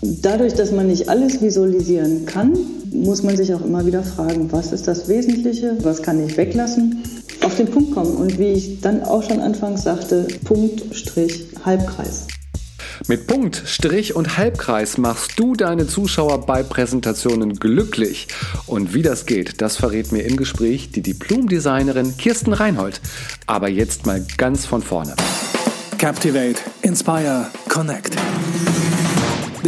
Dadurch, 0.00 0.54
dass 0.54 0.70
man 0.70 0.86
nicht 0.86 1.08
alles 1.08 1.42
visualisieren 1.42 2.24
kann, 2.24 2.56
muss 2.92 3.24
man 3.24 3.36
sich 3.36 3.52
auch 3.52 3.64
immer 3.64 3.84
wieder 3.84 4.04
fragen, 4.04 4.50
was 4.52 4.72
ist 4.72 4.86
das 4.86 5.08
Wesentliche, 5.08 5.76
was 5.82 6.02
kann 6.02 6.24
ich 6.24 6.36
weglassen, 6.36 7.02
auf 7.42 7.56
den 7.56 7.66
Punkt 7.66 7.94
kommen 7.94 8.16
und 8.16 8.38
wie 8.38 8.52
ich 8.52 8.80
dann 8.80 9.02
auch 9.02 9.24
schon 9.24 9.40
anfangs 9.40 9.82
sagte, 9.82 10.28
Punkt, 10.44 10.94
Strich, 10.94 11.46
Halbkreis. 11.64 12.26
Mit 13.08 13.26
Punkt, 13.26 13.62
Strich 13.64 14.14
und 14.14 14.36
Halbkreis 14.38 14.98
machst 14.98 15.38
du 15.38 15.54
deine 15.54 15.86
Zuschauer 15.86 16.46
bei 16.46 16.62
Präsentationen 16.62 17.54
glücklich. 17.54 18.28
Und 18.66 18.92
wie 18.94 19.02
das 19.02 19.24
geht, 19.26 19.60
das 19.60 19.76
verrät 19.76 20.12
mir 20.12 20.22
im 20.22 20.36
Gespräch 20.36 20.90
die 20.90 21.02
Diplom-Designerin 21.02 22.16
Kirsten 22.16 22.52
Reinhold. 22.52 23.00
Aber 23.46 23.68
jetzt 23.68 24.06
mal 24.06 24.24
ganz 24.36 24.66
von 24.66 24.82
vorne. 24.82 25.14
Captivate, 25.98 26.60
Inspire, 26.82 27.46
Connect. 27.68 28.16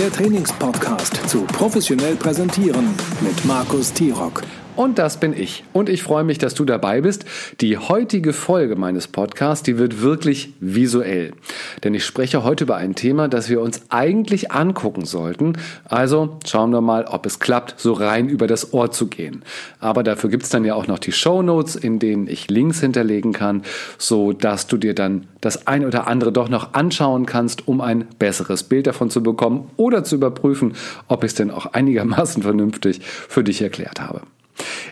Der 0.01 0.11
Trainingspodcast 0.11 1.29
zu 1.29 1.43
professionell 1.43 2.17
präsentieren 2.17 2.95
mit 3.21 3.45
Markus 3.45 3.93
Tirock. 3.93 4.41
Und 4.81 4.99
das 4.99 5.21
bin 5.21 5.39
ich. 5.39 5.63
Und 5.75 5.91
ich 5.91 6.03
freue 6.03 6.25
mich, 6.25 6.39
dass 6.39 6.55
du 6.55 6.65
dabei 6.65 7.03
bist. 7.03 7.27
Die 7.61 7.77
heutige 7.77 8.33
Folge 8.33 8.77
meines 8.77 9.09
Podcasts, 9.09 9.63
die 9.63 9.77
wird 9.77 10.01
wirklich 10.01 10.55
visuell. 10.59 11.33
Denn 11.85 11.93
ich 11.93 12.07
spreche 12.07 12.45
heute 12.45 12.65
über 12.65 12.77
ein 12.77 12.95
Thema, 12.95 13.29
das 13.29 13.51
wir 13.51 13.61
uns 13.61 13.83
eigentlich 13.91 14.53
angucken 14.53 15.05
sollten. 15.05 15.59
Also 15.85 16.39
schauen 16.47 16.71
wir 16.71 16.81
mal, 16.81 17.05
ob 17.05 17.27
es 17.27 17.41
klappt, 17.41 17.75
so 17.77 17.93
rein 17.93 18.31
über 18.31 18.47
das 18.47 18.73
Ohr 18.73 18.91
zu 18.91 19.09
gehen. 19.09 19.43
Aber 19.81 20.03
dafür 20.03 20.31
gibt 20.31 20.45
es 20.45 20.49
dann 20.49 20.65
ja 20.65 20.75
auch 20.75 20.87
noch 20.87 20.99
die 20.99 21.13
Show 21.13 21.43
Notes, 21.43 21.77
in 21.77 21.99
denen 21.99 22.27
ich 22.27 22.49
Links 22.49 22.81
hinterlegen 22.81 23.35
kann, 23.35 23.65
so 23.99 24.33
dass 24.33 24.67
du 24.67 24.79
dir 24.79 24.95
dann 24.95 25.27
das 25.43 25.67
ein 25.67 25.85
oder 25.85 26.07
andere 26.07 26.33
doch 26.33 26.49
noch 26.49 26.73
anschauen 26.73 27.27
kannst, 27.27 27.69
um 27.69 27.83
ein 27.83 28.07
besseres 28.19 28.63
Bild 28.63 28.87
davon 28.87 29.11
zu 29.11 29.23
bekommen 29.23 29.71
oder 29.77 30.05
zu 30.05 30.15
überprüfen, 30.15 30.73
ob 31.07 31.23
ich 31.23 31.33
es 31.33 31.35
denn 31.35 31.51
auch 31.51 31.67
einigermaßen 31.67 32.43
vernünftig 32.43 33.03
für 33.03 33.45
dich 33.45 33.61
erklärt 33.61 34.01
habe. 34.01 34.23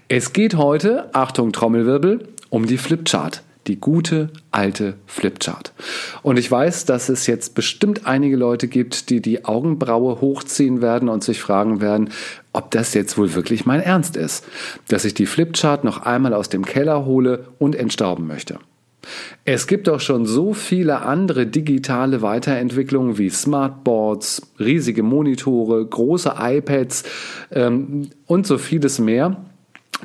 Es 0.09 0.33
geht 0.33 0.57
heute, 0.57 1.15
Achtung 1.15 1.53
Trommelwirbel, 1.53 2.29
um 2.51 2.67
die 2.67 2.79
Flipchart. 2.79 3.43
Die 3.67 3.79
gute 3.79 4.31
alte 4.51 4.95
Flipchart. 5.05 5.75
Und 6.23 6.39
ich 6.39 6.51
weiß, 6.51 6.87
dass 6.87 7.11
es 7.11 7.27
jetzt 7.27 7.55
bestimmt 7.55 8.07
einige 8.07 8.37
Leute 8.37 8.67
gibt, 8.67 9.11
die 9.11 9.21
die 9.21 9.45
Augenbraue 9.45 10.23
hochziehen 10.23 10.81
werden 10.81 11.11
und 11.11 11.23
sich 11.23 11.43
fragen 11.43 11.83
werden, 11.83 12.09
ob 12.55 12.71
das 12.71 12.95
jetzt 12.95 13.19
wohl 13.19 13.35
wirklich 13.35 13.67
mein 13.67 13.83
Ernst 13.83 14.17
ist, 14.17 14.47
dass 14.89 15.05
ich 15.05 15.13
die 15.13 15.27
Flipchart 15.27 15.85
noch 15.85 16.01
einmal 16.07 16.33
aus 16.33 16.49
dem 16.49 16.65
Keller 16.65 17.05
hole 17.05 17.45
und 17.59 17.77
entstauben 17.77 18.27
möchte. 18.27 18.59
Es 19.45 19.67
gibt 19.67 19.87
doch 19.87 20.01
schon 20.01 20.27
so 20.27 20.55
viele 20.55 21.03
andere 21.03 21.47
digitale 21.47 22.23
Weiterentwicklungen 22.23 23.19
wie 23.19 23.31
Smartboards, 23.31 24.43
riesige 24.59 25.03
Monitore, 25.03 25.85
große 25.85 26.35
iPads 26.39 27.05
ähm, 27.53 28.11
und 28.27 28.47
so 28.47 28.59
vieles 28.59 28.99
mehr 28.99 29.45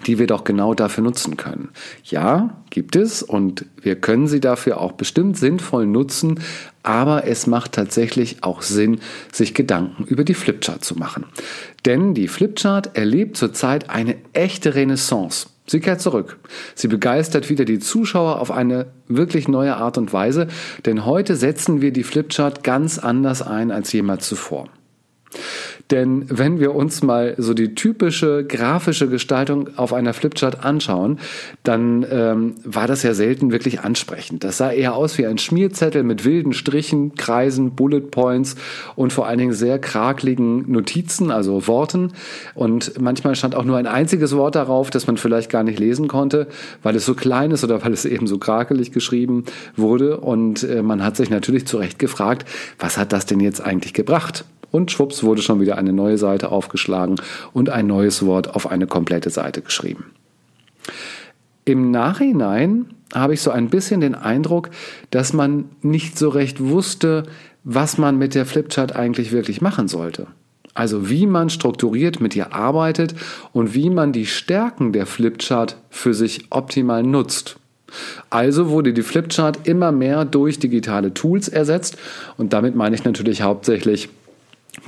die 0.05 0.19
wir 0.19 0.27
doch 0.27 0.43
genau 0.43 0.73
dafür 0.73 1.03
nutzen 1.03 1.37
können. 1.37 1.69
Ja, 2.03 2.61
gibt 2.69 2.95
es 2.95 3.21
und 3.21 3.65
wir 3.81 3.95
können 3.95 4.27
sie 4.27 4.39
dafür 4.39 4.81
auch 4.81 4.93
bestimmt 4.93 5.37
sinnvoll 5.37 5.85
nutzen, 5.85 6.39
aber 6.81 7.27
es 7.27 7.47
macht 7.47 7.73
tatsächlich 7.73 8.43
auch 8.43 8.61
Sinn, 8.61 8.99
sich 9.31 9.53
Gedanken 9.53 10.03
über 10.03 10.23
die 10.23 10.33
Flipchart 10.33 10.83
zu 10.83 10.95
machen. 10.95 11.25
Denn 11.85 12.13
die 12.13 12.27
Flipchart 12.27 12.97
erlebt 12.97 13.37
zurzeit 13.37 13.89
eine 13.89 14.15
echte 14.33 14.75
Renaissance. 14.75 15.47
Sie 15.65 15.79
kehrt 15.79 16.01
zurück. 16.01 16.39
Sie 16.75 16.89
begeistert 16.89 17.49
wieder 17.49 17.63
die 17.63 17.79
Zuschauer 17.79 18.41
auf 18.41 18.51
eine 18.51 18.87
wirklich 19.07 19.47
neue 19.47 19.77
Art 19.77 19.97
und 19.97 20.11
Weise, 20.11 20.47
denn 20.85 21.05
heute 21.05 21.35
setzen 21.37 21.81
wir 21.81 21.93
die 21.93 22.03
Flipchart 22.03 22.63
ganz 22.63 22.99
anders 22.99 23.41
ein 23.41 23.71
als 23.71 23.93
jemals 23.93 24.27
zuvor. 24.27 24.67
Denn 25.91 26.25
wenn 26.29 26.59
wir 26.59 26.73
uns 26.73 27.03
mal 27.03 27.35
so 27.37 27.53
die 27.53 27.75
typische 27.75 28.45
grafische 28.45 29.09
Gestaltung 29.09 29.77
auf 29.77 29.93
einer 29.93 30.13
Flipchart 30.13 30.63
anschauen, 30.63 31.19
dann 31.63 32.05
ähm, 32.09 32.55
war 32.63 32.87
das 32.87 33.03
ja 33.03 33.13
selten 33.13 33.51
wirklich 33.51 33.81
ansprechend. 33.81 34.43
Das 34.43 34.57
sah 34.57 34.71
eher 34.71 34.95
aus 34.95 35.17
wie 35.17 35.25
ein 35.25 35.37
Schmierzettel 35.37 36.03
mit 36.03 36.23
wilden 36.23 36.53
Strichen, 36.53 37.15
Kreisen, 37.15 37.71
Bullet 37.71 38.01
Points 38.01 38.55
und 38.95 39.11
vor 39.11 39.27
allen 39.27 39.39
Dingen 39.39 39.53
sehr 39.53 39.77
krakeligen 39.77 40.71
Notizen, 40.71 41.31
also 41.31 41.67
Worten. 41.67 42.13
Und 42.55 42.99
manchmal 43.01 43.35
stand 43.35 43.53
auch 43.53 43.65
nur 43.65 43.77
ein 43.77 43.87
einziges 43.87 44.35
Wort 44.35 44.55
darauf, 44.55 44.89
das 44.89 45.05
man 45.05 45.17
vielleicht 45.17 45.49
gar 45.49 45.63
nicht 45.63 45.79
lesen 45.79 46.07
konnte, 46.07 46.47
weil 46.81 46.95
es 46.95 47.05
so 47.05 47.13
klein 47.13 47.51
ist 47.51 47.63
oder 47.63 47.83
weil 47.83 47.91
es 47.91 48.05
eben 48.05 48.25
so 48.25 48.37
krakelig 48.37 48.93
geschrieben 48.93 49.43
wurde. 49.75 50.17
Und 50.17 50.63
äh, 50.63 50.81
man 50.81 51.03
hat 51.03 51.17
sich 51.17 51.29
natürlich 51.29 51.67
zu 51.67 51.77
Recht 51.77 51.99
gefragt, 51.99 52.47
was 52.79 52.97
hat 52.97 53.11
das 53.11 53.25
denn 53.25 53.41
jetzt 53.41 53.61
eigentlich 53.61 53.93
gebracht? 53.93 54.45
Und 54.73 54.89
schwupps 54.89 55.21
wurde 55.21 55.43
schon 55.43 55.61
wieder 55.61 55.77
eine 55.77 55.93
neue 55.93 56.17
Seite 56.17 56.51
aufgeschlagen 56.51 57.17
und 57.53 57.69
ein 57.69 57.85
neues 57.85 58.25
Wort 58.25 58.55
auf 58.55 58.71
eine 58.71 58.87
komplette 58.87 59.29
Seite 59.29 59.61
geschrieben. 59.61 60.05
Im 61.63 61.91
Nachhinein 61.91 62.87
habe 63.13 63.35
ich 63.35 63.41
so 63.41 63.51
ein 63.51 63.69
bisschen 63.69 64.01
den 64.01 64.15
Eindruck, 64.15 64.71
dass 65.11 65.31
man 65.31 65.65
nicht 65.83 66.17
so 66.17 66.29
recht 66.29 66.59
wusste, 66.59 67.21
was 67.63 67.99
man 67.99 68.17
mit 68.17 68.33
der 68.33 68.47
Flipchart 68.47 68.95
eigentlich 68.95 69.31
wirklich 69.31 69.61
machen 69.61 69.87
sollte. 69.87 70.25
Also 70.73 71.07
wie 71.07 71.27
man 71.27 71.51
strukturiert 71.51 72.19
mit 72.19 72.35
ihr 72.35 72.55
arbeitet 72.55 73.13
und 73.51 73.75
wie 73.75 73.91
man 73.91 74.11
die 74.11 74.25
Stärken 74.25 74.91
der 74.91 75.05
Flipchart 75.05 75.77
für 75.91 76.15
sich 76.15 76.47
optimal 76.49 77.03
nutzt. 77.03 77.57
Also 78.31 78.69
wurde 78.69 78.91
die 78.91 79.03
Flipchart 79.03 79.67
immer 79.67 79.91
mehr 79.91 80.25
durch 80.25 80.57
digitale 80.57 81.13
Tools 81.13 81.47
ersetzt 81.47 81.95
und 82.37 82.53
damit 82.53 82.75
meine 82.75 82.95
ich 82.95 83.03
natürlich 83.03 83.43
hauptsächlich 83.43 84.09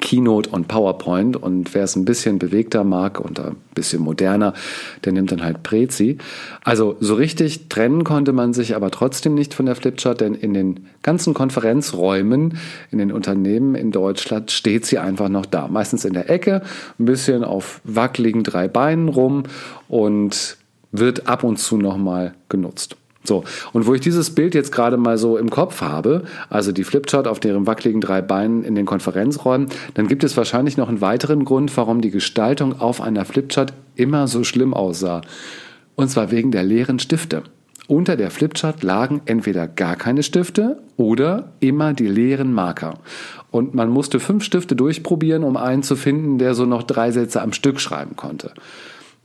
Keynote 0.01 0.49
und 0.49 0.67
PowerPoint 0.67 1.37
und 1.37 1.73
wer 1.73 1.83
es 1.83 1.95
ein 1.95 2.05
bisschen 2.05 2.39
bewegter 2.39 2.83
mag 2.83 3.19
und 3.19 3.39
ein 3.39 3.55
bisschen 3.73 4.01
moderner, 4.01 4.53
der 5.03 5.13
nimmt 5.13 5.31
dann 5.31 5.43
halt 5.43 5.63
Prezi. 5.63 6.17
Also 6.63 6.97
so 6.99 7.15
richtig 7.15 7.69
trennen 7.69 8.03
konnte 8.03 8.33
man 8.33 8.53
sich 8.53 8.75
aber 8.75 8.91
trotzdem 8.91 9.35
nicht 9.35 9.53
von 9.53 9.65
der 9.65 9.75
Flipchart, 9.75 10.21
denn 10.21 10.35
in 10.35 10.53
den 10.53 10.87
ganzen 11.01 11.33
Konferenzräumen 11.33 12.57
in 12.91 12.99
den 12.99 13.11
Unternehmen 13.11 13.75
in 13.75 13.91
Deutschland 13.91 14.51
steht 14.51 14.85
sie 14.85 14.99
einfach 14.99 15.29
noch 15.29 15.45
da. 15.45 15.67
Meistens 15.67 16.05
in 16.05 16.13
der 16.13 16.29
Ecke, 16.29 16.61
ein 16.99 17.05
bisschen 17.05 17.43
auf 17.43 17.81
wackeligen 17.83 18.43
drei 18.43 18.67
Beinen 18.67 19.09
rum 19.09 19.43
und 19.87 20.57
wird 20.91 21.27
ab 21.27 21.43
und 21.43 21.57
zu 21.57 21.77
nochmal 21.77 22.33
genutzt. 22.49 22.97
So, 23.25 23.43
und 23.73 23.87
wo 23.87 23.93
ich 23.93 24.01
dieses 24.01 24.33
Bild 24.33 24.55
jetzt 24.55 24.71
gerade 24.71 24.97
mal 24.97 25.17
so 25.17 25.37
im 25.37 25.49
Kopf 25.49 25.81
habe, 25.81 26.23
also 26.49 26.71
die 26.71 26.83
Flipchart 26.83 27.27
auf 27.27 27.39
deren 27.39 27.67
wackeligen 27.67 28.01
drei 28.01 28.21
Beinen 28.21 28.63
in 28.63 28.75
den 28.75 28.85
Konferenzräumen, 28.85 29.67
dann 29.93 30.07
gibt 30.07 30.23
es 30.23 30.37
wahrscheinlich 30.37 30.77
noch 30.77 30.89
einen 30.89 31.01
weiteren 31.01 31.45
Grund, 31.45 31.75
warum 31.77 32.01
die 32.01 32.11
Gestaltung 32.11 32.79
auf 32.79 33.01
einer 33.01 33.25
Flipchart 33.25 33.73
immer 33.95 34.27
so 34.27 34.43
schlimm 34.43 34.73
aussah. 34.73 35.21
Und 35.95 36.09
zwar 36.09 36.31
wegen 36.31 36.51
der 36.51 36.63
leeren 36.63 36.99
Stifte. 36.99 37.43
Unter 37.87 38.15
der 38.15 38.31
Flipchart 38.31 38.81
lagen 38.81 39.21
entweder 39.25 39.67
gar 39.67 39.95
keine 39.95 40.23
Stifte 40.23 40.79
oder 40.97 41.51
immer 41.59 41.93
die 41.93 42.07
leeren 42.07 42.51
Marker. 42.51 42.95
Und 43.51 43.75
man 43.75 43.89
musste 43.89 44.19
fünf 44.19 44.43
Stifte 44.43 44.75
durchprobieren, 44.75 45.43
um 45.43 45.55
einen 45.55 45.83
zu 45.83 45.95
finden, 45.95 46.39
der 46.39 46.55
so 46.55 46.65
noch 46.65 46.81
drei 46.81 47.11
Sätze 47.11 47.41
am 47.41 47.53
Stück 47.53 47.79
schreiben 47.79 48.15
konnte 48.15 48.51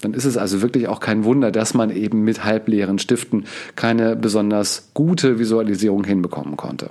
dann 0.01 0.15
ist 0.15 0.25
es 0.25 0.37
also 0.37 0.63
wirklich 0.63 0.89
auch 0.89 1.01
kein 1.01 1.25
Wunder, 1.25 1.51
dass 1.51 1.75
man 1.75 1.91
eben 1.91 2.23
mit 2.23 2.45
halbleeren 2.45 2.99
Stiften 2.99 3.45
keine 3.77 4.17
besonders 4.17 4.91
gute 4.95 5.39
Visualisierung 5.39 6.05
hinbekommen 6.05 6.57
konnte. 6.57 6.91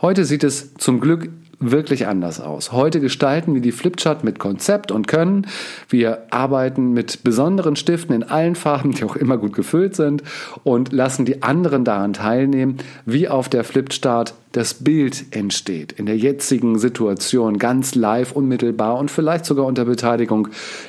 Heute 0.00 0.24
sieht 0.24 0.44
es 0.44 0.74
zum 0.74 1.00
Glück 1.00 1.28
wirklich 1.70 2.06
anders 2.06 2.40
aus. 2.40 2.72
Heute 2.72 3.00
gestalten 3.00 3.54
wir 3.54 3.60
die 3.60 3.72
Flipchart 3.72 4.24
mit 4.24 4.38
Konzept 4.38 4.90
und 4.90 5.06
Können. 5.06 5.46
Wir 5.88 6.26
arbeiten 6.30 6.92
mit 6.92 7.22
besonderen 7.22 7.76
Stiften 7.76 8.14
in 8.14 8.22
allen 8.22 8.54
Farben, 8.54 8.92
die 8.92 9.04
auch 9.04 9.16
immer 9.16 9.38
gut 9.38 9.54
gefüllt 9.54 9.96
sind 9.96 10.22
und 10.64 10.92
lassen 10.92 11.24
die 11.24 11.42
anderen 11.42 11.84
daran 11.84 12.12
teilnehmen, 12.12 12.78
wie 13.06 13.28
auf 13.28 13.48
der 13.48 13.64
Flipchart 13.64 14.34
das 14.52 14.74
Bild 14.74 15.24
entsteht. 15.30 15.92
In 15.92 16.06
der 16.06 16.16
jetzigen 16.16 16.78
Situation 16.78 17.58
ganz 17.58 17.94
live, 17.94 18.32
unmittelbar 18.32 18.98
und 18.98 19.10
vielleicht 19.10 19.46
sogar 19.46 19.66
unter 19.66 19.84
Beteiligung 19.84 20.48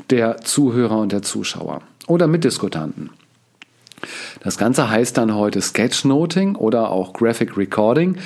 der 0.10 0.38
Zuhörer 0.38 1.00
und 1.00 1.12
der 1.12 1.22
Zuschauer 1.22 1.82
oder 2.08 2.28
Mitdiskutanten. 2.28 3.10
Das 4.42 4.58
Ganze 4.58 4.90
heißt 4.90 5.18
dann 5.18 5.36
heute 5.36 5.62
Sketchnoting 5.62 6.56
oder 6.56 6.90
auch 6.90 7.14
Graphic 7.14 7.58
Recording 7.58 8.18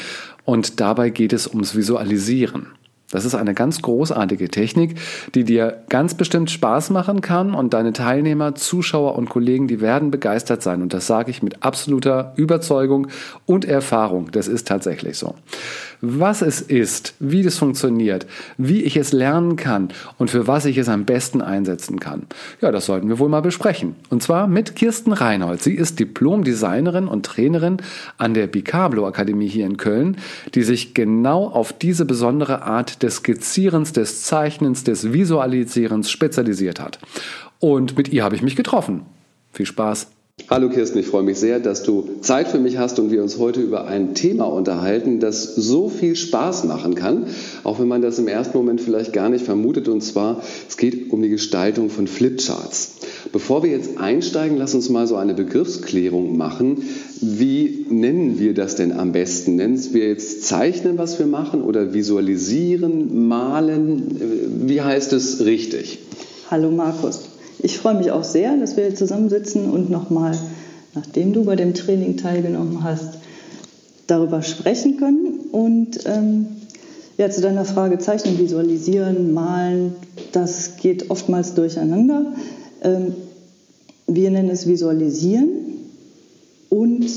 und 0.45 0.79
dabei 0.79 1.09
geht 1.09 1.33
es 1.33 1.47
ums 1.47 1.75
Visualisieren. 1.75 2.67
Das 3.09 3.23
ist 3.23 3.35
eine 3.35 3.53
ganz 3.53 3.81
großartige 3.81 4.49
Technik, 4.49 4.99
die 5.33 5.45
dir 5.45 5.83
ganz 5.87 6.15
bestimmt 6.15 6.51
Spaß 6.51 6.89
machen 6.89 7.21
kann 7.21 7.53
und 7.53 7.73
deine 7.73 7.93
Teilnehmer, 7.93 8.53
Zuschauer 8.55 9.15
und 9.15 9.29
Kollegen, 9.29 9.67
die 9.69 9.79
werden 9.79 10.11
begeistert 10.11 10.61
sein. 10.61 10.81
Und 10.81 10.93
das 10.93 11.07
sage 11.07 11.31
ich 11.31 11.41
mit 11.41 11.63
absoluter 11.63 12.33
Überzeugung 12.35 13.07
und 13.45 13.63
Erfahrung. 13.63 14.29
Das 14.31 14.49
ist 14.49 14.67
tatsächlich 14.67 15.17
so. 15.17 15.35
Was 16.01 16.41
es 16.41 16.61
ist, 16.61 17.15
wie 17.19 17.41
das 17.41 17.57
funktioniert, 17.57 18.27
wie 18.57 18.83
ich 18.83 18.97
es 18.97 19.13
lernen 19.13 19.55
kann 19.55 19.89
und 20.17 20.29
für 20.29 20.45
was 20.45 20.65
ich 20.65 20.77
es 20.77 20.89
am 20.89 21.05
besten 21.05 21.41
einsetzen 21.41 21.99
kann. 21.99 22.27
Ja, 22.61 22.71
das 22.71 22.85
sollten 22.85 23.09
wir 23.09 23.17
wohl 23.17 23.29
mal 23.29 23.41
besprechen. 23.41 23.95
Und 24.09 24.21
zwar 24.21 24.47
mit 24.47 24.75
Kirsten 24.75 25.11
Reinhold. 25.11 25.61
Sie 25.63 25.73
ist 25.73 25.99
Diplom-Designerin 25.99 27.07
und 27.07 27.25
Trainerin 27.25 27.77
an 28.17 28.33
der 28.33 28.47
Bicablo 28.47 29.07
Akademie 29.07 29.47
hier 29.47 29.65
in 29.65 29.77
Köln, 29.77 30.17
die 30.53 30.63
sich 30.63 30.93
genau 30.93 31.47
auf 31.47 31.73
diese 31.73 32.05
besondere 32.05 32.61
Art 32.61 33.01
des 33.01 33.17
Skizzierens, 33.17 33.91
des 33.91 34.23
Zeichnens, 34.23 34.83
des 34.83 35.13
Visualisierens 35.13 36.11
spezialisiert 36.11 36.79
hat. 36.79 36.99
Und 37.59 37.97
mit 37.97 38.09
ihr 38.09 38.23
habe 38.23 38.35
ich 38.35 38.43
mich 38.43 38.55
getroffen. 38.55 39.01
Viel 39.51 39.65
Spaß! 39.65 40.11
Hallo 40.49 40.69
Kirsten, 40.69 40.99
ich 40.99 41.07
freue 41.07 41.23
mich 41.23 41.39
sehr, 41.39 41.59
dass 41.59 41.83
du 41.83 42.07
Zeit 42.21 42.47
für 42.47 42.57
mich 42.57 42.77
hast 42.77 42.99
und 42.99 43.11
wir 43.11 43.21
uns 43.21 43.37
heute 43.37 43.59
über 43.59 43.85
ein 43.85 44.15
Thema 44.15 44.45
unterhalten, 44.45 45.19
das 45.19 45.55
so 45.55 45.89
viel 45.89 46.15
Spaß 46.15 46.63
machen 46.63 46.95
kann, 46.95 47.25
auch 47.65 47.81
wenn 47.81 47.89
man 47.89 48.01
das 48.01 48.17
im 48.17 48.29
ersten 48.29 48.57
Moment 48.57 48.79
vielleicht 48.79 49.11
gar 49.11 49.27
nicht 49.27 49.43
vermutet. 49.43 49.89
Und 49.89 50.01
zwar, 50.01 50.41
es 50.69 50.77
geht 50.77 51.11
um 51.11 51.21
die 51.21 51.27
Gestaltung 51.27 51.89
von 51.89 52.07
Flipcharts. 52.07 52.93
Bevor 53.33 53.61
wir 53.61 53.71
jetzt 53.71 53.97
einsteigen, 53.97 54.57
lass 54.57 54.73
uns 54.73 54.87
mal 54.87 55.05
so 55.05 55.17
eine 55.17 55.33
Begriffsklärung 55.33 56.37
machen. 56.37 56.83
Wie 57.19 57.85
nennen 57.89 58.39
wir 58.39 58.53
das 58.53 58.77
denn 58.77 58.93
am 58.93 59.11
besten? 59.11 59.57
Nennen 59.57 59.77
wir 59.91 60.07
jetzt 60.07 60.43
Zeichnen, 60.45 60.97
was 60.97 61.19
wir 61.19 61.27
machen, 61.27 61.61
oder 61.61 61.93
visualisieren, 61.93 63.27
malen? 63.27 64.61
Wie 64.65 64.81
heißt 64.81 65.11
es 65.11 65.43
richtig? 65.43 65.99
Hallo 66.49 66.71
Markus. 66.71 67.26
Ich 67.59 67.77
freue 67.77 67.95
mich 67.95 68.11
auch 68.11 68.23
sehr, 68.23 68.55
dass 68.57 68.77
wir 68.77 68.85
hier 68.85 68.95
zusammensitzen 68.95 69.69
und 69.69 69.89
nochmal, 69.89 70.37
nachdem 70.93 71.33
du 71.33 71.43
bei 71.43 71.55
dem 71.55 71.73
Training 71.73 72.17
teilgenommen 72.17 72.83
hast, 72.83 73.17
darüber 74.05 74.41
sprechen 74.43 74.97
können. 74.97 75.39
Und 75.51 75.99
ähm, 76.05 76.47
ja, 77.17 77.29
zu 77.29 77.41
deiner 77.41 77.65
Frage 77.65 77.97
Zeichnen, 77.97 78.37
Visualisieren, 78.37 79.33
Malen, 79.33 79.95
das 80.31 80.77
geht 80.77 81.09
oftmals 81.09 81.55
durcheinander. 81.55 82.33
Ähm, 82.83 83.15
wir 84.05 84.31
nennen 84.31 84.49
es 84.49 84.67
Visualisieren 84.67 85.49
und 86.69 87.09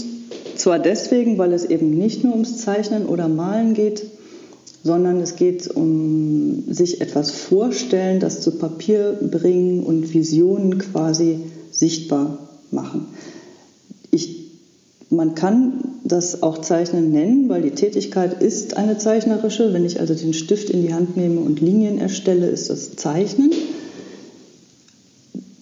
zwar 0.56 0.78
deswegen, 0.78 1.38
weil 1.38 1.52
es 1.52 1.64
eben 1.64 1.90
nicht 1.90 2.24
nur 2.24 2.32
ums 2.32 2.58
Zeichnen 2.58 3.06
oder 3.06 3.28
Malen 3.28 3.74
geht, 3.74 4.04
sondern 4.82 5.20
es 5.20 5.36
geht 5.36 5.68
um 5.68 6.64
sich 6.72 7.00
etwas 7.00 7.30
vorstellen, 7.30 8.20
das 8.20 8.40
zu 8.40 8.52
Papier 8.52 9.18
bringen 9.20 9.82
und 9.82 10.14
Visionen 10.14 10.78
quasi 10.78 11.40
sichtbar 11.70 12.38
machen. 12.70 13.06
Ich, 14.10 14.50
man 15.10 15.34
kann 15.34 15.84
das 16.04 16.42
auch 16.42 16.58
Zeichnen 16.58 17.12
nennen, 17.12 17.48
weil 17.48 17.62
die 17.62 17.72
Tätigkeit 17.72 18.42
ist 18.42 18.76
eine 18.76 18.96
zeichnerische. 18.96 19.72
Wenn 19.72 19.84
ich 19.84 20.00
also 20.00 20.14
den 20.14 20.32
Stift 20.32 20.70
in 20.70 20.82
die 20.82 20.94
Hand 20.94 21.16
nehme 21.16 21.40
und 21.40 21.60
Linien 21.60 21.98
erstelle, 21.98 22.46
ist 22.46 22.70
das 22.70 22.96
Zeichnen. 22.96 23.52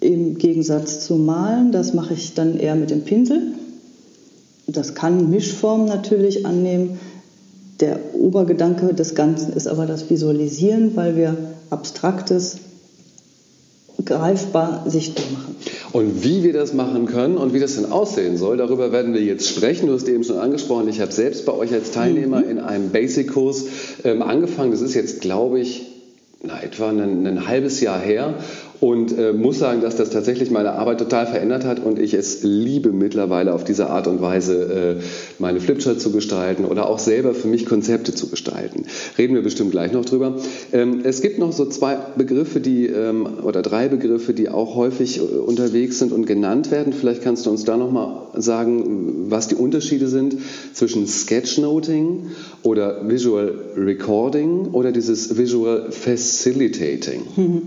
Im 0.00 0.38
Gegensatz 0.38 1.04
zu 1.04 1.16
Malen, 1.16 1.72
das 1.72 1.92
mache 1.92 2.14
ich 2.14 2.34
dann 2.34 2.58
eher 2.58 2.76
mit 2.76 2.90
dem 2.90 3.02
Pinsel. 3.02 3.42
Das 4.68 4.94
kann 4.94 5.30
Mischformen 5.30 5.86
natürlich 5.86 6.46
annehmen. 6.46 7.00
Der 7.80 8.00
Obergedanke 8.14 8.92
des 8.94 9.14
Ganzen 9.14 9.52
ist 9.52 9.68
aber 9.68 9.86
das 9.86 10.10
Visualisieren, 10.10 10.96
weil 10.96 11.16
wir 11.16 11.36
Abstraktes 11.70 12.56
greifbar 14.04 14.84
sichtbar 14.88 15.24
machen. 15.32 15.56
Und 15.92 16.24
wie 16.24 16.42
wir 16.42 16.52
das 16.52 16.72
machen 16.72 17.06
können 17.06 17.36
und 17.36 17.52
wie 17.52 17.60
das 17.60 17.76
denn 17.76 17.86
aussehen 17.86 18.36
soll, 18.36 18.56
darüber 18.56 18.92
werden 18.92 19.14
wir 19.14 19.22
jetzt 19.22 19.48
sprechen. 19.48 19.86
Du 19.86 19.94
hast 19.94 20.08
eben 20.08 20.24
schon 20.24 20.38
angesprochen, 20.38 20.88
ich 20.88 21.00
habe 21.00 21.12
selbst 21.12 21.44
bei 21.46 21.52
euch 21.52 21.72
als 21.72 21.92
Teilnehmer 21.92 22.40
mhm. 22.40 22.50
in 22.50 22.58
einem 22.58 22.90
Basic-Kurs 22.90 23.64
ähm, 24.04 24.22
angefangen. 24.22 24.70
Das 24.70 24.80
ist 24.80 24.94
jetzt, 24.94 25.20
glaube 25.20 25.60
ich, 25.60 25.86
na, 26.42 26.60
etwa 26.62 26.90
ein, 26.90 27.26
ein 27.26 27.48
halbes 27.48 27.80
Jahr 27.80 28.00
her 28.00 28.34
und 28.80 29.16
äh, 29.18 29.32
muss 29.32 29.58
sagen, 29.58 29.80
dass 29.80 29.96
das 29.96 30.10
tatsächlich 30.10 30.50
meine 30.50 30.72
Arbeit 30.72 30.98
total 30.98 31.26
verändert 31.26 31.64
hat 31.64 31.84
und 31.84 31.98
ich 31.98 32.14
es 32.14 32.42
liebe 32.42 32.92
mittlerweile 32.92 33.52
auf 33.52 33.64
diese 33.64 33.90
Art 33.90 34.06
und 34.06 34.20
Weise 34.20 34.98
äh, 34.98 35.02
meine 35.38 35.60
Flipchart 35.60 36.00
zu 36.00 36.12
gestalten 36.12 36.64
oder 36.64 36.88
auch 36.88 36.98
selber 36.98 37.34
für 37.34 37.48
mich 37.48 37.66
Konzepte 37.66 38.14
zu 38.14 38.28
gestalten. 38.28 38.84
Reden 39.16 39.34
wir 39.34 39.42
bestimmt 39.42 39.72
gleich 39.72 39.92
noch 39.92 40.04
drüber. 40.04 40.36
Ähm, 40.72 41.00
es 41.02 41.22
gibt 41.22 41.38
noch 41.38 41.52
so 41.52 41.66
zwei 41.66 41.96
Begriffe, 42.16 42.60
die 42.60 42.86
ähm, 42.86 43.26
oder 43.42 43.62
drei 43.62 43.88
Begriffe, 43.88 44.32
die 44.32 44.48
auch 44.48 44.76
häufig 44.76 45.18
äh, 45.18 45.22
unterwegs 45.22 45.98
sind 45.98 46.12
und 46.12 46.26
genannt 46.26 46.70
werden. 46.70 46.92
Vielleicht 46.92 47.22
kannst 47.22 47.46
du 47.46 47.50
uns 47.50 47.64
da 47.64 47.76
noch 47.76 47.90
mal 47.90 48.28
sagen, 48.34 49.26
was 49.28 49.48
die 49.48 49.56
Unterschiede 49.56 50.06
sind 50.06 50.36
zwischen 50.72 51.06
Sketchnoting 51.06 52.26
oder 52.62 53.08
Visual 53.08 53.54
Recording 53.76 54.68
oder 54.72 54.92
dieses 54.92 55.36
Visual 55.36 55.90
Facilitating. 55.90 57.22
Mhm. 57.36 57.62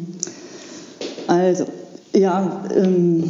Also, 1.32 1.66
ja, 2.14 2.62
ähm, 2.76 3.24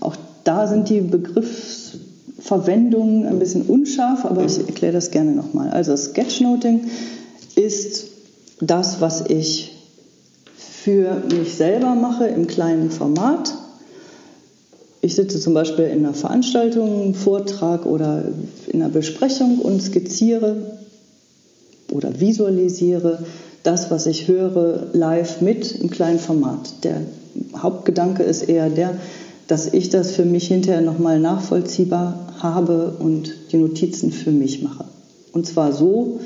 auch 0.00 0.16
da 0.42 0.66
sind 0.66 0.88
die 0.88 1.00
Begriffsverwendungen 1.00 3.24
ein 3.24 3.38
bisschen 3.38 3.62
unscharf, 3.62 4.24
aber 4.24 4.44
ich 4.44 4.58
erkläre 4.58 4.94
das 4.94 5.12
gerne 5.12 5.30
nochmal. 5.30 5.70
Also 5.70 5.96
Sketchnoting 5.96 6.90
ist 7.54 8.06
das, 8.60 9.00
was 9.00 9.26
ich 9.28 9.76
für 10.56 11.22
mich 11.30 11.54
selber 11.54 11.94
mache 11.94 12.26
im 12.26 12.48
kleinen 12.48 12.90
Format. 12.90 13.54
Ich 15.00 15.14
sitze 15.14 15.38
zum 15.38 15.54
Beispiel 15.54 15.84
in 15.84 16.04
einer 16.04 16.14
Veranstaltung, 16.14 17.14
Vortrag 17.14 17.86
oder 17.86 18.24
in 18.66 18.82
einer 18.82 18.90
Besprechung 18.90 19.60
und 19.60 19.80
skizziere 19.80 20.78
oder 21.92 22.18
visualisiere 22.18 23.24
das, 23.62 23.92
was 23.92 24.06
ich 24.06 24.26
höre, 24.26 24.88
live 24.94 25.42
mit 25.42 25.76
im 25.76 25.90
kleinen 25.90 26.18
Format. 26.18 26.82
Der 26.82 27.02
Hauptgedanke 27.56 28.22
ist 28.22 28.42
eher 28.42 28.70
der, 28.70 28.94
dass 29.46 29.72
ich 29.72 29.90
das 29.90 30.12
für 30.12 30.24
mich 30.24 30.48
hinterher 30.48 30.80
nochmal 30.80 31.20
nachvollziehbar 31.20 32.32
habe 32.40 32.96
und 32.98 33.32
die 33.52 33.58
Notizen 33.58 34.10
für 34.10 34.32
mich 34.32 34.62
mache. 34.62 34.84
Und 35.32 35.46
zwar 35.46 35.72
so, 35.72 36.20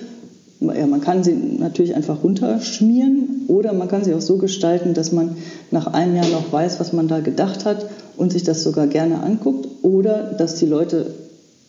ja, 0.60 0.86
man 0.86 1.00
kann 1.00 1.24
sie 1.24 1.32
natürlich 1.32 1.94
einfach 1.94 2.22
runterschmieren 2.22 3.42
oder 3.48 3.72
man 3.72 3.88
kann 3.88 4.04
sie 4.04 4.14
auch 4.14 4.20
so 4.20 4.36
gestalten, 4.36 4.94
dass 4.94 5.12
man 5.12 5.36
nach 5.70 5.86
einem 5.88 6.16
Jahr 6.16 6.28
noch 6.28 6.52
weiß, 6.52 6.80
was 6.80 6.92
man 6.92 7.08
da 7.08 7.20
gedacht 7.20 7.64
hat 7.64 7.86
und 8.16 8.32
sich 8.32 8.42
das 8.42 8.62
sogar 8.62 8.86
gerne 8.86 9.22
anguckt 9.22 9.68
oder 9.82 10.32
dass 10.32 10.56
die 10.56 10.66
Leute 10.66 11.14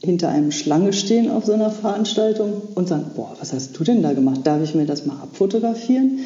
hinter 0.04 0.30
einem 0.30 0.52
Schlange 0.52 0.94
stehen 0.94 1.30
auf 1.30 1.46
so 1.46 1.54
einer 1.54 1.70
Veranstaltung 1.70 2.54
und 2.76 2.88
sagen, 2.88 3.06
boah, 3.16 3.36
was 3.40 3.54
hast 3.54 3.78
du 3.78 3.84
denn 3.84 4.02
da 4.02 4.14
gemacht? 4.14 4.42
Darf 4.44 4.62
ich 4.64 4.76
mir 4.76 4.86
das 4.86 5.06
mal 5.06 5.16
abfotografieren? 5.22 6.20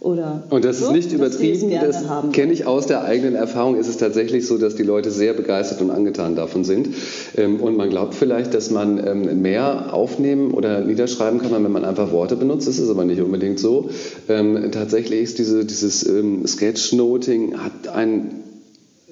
Oder 0.00 0.44
und 0.50 0.64
das 0.64 0.78
so, 0.78 0.86
ist 0.86 0.92
nicht 0.92 1.12
übertrieben, 1.12 1.70
das 1.70 2.04
kenne 2.32 2.52
ich 2.52 2.66
aus 2.66 2.86
der 2.86 3.04
eigenen 3.04 3.34
Erfahrung. 3.34 3.76
Ist 3.76 3.88
es 3.88 3.96
tatsächlich 3.96 4.46
so, 4.46 4.58
dass 4.58 4.76
die 4.76 4.82
Leute 4.82 5.10
sehr 5.10 5.32
begeistert 5.32 5.80
und 5.80 5.90
angetan 5.90 6.36
davon 6.36 6.64
sind. 6.64 6.88
Ähm, 7.36 7.60
und 7.60 7.76
man 7.76 7.88
glaubt 7.88 8.14
vielleicht, 8.14 8.52
dass 8.52 8.70
man 8.70 9.04
ähm, 9.04 9.40
mehr 9.40 9.94
aufnehmen 9.94 10.52
oder 10.52 10.80
niederschreiben 10.80 11.40
kann, 11.40 11.52
wenn 11.52 11.72
man 11.72 11.84
einfach 11.84 12.12
Worte 12.12 12.36
benutzt. 12.36 12.68
Das 12.68 12.78
ist 12.78 12.90
aber 12.90 13.04
nicht 13.04 13.22
unbedingt 13.22 13.58
so. 13.58 13.88
Ähm, 14.28 14.70
tatsächlich 14.70 15.22
ist 15.22 15.38
diese, 15.38 15.64
dieses 15.64 16.00
Sketchnoting 16.46 17.56
hat 17.58 17.88
ein 17.88 18.42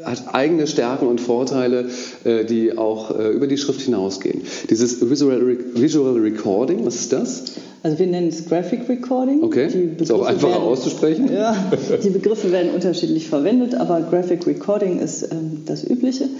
hat 0.02 0.34
eigene 0.34 0.66
Stärken 0.66 1.06
und 1.06 1.20
Vorteile, 1.20 1.88
äh, 2.24 2.44
die 2.44 2.76
auch 2.76 3.16
äh, 3.16 3.28
über 3.28 3.46
die 3.46 3.56
Schrift 3.56 3.80
hinausgehen. 3.82 4.42
Dieses 4.68 5.08
Visual, 5.08 5.58
Visual 5.74 6.18
Recording, 6.18 6.84
was 6.84 6.96
ist 6.96 7.12
das? 7.12 7.44
Also 7.84 7.98
wir 7.98 8.06
nennen 8.06 8.28
es 8.28 8.46
Graphic 8.46 8.88
Recording. 8.88 9.42
Okay, 9.42 9.68
ist 9.98 10.10
auch 10.10 10.24
einfacher 10.24 10.54
werden, 10.54 10.62
auszusprechen. 10.62 11.30
Ja, 11.30 11.54
die 12.02 12.08
Begriffe 12.08 12.50
werden 12.50 12.70
unterschiedlich 12.72 13.28
verwendet, 13.28 13.74
aber 13.74 14.00
Graphic 14.00 14.46
Recording 14.46 15.00
ist 15.00 15.30
ähm, 15.30 15.64
das 15.66 15.84
Übliche. 15.84 16.30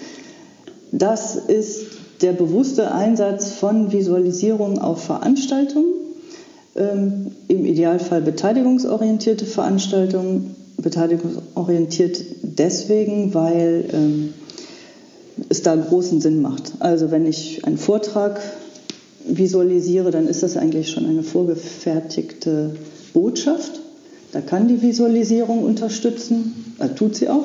Das 0.91 1.37
ist 1.37 1.83
der 2.23 2.33
bewusste 2.33 2.93
Einsatz 2.93 3.51
von 3.51 3.93
Visualisierung 3.93 4.79
auf 4.79 5.05
Veranstaltungen, 5.05 5.93
ähm, 6.77 7.33
im 7.49 7.67
Idealfall 7.67 8.23
beteiligungsorientierte 8.23 9.45
Veranstaltungen, 9.45 10.57
beteiligungsorientiert 10.79 12.25
deswegen, 12.41 13.35
weil 13.35 13.85
ähm, 13.93 14.35
es 15.51 15.61
da 15.61 15.77
großen 15.77 16.23
Sinn 16.23 16.41
macht. 16.41 16.73
Also 16.79 17.11
wenn 17.11 17.27
ich 17.27 17.67
einen 17.67 17.77
Vortrag 17.77 18.41
visualisiere, 19.27 20.11
dann 20.11 20.29
ist 20.29 20.43
das 20.43 20.57
eigentlich 20.57 20.91
schon 20.91 21.07
eine 21.07 21.23
vorgefertigte 21.23 22.77
Botschaft. 23.13 23.81
Da 24.33 24.41
kann 24.41 24.69
die 24.69 24.83
Visualisierung 24.83 25.63
unterstützen, 25.63 26.75
äh, 26.79 26.89
tut 26.89 27.17
sie 27.17 27.29
auch. 27.29 27.45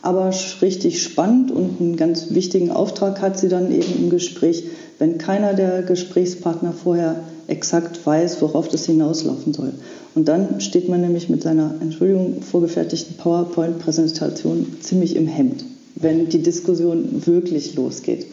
Aber 0.00 0.32
richtig 0.60 1.00
spannend 1.00 1.52
und 1.52 1.80
einen 1.80 1.96
ganz 1.96 2.30
wichtigen 2.30 2.72
Auftrag 2.72 3.22
hat 3.22 3.38
sie 3.38 3.48
dann 3.48 3.70
eben 3.70 4.04
im 4.04 4.10
Gespräch, 4.10 4.64
wenn 4.98 5.18
keiner 5.18 5.54
der 5.54 5.82
Gesprächspartner 5.82 6.72
vorher 6.72 7.20
exakt 7.46 8.04
weiß, 8.04 8.42
worauf 8.42 8.68
das 8.68 8.86
hinauslaufen 8.86 9.52
soll. 9.52 9.72
Und 10.14 10.26
dann 10.26 10.60
steht 10.60 10.88
man 10.88 11.00
nämlich 11.00 11.28
mit 11.28 11.42
seiner, 11.42 11.74
Entschuldigung, 11.80 12.42
vorgefertigten 12.42 13.16
PowerPoint-Präsentation 13.16 14.76
ziemlich 14.80 15.14
im 15.14 15.28
Hemd, 15.28 15.64
wenn 15.94 16.28
die 16.28 16.42
Diskussion 16.42 17.22
wirklich 17.26 17.74
losgeht. 17.76 18.26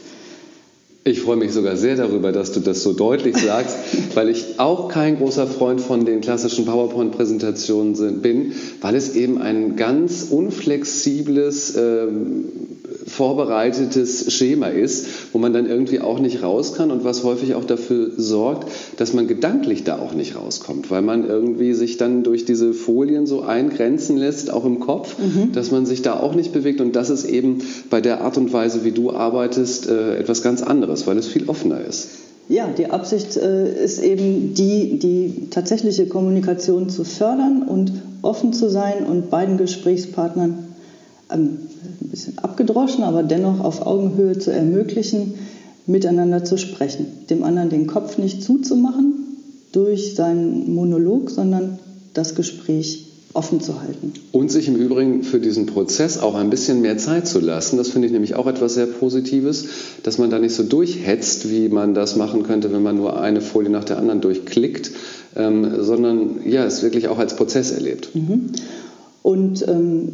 Ich 1.05 1.21
freue 1.21 1.37
mich 1.37 1.53
sogar 1.53 1.77
sehr 1.77 1.95
darüber, 1.95 2.31
dass 2.31 2.51
du 2.51 2.59
das 2.59 2.83
so 2.83 2.91
deutlich 2.91 3.37
sagst, 3.37 3.77
weil 4.15 4.29
ich 4.29 4.59
auch 4.59 4.89
kein 4.89 5.17
großer 5.17 5.47
Freund 5.47 5.79
von 5.79 6.05
den 6.05 6.19
klassischen 6.19 6.65
PowerPoint-Präsentationen 6.65 8.21
bin, 8.21 8.53
weil 8.81 8.95
es 8.95 9.15
eben 9.15 9.41
ein 9.41 9.77
ganz 9.77 10.27
unflexibles 10.29 11.75
ähm, 11.77 12.45
vorbereitetes 13.07 14.33
Schema 14.33 14.67
ist, 14.67 15.07
wo 15.33 15.39
man 15.39 15.53
dann 15.53 15.65
irgendwie 15.65 15.99
auch 15.99 16.19
nicht 16.19 16.43
raus 16.43 16.73
kann 16.73 16.91
und 16.91 17.03
was 17.03 17.23
häufig 17.23 17.55
auch 17.55 17.65
dafür 17.65 18.11
sorgt, 18.17 18.71
dass 18.97 19.13
man 19.13 19.27
gedanklich 19.27 19.83
da 19.83 19.99
auch 19.99 20.13
nicht 20.13 20.35
rauskommt, 20.35 20.89
weil 20.91 21.01
man 21.01 21.27
irgendwie 21.27 21.73
sich 21.73 21.97
dann 21.97 22.23
durch 22.23 22.45
diese 22.45 22.73
Folien 22.73 23.25
so 23.25 23.41
eingrenzen 23.41 24.17
lässt, 24.17 24.51
auch 24.51 24.65
im 24.65 24.79
Kopf, 24.79 25.15
mhm. 25.19 25.51
dass 25.51 25.71
man 25.71 25.85
sich 25.85 26.01
da 26.01 26.19
auch 26.19 26.35
nicht 26.35 26.53
bewegt 26.53 26.81
und 26.81 26.95
das 26.95 27.09
ist 27.09 27.25
eben 27.25 27.59
bei 27.89 28.01
der 28.01 28.21
Art 28.21 28.37
und 28.37 28.51
Weise, 28.53 28.83
wie 28.83 28.91
du 28.91 29.11
arbeitest, 29.11 29.89
äh, 29.89 30.17
etwas 30.17 30.41
ganz 30.41 30.61
anderes, 30.61 31.07
weil 31.07 31.17
es 31.17 31.27
viel 31.27 31.49
offener 31.49 31.81
ist. 31.83 32.09
Ja, 32.49 32.67
die 32.75 32.87
Absicht 32.87 33.37
äh, 33.37 33.83
ist 33.83 34.01
eben 34.01 34.55
die, 34.55 34.97
die 34.97 35.49
tatsächliche 35.51 36.07
Kommunikation 36.07 36.89
zu 36.89 37.03
fördern 37.03 37.61
und 37.61 37.91
offen 38.23 38.53
zu 38.53 38.69
sein 38.69 39.05
und 39.05 39.29
beiden 39.29 39.57
Gesprächspartnern 39.57 40.68
ein 41.29 41.59
bisschen 42.01 42.37
abgedroschen, 42.39 43.03
aber 43.03 43.23
dennoch 43.23 43.59
auf 43.59 43.85
Augenhöhe 43.85 44.37
zu 44.37 44.51
ermöglichen, 44.51 45.35
miteinander 45.85 46.43
zu 46.43 46.57
sprechen. 46.57 47.07
Dem 47.29 47.43
anderen 47.43 47.69
den 47.69 47.87
Kopf 47.87 48.17
nicht 48.17 48.43
zuzumachen 48.43 49.37
durch 49.71 50.15
seinen 50.15 50.73
Monolog, 50.73 51.29
sondern 51.29 51.79
das 52.13 52.35
Gespräch 52.35 53.05
offen 53.33 53.61
zu 53.61 53.79
halten. 53.79 54.13
Und 54.31 54.51
sich 54.51 54.67
im 54.67 54.75
Übrigen 54.75 55.21
für 55.21 55.39
diesen 55.39 55.67
Prozess 55.67 56.17
auch 56.17 56.33
ein 56.33 56.49
bisschen 56.49 56.81
mehr 56.81 56.97
Zeit 56.97 57.27
zu 57.27 57.39
lassen. 57.39 57.77
Das 57.77 57.89
finde 57.89 58.07
ich 58.07 58.11
nämlich 58.11 58.33
auch 58.35 58.47
etwas 58.47 58.73
sehr 58.73 58.87
Positives, 58.87 59.67
dass 60.01 60.17
man 60.17 60.31
da 60.31 60.39
nicht 60.39 60.55
so 60.55 60.63
durchhetzt, 60.63 61.49
wie 61.51 61.69
man 61.69 61.93
das 61.93 62.15
machen 62.15 62.43
könnte, 62.43 62.73
wenn 62.73 62.81
man 62.81 62.97
nur 62.97 63.21
eine 63.21 63.41
Folie 63.41 63.69
nach 63.69 63.83
der 63.83 63.99
anderen 63.99 64.21
durchklickt, 64.21 64.91
ähm, 65.35 65.83
sondern 65.83 66.39
ja, 66.45 66.65
es 66.65 66.81
wirklich 66.81 67.07
auch 67.07 67.19
als 67.19 67.35
Prozess 67.35 67.71
erlebt. 67.71 68.09
Mhm. 68.15 68.49
Und 69.21 69.67
ähm, 69.67 70.09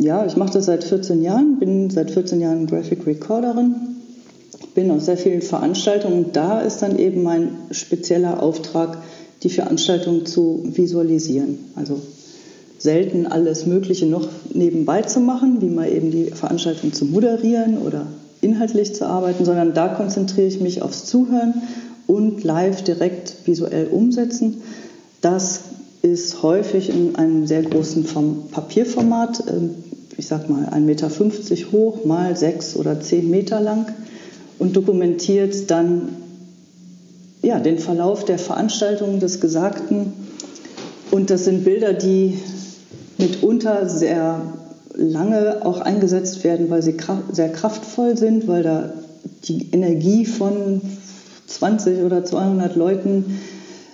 ja, 0.00 0.24
ich 0.24 0.36
mache 0.36 0.54
das 0.54 0.64
seit 0.66 0.82
14 0.82 1.22
Jahren, 1.22 1.58
bin 1.58 1.90
seit 1.90 2.10
14 2.10 2.40
Jahren 2.40 2.66
Graphic 2.66 3.06
Recorderin, 3.06 3.74
bin 4.74 4.90
auf 4.90 5.02
sehr 5.02 5.18
vielen 5.18 5.42
Veranstaltungen 5.42 6.32
da 6.32 6.60
ist 6.60 6.78
dann 6.78 6.98
eben 6.98 7.22
mein 7.22 7.50
spezieller 7.70 8.42
Auftrag, 8.42 8.98
die 9.42 9.50
Veranstaltung 9.50 10.26
zu 10.26 10.62
visualisieren. 10.64 11.58
Also 11.76 12.00
selten 12.78 13.26
alles 13.26 13.66
Mögliche 13.66 14.06
noch 14.06 14.28
nebenbei 14.54 15.02
zu 15.02 15.20
machen, 15.20 15.60
wie 15.60 15.68
mal 15.68 15.90
eben 15.90 16.10
die 16.10 16.30
Veranstaltung 16.30 16.94
zu 16.94 17.04
moderieren 17.04 17.78
oder 17.78 18.06
inhaltlich 18.40 18.94
zu 18.94 19.06
arbeiten, 19.06 19.44
sondern 19.44 19.74
da 19.74 19.88
konzentriere 19.88 20.46
ich 20.46 20.60
mich 20.60 20.80
aufs 20.80 21.04
Zuhören 21.04 21.54
und 22.06 22.42
live 22.42 22.82
direkt 22.82 23.36
visuell 23.44 23.88
umsetzen. 23.88 24.62
Das 25.20 25.60
ist 26.02 26.42
häufig 26.42 26.88
in 26.88 27.16
einem 27.16 27.46
sehr 27.46 27.62
großen 27.62 28.06
Papierformat, 28.50 29.44
ähm, 29.48 29.74
ich 30.20 30.26
sag 30.26 30.50
mal 30.50 30.64
1,50 30.66 30.80
Meter 30.80 31.08
hoch, 31.72 32.04
mal 32.04 32.36
6 32.36 32.76
oder 32.76 33.00
10 33.00 33.30
Meter 33.30 33.58
lang 33.58 33.86
und 34.58 34.76
dokumentiert 34.76 35.70
dann 35.70 36.10
ja, 37.40 37.58
den 37.58 37.78
Verlauf 37.78 38.26
der 38.26 38.38
Veranstaltung, 38.38 39.18
des 39.18 39.40
Gesagten. 39.40 40.12
Und 41.10 41.30
das 41.30 41.46
sind 41.46 41.64
Bilder, 41.64 41.94
die 41.94 42.38
mitunter 43.16 43.88
sehr 43.88 44.42
lange 44.94 45.64
auch 45.64 45.80
eingesetzt 45.80 46.44
werden, 46.44 46.68
weil 46.68 46.82
sie 46.82 46.98
sehr 47.32 47.50
kraftvoll 47.50 48.18
sind, 48.18 48.46
weil 48.46 48.62
da 48.62 48.92
die 49.44 49.70
Energie 49.72 50.26
von 50.26 50.82
20 51.46 52.02
oder 52.02 52.26
200 52.26 52.76
Leuten 52.76 53.40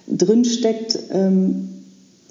drinsteckt. 0.09 0.99
Ähm, 1.13 1.76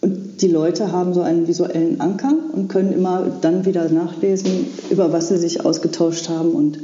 und 0.06 0.40
die 0.42 0.48
Leute 0.50 0.92
haben 0.92 1.16
so 1.16 1.22
einen 1.22 1.48
visuellen 1.48 2.00
Anker 2.00 2.32
und 2.54 2.68
können 2.68 2.94
immer 2.94 3.26
dann 3.42 3.66
wieder 3.66 3.90
nachlesen, 3.90 4.68
über 4.92 5.12
was 5.12 5.30
sie 5.30 5.40
sich 5.40 5.66
ausgetauscht 5.66 6.30
haben. 6.30 6.52
Und 6.52 6.78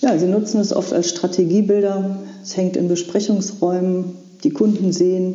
ja, 0.00 0.18
sie 0.18 0.26
nutzen 0.26 0.58
es 0.62 0.72
oft 0.72 0.94
als 0.94 1.10
Strategiebilder. 1.10 2.16
Es 2.42 2.56
hängt 2.56 2.78
in 2.78 2.88
Besprechungsräumen. 2.88 4.16
Die 4.42 4.48
Kunden 4.48 4.90
sehen, 4.94 5.34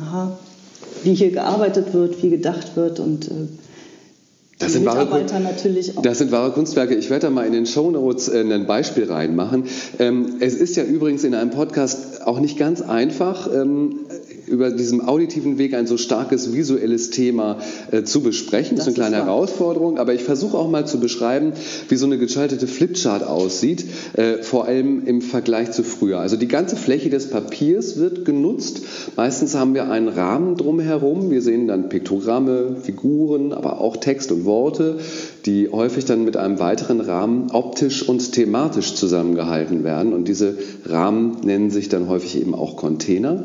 aha, 0.00 0.38
wie 1.04 1.12
hier 1.12 1.30
gearbeitet 1.30 1.92
wird, 1.92 2.22
wie 2.22 2.30
gedacht 2.30 2.74
wird 2.74 3.00
und 3.00 3.28
äh, 3.28 3.48
das 4.58 4.74
sind, 4.74 4.86
wahre, 4.86 5.24
das 6.02 6.18
sind 6.18 6.30
wahre 6.30 6.52
Kunstwerke. 6.52 6.94
Ich 6.94 7.10
werde 7.10 7.26
da 7.26 7.30
mal 7.30 7.44
in 7.44 7.52
den 7.52 7.66
Show 7.66 7.90
Notes 7.90 8.28
äh, 8.28 8.42
ein 8.42 8.66
Beispiel 8.66 9.10
reinmachen. 9.10 9.64
Ähm, 9.98 10.36
es 10.38 10.54
ist 10.54 10.76
ja 10.76 10.84
übrigens 10.84 11.24
in 11.24 11.34
einem 11.34 11.50
Podcast 11.50 12.24
auch 12.24 12.38
nicht 12.38 12.58
ganz 12.58 12.80
einfach, 12.80 13.52
ähm, 13.52 13.96
über 14.46 14.70
diesem 14.70 15.00
auditiven 15.00 15.58
Weg 15.58 15.74
ein 15.74 15.86
so 15.86 15.96
starkes 15.96 16.52
visuelles 16.52 17.10
Thema 17.10 17.58
äh, 17.90 18.02
zu 18.02 18.22
besprechen. 18.22 18.76
Das, 18.76 18.86
das 18.86 18.94
ist 18.94 19.00
eine 19.00 19.08
kleine 19.08 19.24
Herausforderung, 19.24 19.98
aber 19.98 20.14
ich 20.14 20.22
versuche 20.22 20.56
auch 20.56 20.70
mal 20.70 20.86
zu 20.86 21.00
beschreiben, 21.00 21.52
wie 21.88 21.96
so 21.96 22.06
eine 22.06 22.18
geschaltete 22.18 22.66
Flipchart 22.66 23.22
aussieht, 23.24 23.84
äh, 24.14 24.42
vor 24.42 24.66
allem 24.66 25.06
im 25.06 25.22
Vergleich 25.22 25.72
zu 25.72 25.82
früher. 25.82 26.20
Also 26.20 26.36
die 26.36 26.48
ganze 26.48 26.76
Fläche 26.76 27.10
des 27.10 27.30
Papiers 27.30 27.98
wird 27.98 28.24
genutzt. 28.24 28.82
Meistens 29.16 29.54
haben 29.54 29.74
wir 29.74 29.90
einen 29.90 30.08
Rahmen 30.08 30.56
drumherum. 30.56 31.30
Wir 31.30 31.42
sehen 31.42 31.68
dann 31.68 31.88
Piktogramme, 31.88 32.76
Figuren, 32.82 33.52
aber 33.52 33.80
auch 33.80 33.96
Text 33.96 34.32
und 34.32 34.44
Worte, 34.44 34.98
die 35.46 35.68
häufig 35.68 36.04
dann 36.04 36.24
mit 36.24 36.36
einem 36.36 36.58
weiteren 36.58 37.00
Rahmen 37.00 37.50
optisch 37.52 38.08
und 38.08 38.32
thematisch 38.32 38.94
zusammengehalten 38.94 39.84
werden. 39.84 40.12
Und 40.12 40.28
diese 40.28 40.58
Rahmen 40.86 41.38
nennen 41.44 41.70
sich 41.70 41.88
dann 41.88 42.08
häufig 42.08 42.40
eben 42.40 42.54
auch 42.54 42.76
Container. 42.76 43.44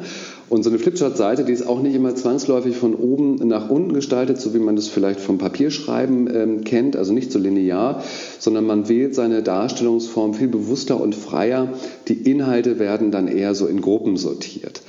Und 0.50 0.64
so 0.64 0.70
eine 0.70 0.80
Flipchart-Seite, 0.80 1.44
die 1.44 1.52
ist 1.52 1.68
auch 1.68 1.82
nicht 1.82 1.94
immer 1.94 2.16
zwangsläufig 2.16 2.78
von 2.78 2.96
oben 2.96 3.36
nach 3.48 3.70
unten 3.70 3.94
gestaltet, 3.94 4.40
so 4.40 4.54
wie 4.54 4.60
man 4.60 4.78
das 4.78 4.88
vielleicht 4.88 5.20
vom 5.20 5.38
Papierschreiben 5.38 6.34
ähm, 6.34 6.64
kennt, 6.64 6.96
also 6.96 7.12
nicht 7.12 7.34
so 7.34 7.40
linear, 7.40 8.02
sondern 8.40 8.66
man 8.66 8.88
wählt 8.88 9.14
seine 9.14 9.44
Darstellungsform 9.44 10.34
viel 10.34 10.48
bewusster 10.48 11.02
und 11.02 11.16
freier. 11.16 11.74
Die 12.08 12.32
Inhalte 12.32 12.80
werden 12.80 13.12
dann 13.12 13.28
eher 13.28 13.56
so 13.56 13.68
in 13.68 13.82
Gruppen 13.82 14.16
sortiert. 14.16 14.82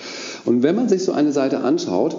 Und 0.44 0.62
wenn 0.62 0.76
man 0.76 0.88
sich 0.88 1.02
so 1.02 1.12
eine 1.12 1.32
Seite 1.32 1.58
anschaut, 1.60 2.16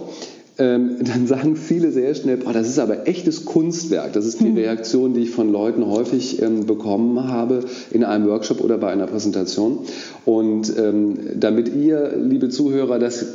ähm, 0.59 0.97
dann 0.99 1.25
sagen 1.25 1.55
viele 1.55 1.91
sehr 1.91 2.13
schnell, 2.13 2.37
boah, 2.37 2.53
das 2.53 2.67
ist 2.67 2.79
aber 2.79 3.07
echtes 3.07 3.45
Kunstwerk. 3.45 4.13
Das 4.13 4.25
ist 4.25 4.39
die 4.39 4.45
hm. 4.45 4.55
Reaktion, 4.55 5.13
die 5.13 5.21
ich 5.21 5.31
von 5.31 5.51
Leuten 5.51 5.85
häufig 5.85 6.41
ähm, 6.41 6.65
bekommen 6.65 7.27
habe 7.27 7.61
in 7.91 8.03
einem 8.03 8.27
Workshop 8.27 8.61
oder 8.61 8.77
bei 8.77 8.91
einer 8.91 9.07
Präsentation. 9.07 9.79
Und 10.25 10.71
ähm, 10.77 11.17
damit 11.35 11.73
ihr, 11.73 12.13
liebe 12.17 12.49
Zuhörer, 12.49 12.99
das 12.99 13.25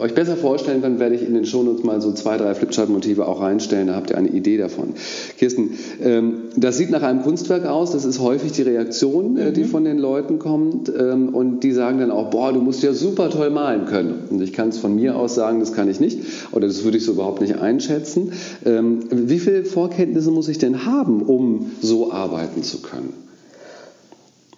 euch 0.00 0.14
besser 0.14 0.36
vorstellen 0.36 0.82
könnt, 0.82 0.98
werde 0.98 1.14
ich 1.14 1.26
in 1.26 1.34
den 1.34 1.44
Shownotes 1.44 1.84
mal 1.84 2.00
so 2.00 2.12
zwei, 2.12 2.36
drei 2.36 2.54
Flipchart-Motive 2.54 3.26
auch 3.26 3.40
reinstellen. 3.40 3.88
Da 3.88 3.94
habt 3.94 4.10
ihr 4.10 4.18
eine 4.18 4.28
Idee 4.28 4.56
davon. 4.56 4.94
Kirsten, 5.38 5.70
ähm, 6.02 6.34
das 6.56 6.78
sieht 6.78 6.90
nach 6.90 7.02
einem 7.02 7.22
Kunstwerk 7.22 7.66
aus. 7.66 7.90
Das 7.92 8.04
ist 8.04 8.20
häufig 8.20 8.52
die 8.52 8.62
Reaktion, 8.62 9.36
äh, 9.36 9.52
die 9.52 9.64
mhm. 9.64 9.66
von 9.66 9.84
den 9.84 9.98
Leuten 9.98 10.38
kommt. 10.38 10.88
Ähm, 10.88 11.34
und 11.34 11.60
die 11.60 11.72
sagen 11.72 11.98
dann 11.98 12.10
auch, 12.10 12.30
boah, 12.30 12.52
du 12.52 12.60
musst 12.60 12.82
ja 12.82 12.92
super 12.92 13.30
toll 13.30 13.50
malen 13.50 13.86
können. 13.86 14.14
Und 14.30 14.40
ich 14.40 14.52
kann 14.52 14.70
es 14.70 14.78
von 14.78 14.94
mir 14.94 15.16
aus 15.16 15.34
sagen, 15.34 15.60
das 15.60 15.72
kann 15.72 15.88
ich 15.88 16.00
nicht. 16.00 16.20
Oder 16.52 16.69
das 16.70 16.84
würde 16.84 16.98
ich 16.98 17.04
so 17.04 17.12
überhaupt 17.12 17.40
nicht 17.40 17.56
einschätzen. 17.56 18.32
Ähm, 18.64 19.00
wie 19.10 19.40
viele 19.40 19.64
Vorkenntnisse 19.64 20.30
muss 20.30 20.46
ich 20.48 20.58
denn 20.58 20.86
haben, 20.86 21.22
um 21.22 21.72
so 21.82 22.12
arbeiten 22.12 22.62
zu 22.62 22.80
können? 22.80 23.12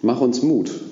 Mach 0.01 0.21
uns 0.21 0.43
Mut. 0.43 0.69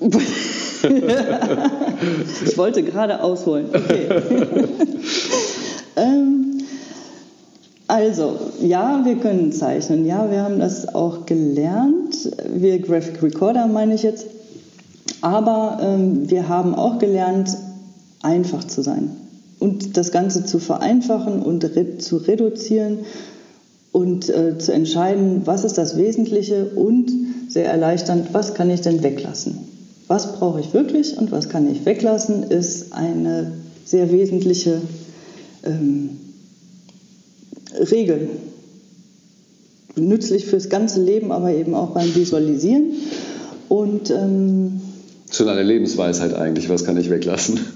ich 2.44 2.58
wollte 2.58 2.82
gerade 2.82 3.22
ausholen. 3.22 3.66
Okay. 3.68 4.08
ähm, 5.96 6.58
also, 7.86 8.38
ja, 8.60 9.02
wir 9.04 9.16
können 9.16 9.52
zeichnen. 9.52 10.04
Ja, 10.06 10.28
wir 10.28 10.42
haben 10.42 10.58
das 10.58 10.92
auch 10.92 11.26
gelernt. 11.26 12.32
Wir 12.52 12.80
Graphic 12.80 13.22
Recorder 13.22 13.68
meine 13.68 13.94
ich 13.94 14.02
jetzt. 14.02 14.26
Aber 15.20 15.78
ähm, 15.82 16.28
wir 16.28 16.48
haben 16.48 16.74
auch 16.74 16.98
gelernt, 16.98 17.56
einfach 18.22 18.64
zu 18.64 18.82
sein 18.82 19.21
und 19.62 19.96
das 19.96 20.10
Ganze 20.10 20.44
zu 20.44 20.58
vereinfachen 20.58 21.40
und 21.40 21.64
re 21.76 21.98
zu 21.98 22.16
reduzieren 22.16 23.00
und 23.92 24.28
äh, 24.28 24.58
zu 24.58 24.72
entscheiden, 24.72 25.42
was 25.44 25.62
ist 25.64 25.78
das 25.78 25.96
Wesentliche 25.96 26.66
und 26.74 27.12
sehr 27.48 27.66
erleichternd, 27.66 28.28
was 28.32 28.54
kann 28.54 28.70
ich 28.70 28.80
denn 28.80 29.04
weglassen. 29.04 29.58
Was 30.08 30.32
brauche 30.32 30.58
ich 30.60 30.74
wirklich 30.74 31.16
und 31.16 31.30
was 31.30 31.48
kann 31.48 31.70
ich 31.70 31.86
weglassen, 31.86 32.42
ist 32.42 32.92
eine 32.92 33.52
sehr 33.84 34.10
wesentliche 34.10 34.80
ähm, 35.62 36.18
Regel. 37.90 38.30
Nützlich 39.94 40.46
fürs 40.46 40.70
ganze 40.70 41.02
Leben, 41.02 41.30
aber 41.30 41.54
eben 41.54 41.74
auch 41.74 41.90
beim 41.90 42.12
Visualisieren. 42.14 42.94
Und 43.68 44.10
ähm, 44.10 44.80
Schon 45.32 45.48
eine 45.48 45.62
Lebensweisheit 45.62 46.34
eigentlich, 46.34 46.68
was 46.68 46.84
kann 46.84 46.96
ich 46.96 47.10
weglassen? 47.10 47.60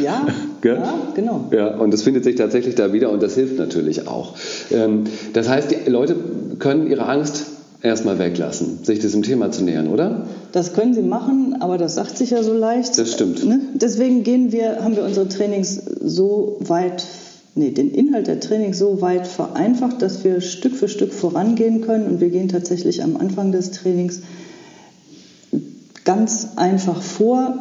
Ja, 0.00 0.26
ja, 0.64 0.94
genau. 1.14 1.46
Ja, 1.50 1.74
und 1.74 1.92
das 1.92 2.02
findet 2.02 2.22
sich 2.22 2.36
tatsächlich 2.36 2.74
da 2.76 2.92
wieder 2.92 3.10
und 3.10 3.22
das 3.22 3.34
hilft 3.34 3.58
natürlich 3.58 4.06
auch. 4.06 4.34
Ähm, 4.70 5.04
das 5.32 5.48
heißt, 5.48 5.70
die 5.70 5.90
Leute 5.90 6.14
können 6.58 6.88
ihre 6.88 7.06
Angst 7.06 7.46
erstmal 7.82 8.18
weglassen, 8.18 8.84
sich 8.84 9.00
diesem 9.00 9.22
Thema 9.22 9.50
zu 9.50 9.64
nähern, 9.64 9.88
oder? 9.88 10.26
Das 10.52 10.74
können 10.74 10.94
sie 10.94 11.02
machen, 11.02 11.56
aber 11.60 11.78
das 11.78 11.94
sagt 11.94 12.18
sich 12.18 12.30
ja 12.30 12.42
so 12.42 12.52
leicht. 12.52 12.98
Das 12.98 13.12
stimmt. 13.12 13.44
Ne? 13.44 13.60
Deswegen 13.74 14.22
gehen 14.22 14.52
wir, 14.52 14.84
haben 14.84 14.94
wir 14.94 15.04
unsere 15.04 15.28
Trainings 15.28 15.80
so 16.00 16.58
weit 16.60 17.04
nee, 17.54 17.70
den 17.70 17.90
Inhalt 17.90 18.26
der 18.26 18.40
Trainings 18.40 18.78
so 18.78 19.00
weit 19.00 19.26
vereinfacht, 19.26 20.02
dass 20.02 20.24
wir 20.24 20.40
Stück 20.40 20.74
für 20.74 20.88
Stück 20.88 21.12
vorangehen 21.12 21.80
können. 21.80 22.06
Und 22.06 22.20
wir 22.20 22.30
gehen 22.30 22.48
tatsächlich 22.48 23.02
am 23.02 23.16
Anfang 23.16 23.52
des 23.52 23.70
Trainings 23.70 24.22
ganz 26.10 26.48
einfach 26.56 27.00
vor. 27.02 27.54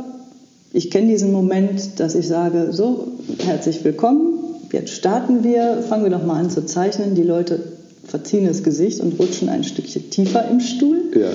Ich 0.74 0.90
kenne 0.90 1.06
diesen 1.06 1.32
Moment, 1.32 2.00
dass 2.00 2.16
ich 2.16 2.28
sage, 2.28 2.70
so, 2.72 3.10
herzlich 3.46 3.84
willkommen, 3.84 4.40
jetzt 4.72 4.90
starten 4.90 5.44
wir, 5.44 5.84
fangen 5.88 6.04
wir 6.04 6.10
doch 6.10 6.26
mal 6.26 6.40
an 6.40 6.50
zu 6.50 6.66
zeichnen. 6.66 7.14
Die 7.14 7.22
Leute 7.22 7.60
verziehen 8.08 8.48
das 8.48 8.64
Gesicht 8.64 9.02
und 9.02 9.20
rutschen 9.20 9.50
ein 9.50 9.64
Stückchen 9.64 10.10
tiefer 10.10 10.50
im 10.50 10.62
Stuhl. 10.62 11.12
Ja. 11.14 11.30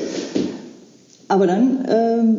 Aber 1.28 1.47
dann 1.47 1.85
ähm, 1.88 2.37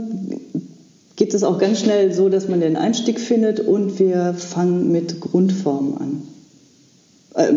geht 1.16 1.34
es 1.34 1.46
auch 1.46 1.58
ganz 1.58 1.80
schnell 1.80 2.12
so, 2.12 2.28
dass 2.28 2.50
man 2.50 2.60
den 2.60 2.76
Einstieg 2.76 3.22
findet 3.22 3.62
und 3.62 3.98
wir 3.98 4.34
fangen 4.34 4.92
mit 4.92 5.22
Grundformen 5.22 5.98
an. 5.98 6.22
Äh, 7.36 7.54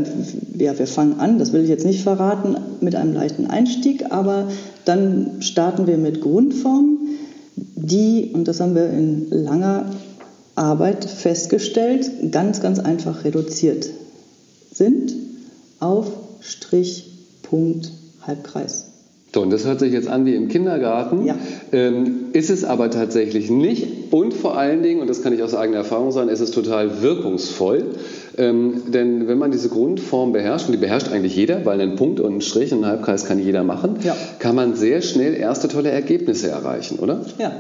ja, 0.57 0.79
wir 0.79 0.87
fangen 0.87 1.19
an, 1.19 1.41
das 1.41 1.53
will 1.53 1.65
ich 1.65 1.69
jetzt 1.69 1.85
nicht 1.85 2.05
verraten, 2.05 2.57
mit 2.81 2.95
einem 2.95 3.13
leichten 3.13 3.49
Einstieg, 3.49 4.13
aber 4.13 4.47
dann 4.89 5.43
starten 5.43 5.87
wir 5.87 5.99
mit 5.99 6.21
Grundformen, 6.21 6.99
die, 7.57 8.31
und 8.33 8.49
das 8.49 8.61
haben 8.61 8.75
wir 8.75 8.89
in 8.91 9.29
langer 9.31 9.91
Arbeit 10.55 11.05
festgestellt, 11.05 12.11
ganz, 12.31 12.61
ganz 12.61 12.79
einfach 12.79 13.25
reduziert 13.25 13.89
sind 14.73 15.15
auf 15.81 16.07
Strich, 16.41 17.11
Punkt, 17.43 17.93
Halbkreis. 18.23 18.87
So, 19.35 19.43
und 19.43 19.51
das 19.51 19.67
hört 19.67 19.81
sich 19.81 19.93
jetzt 19.93 20.09
an 20.09 20.25
wie 20.25 20.35
im 20.35 20.49
Kindergarten. 20.49 21.27
Ja. 21.27 21.37
Ähm, 21.73 22.27
ist 22.33 22.49
es 22.49 22.65
aber 22.65 22.91
tatsächlich 22.91 23.51
nicht. 23.51 24.13
Und 24.13 24.33
vor 24.33 24.57
allen 24.57 24.83
Dingen, 24.83 25.01
und 25.01 25.09
das 25.09 25.23
kann 25.23 25.35
ich 25.35 25.43
aus 25.43 25.55
eigener 25.55 25.79
Erfahrung 25.79 26.13
sagen, 26.13 26.31
ist 26.31 26.41
es 26.41 26.51
total 26.51 27.03
wirkungsvoll. 27.03 27.95
Ähm, 28.39 28.83
denn 28.93 29.27
wenn 29.27 29.37
man 29.39 29.51
diese 29.51 29.69
Grundform 29.69 30.33
beherrscht, 30.33 30.67
und 30.67 30.73
die 30.73 30.79
beherrscht 30.79 31.09
eigentlich 31.09 31.35
jeder, 31.35 31.65
weil 31.67 31.81
einen 31.81 31.97
Punkt 31.97 32.21
und 32.21 32.31
einen 32.31 32.41
Strich 32.41 32.73
und 32.73 32.85
einen 32.85 32.93
Halbkreis 32.93 33.25
kann 33.25 33.39
jeder 33.45 33.65
machen, 33.65 33.97
Ja. 34.05 34.17
kann 34.39 34.55
man 34.55 34.75
sehr 34.77 35.03
schnell 35.03 35.35
erste 35.35 35.67
tolle 35.69 35.91
Ergebnisse 35.91 36.49
erreichen, 36.49 36.99
oder? 37.01 37.27
Ja. 37.39 37.53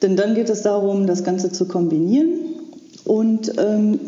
Denn 0.00 0.16
dann 0.16 0.34
geht 0.34 0.48
es 0.48 0.62
darum, 0.62 1.06
das 1.06 1.22
Ganze 1.22 1.52
zu 1.52 1.66
kombinieren. 1.66 2.28
Und 3.04 3.52
ähm, 3.58 3.98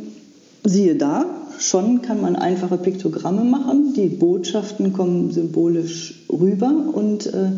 siehe 0.65 0.95
da, 0.95 1.25
schon 1.59 2.01
kann 2.03 2.21
man 2.21 2.37
einfache 2.37 2.77
Piktogramme 2.79 3.45
machen. 3.45 3.93
Die 3.95 4.07
Botschaften 4.07 4.93
kommen 4.93 5.31
symbolisch 5.33 6.25
rüber. 6.31 6.73
Und 6.93 7.27
äh, 7.27 7.51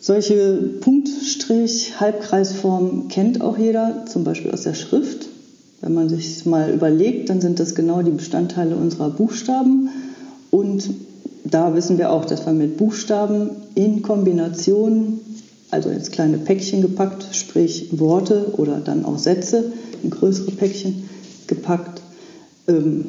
solche 0.00 0.58
Punktstrich, 0.80 1.98
Halbkreisformen 1.98 3.08
kennt 3.08 3.40
auch 3.40 3.58
jeder, 3.58 4.04
zum 4.06 4.22
Beispiel 4.24 4.50
aus 4.50 4.62
der 4.62 4.74
Schrift. 4.74 5.23
Wenn 5.80 5.94
man 5.94 6.08
sich 6.08 6.46
mal 6.46 6.72
überlegt, 6.72 7.30
dann 7.30 7.40
sind 7.40 7.60
das 7.60 7.74
genau 7.74 8.02
die 8.02 8.10
Bestandteile 8.10 8.76
unserer 8.76 9.10
Buchstaben. 9.10 9.90
Und 10.50 10.88
da 11.44 11.74
wissen 11.74 11.98
wir 11.98 12.10
auch, 12.10 12.24
dass 12.24 12.46
wir 12.46 12.52
mit 12.52 12.76
Buchstaben 12.76 13.50
in 13.74 14.02
Kombination, 14.02 15.20
also 15.70 15.90
ins 15.90 16.10
kleine 16.10 16.38
Päckchen 16.38 16.80
gepackt, 16.80 17.26
sprich 17.32 17.98
Worte 17.98 18.54
oder 18.56 18.80
dann 18.80 19.04
auch 19.04 19.18
Sätze, 19.18 19.72
in 20.02 20.10
größere 20.10 20.52
Päckchen 20.52 21.08
gepackt, 21.46 22.00
ähm, 22.66 23.04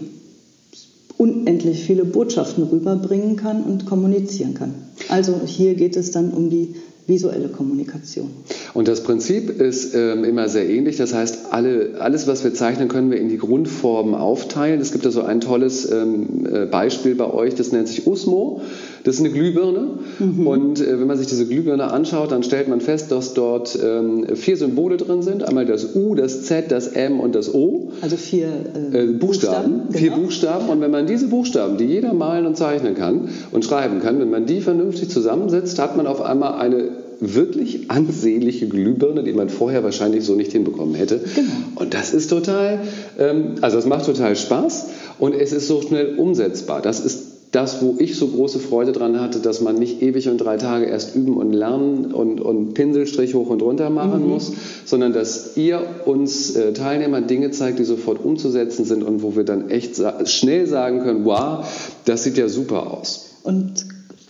unendlich 1.17 1.83
viele 1.83 2.03
Botschaften 2.03 2.63
rüberbringen 2.65 3.37
kann 3.37 3.63
und 3.63 3.85
kommunizieren 3.85 4.53
kann. 4.53 4.73
Also 5.07 5.41
hier 5.45 5.75
geht 5.75 5.95
es 5.95 6.11
dann 6.11 6.31
um 6.31 6.49
die 6.49 6.75
visuelle 7.07 7.49
Kommunikation. 7.49 8.31
Und 8.73 8.87
das 8.87 9.03
Prinzip 9.03 9.61
ist 9.61 9.93
ähm, 9.93 10.23
immer 10.23 10.49
sehr 10.49 10.67
ähnlich. 10.67 10.97
Das 10.97 11.13
heißt, 11.13 11.51
alle, 11.51 11.95
alles, 11.99 12.27
was 12.27 12.43
wir 12.43 12.53
zeichnen, 12.53 12.87
können 12.87 13.11
wir 13.11 13.19
in 13.19 13.29
die 13.29 13.37
Grundformen 13.37 14.15
aufteilen. 14.15 14.81
Es 14.81 14.91
gibt 14.91 15.05
da 15.05 15.11
so 15.11 15.21
ein 15.21 15.41
tolles 15.41 15.89
ähm, 15.91 16.47
äh, 16.51 16.65
Beispiel 16.65 17.15
bei 17.15 17.31
euch, 17.31 17.55
das 17.55 17.71
nennt 17.71 17.87
sich 17.87 18.07
Usmo. 18.07 18.61
Das 19.05 19.15
ist 19.15 19.21
eine 19.21 19.29
Glühbirne. 19.29 19.87
Und 20.19 20.81
äh, 20.81 20.99
wenn 20.99 21.07
man 21.07 21.17
sich 21.17 21.27
diese 21.27 21.45
Glühbirne 21.45 21.91
anschaut, 21.91 22.31
dann 22.31 22.41
stellt 22.43 22.67
man 22.67 22.81
fest, 22.81 23.11
dass 23.11 23.35
dort 23.35 23.77
ähm, 23.81 24.25
vier 24.35 24.57
Symbole 24.57 24.97
drin 24.97 25.21
sind. 25.21 25.43
Einmal 25.43 25.65
das 25.67 25.95
U, 25.95 26.15
das 26.15 26.41
Z, 26.41 26.71
das 26.71 26.87
M 26.87 27.19
und 27.19 27.35
das 27.35 27.53
O. 27.53 27.91
Also 28.01 28.17
vier 28.17 28.47
äh, 28.91 29.03
Äh, 29.03 29.05
Buchstaben, 29.13 29.91
vier 29.91 30.09
genau. 30.09 30.23
Buchstaben. 30.23 30.69
Und 30.69 30.81
wenn 30.81 30.91
man 30.91 31.05
diese 31.05 31.27
Buchstaben, 31.27 31.77
die 31.77 31.85
jeder 31.85 32.13
malen 32.13 32.47
und 32.47 32.57
zeichnen 32.57 32.95
kann 32.95 33.29
und 33.51 33.63
schreiben 33.63 34.01
kann, 34.01 34.19
wenn 34.19 34.31
man 34.31 34.47
die 34.47 34.59
vernünftig 34.59 35.09
zusammensetzt, 35.09 35.77
hat 35.77 35.95
man 35.95 36.07
auf 36.07 36.21
einmal 36.21 36.55
eine 36.55 36.89
wirklich 37.19 37.91
ansehnliche 37.91 38.67
Glühbirne, 38.67 39.23
die 39.23 39.33
man 39.33 39.49
vorher 39.49 39.83
wahrscheinlich 39.83 40.25
so 40.25 40.35
nicht 40.35 40.51
hinbekommen 40.51 40.95
hätte. 40.95 41.21
Genau. 41.35 41.47
Und 41.75 41.93
das 41.93 42.13
ist 42.13 42.29
total, 42.29 42.79
ähm, 43.19 43.55
also 43.61 43.77
es 43.77 43.85
macht 43.85 44.05
total 44.05 44.35
Spaß 44.35 44.87
und 45.19 45.33
es 45.33 45.53
ist 45.53 45.67
so 45.67 45.81
schnell 45.81 46.15
umsetzbar. 46.17 46.81
Das 46.81 46.99
ist 46.99 47.24
das, 47.55 47.81
wo 47.81 47.95
ich 47.99 48.17
so 48.17 48.27
große 48.27 48.59
Freude 48.59 48.91
dran 48.91 49.19
hatte, 49.21 49.39
dass 49.39 49.61
man 49.61 49.75
nicht 49.77 50.01
ewig 50.01 50.27
und 50.27 50.39
drei 50.39 50.57
Tage 50.57 50.85
erst 50.87 51.15
üben 51.15 51.37
und 51.37 51.53
lernen 51.53 52.11
und, 52.13 52.41
und 52.41 52.73
Pinselstrich 52.73 53.33
hoch 53.33 53.49
und 53.49 53.61
runter 53.61 53.89
machen 53.89 54.27
muss, 54.27 54.51
sondern 54.83 55.13
dass 55.13 55.55
ihr 55.55 55.81
uns 56.05 56.55
äh, 56.55 56.73
Teilnehmern 56.73 57.27
Dinge 57.27 57.51
zeigt, 57.51 57.79
die 57.79 57.85
sofort 57.85 58.23
umzusetzen 58.23 58.83
sind 58.83 59.03
und 59.03 59.23
wo 59.23 59.37
wir 59.37 59.45
dann 59.45 59.69
echt 59.69 59.95
sa 59.95 60.25
schnell 60.25 60.67
sagen 60.67 60.99
können, 60.99 61.23
wow, 61.23 61.65
das 62.03 62.23
sieht 62.25 62.37
ja 62.37 62.49
super 62.49 62.91
aus. 62.91 63.29
Und 63.43 63.85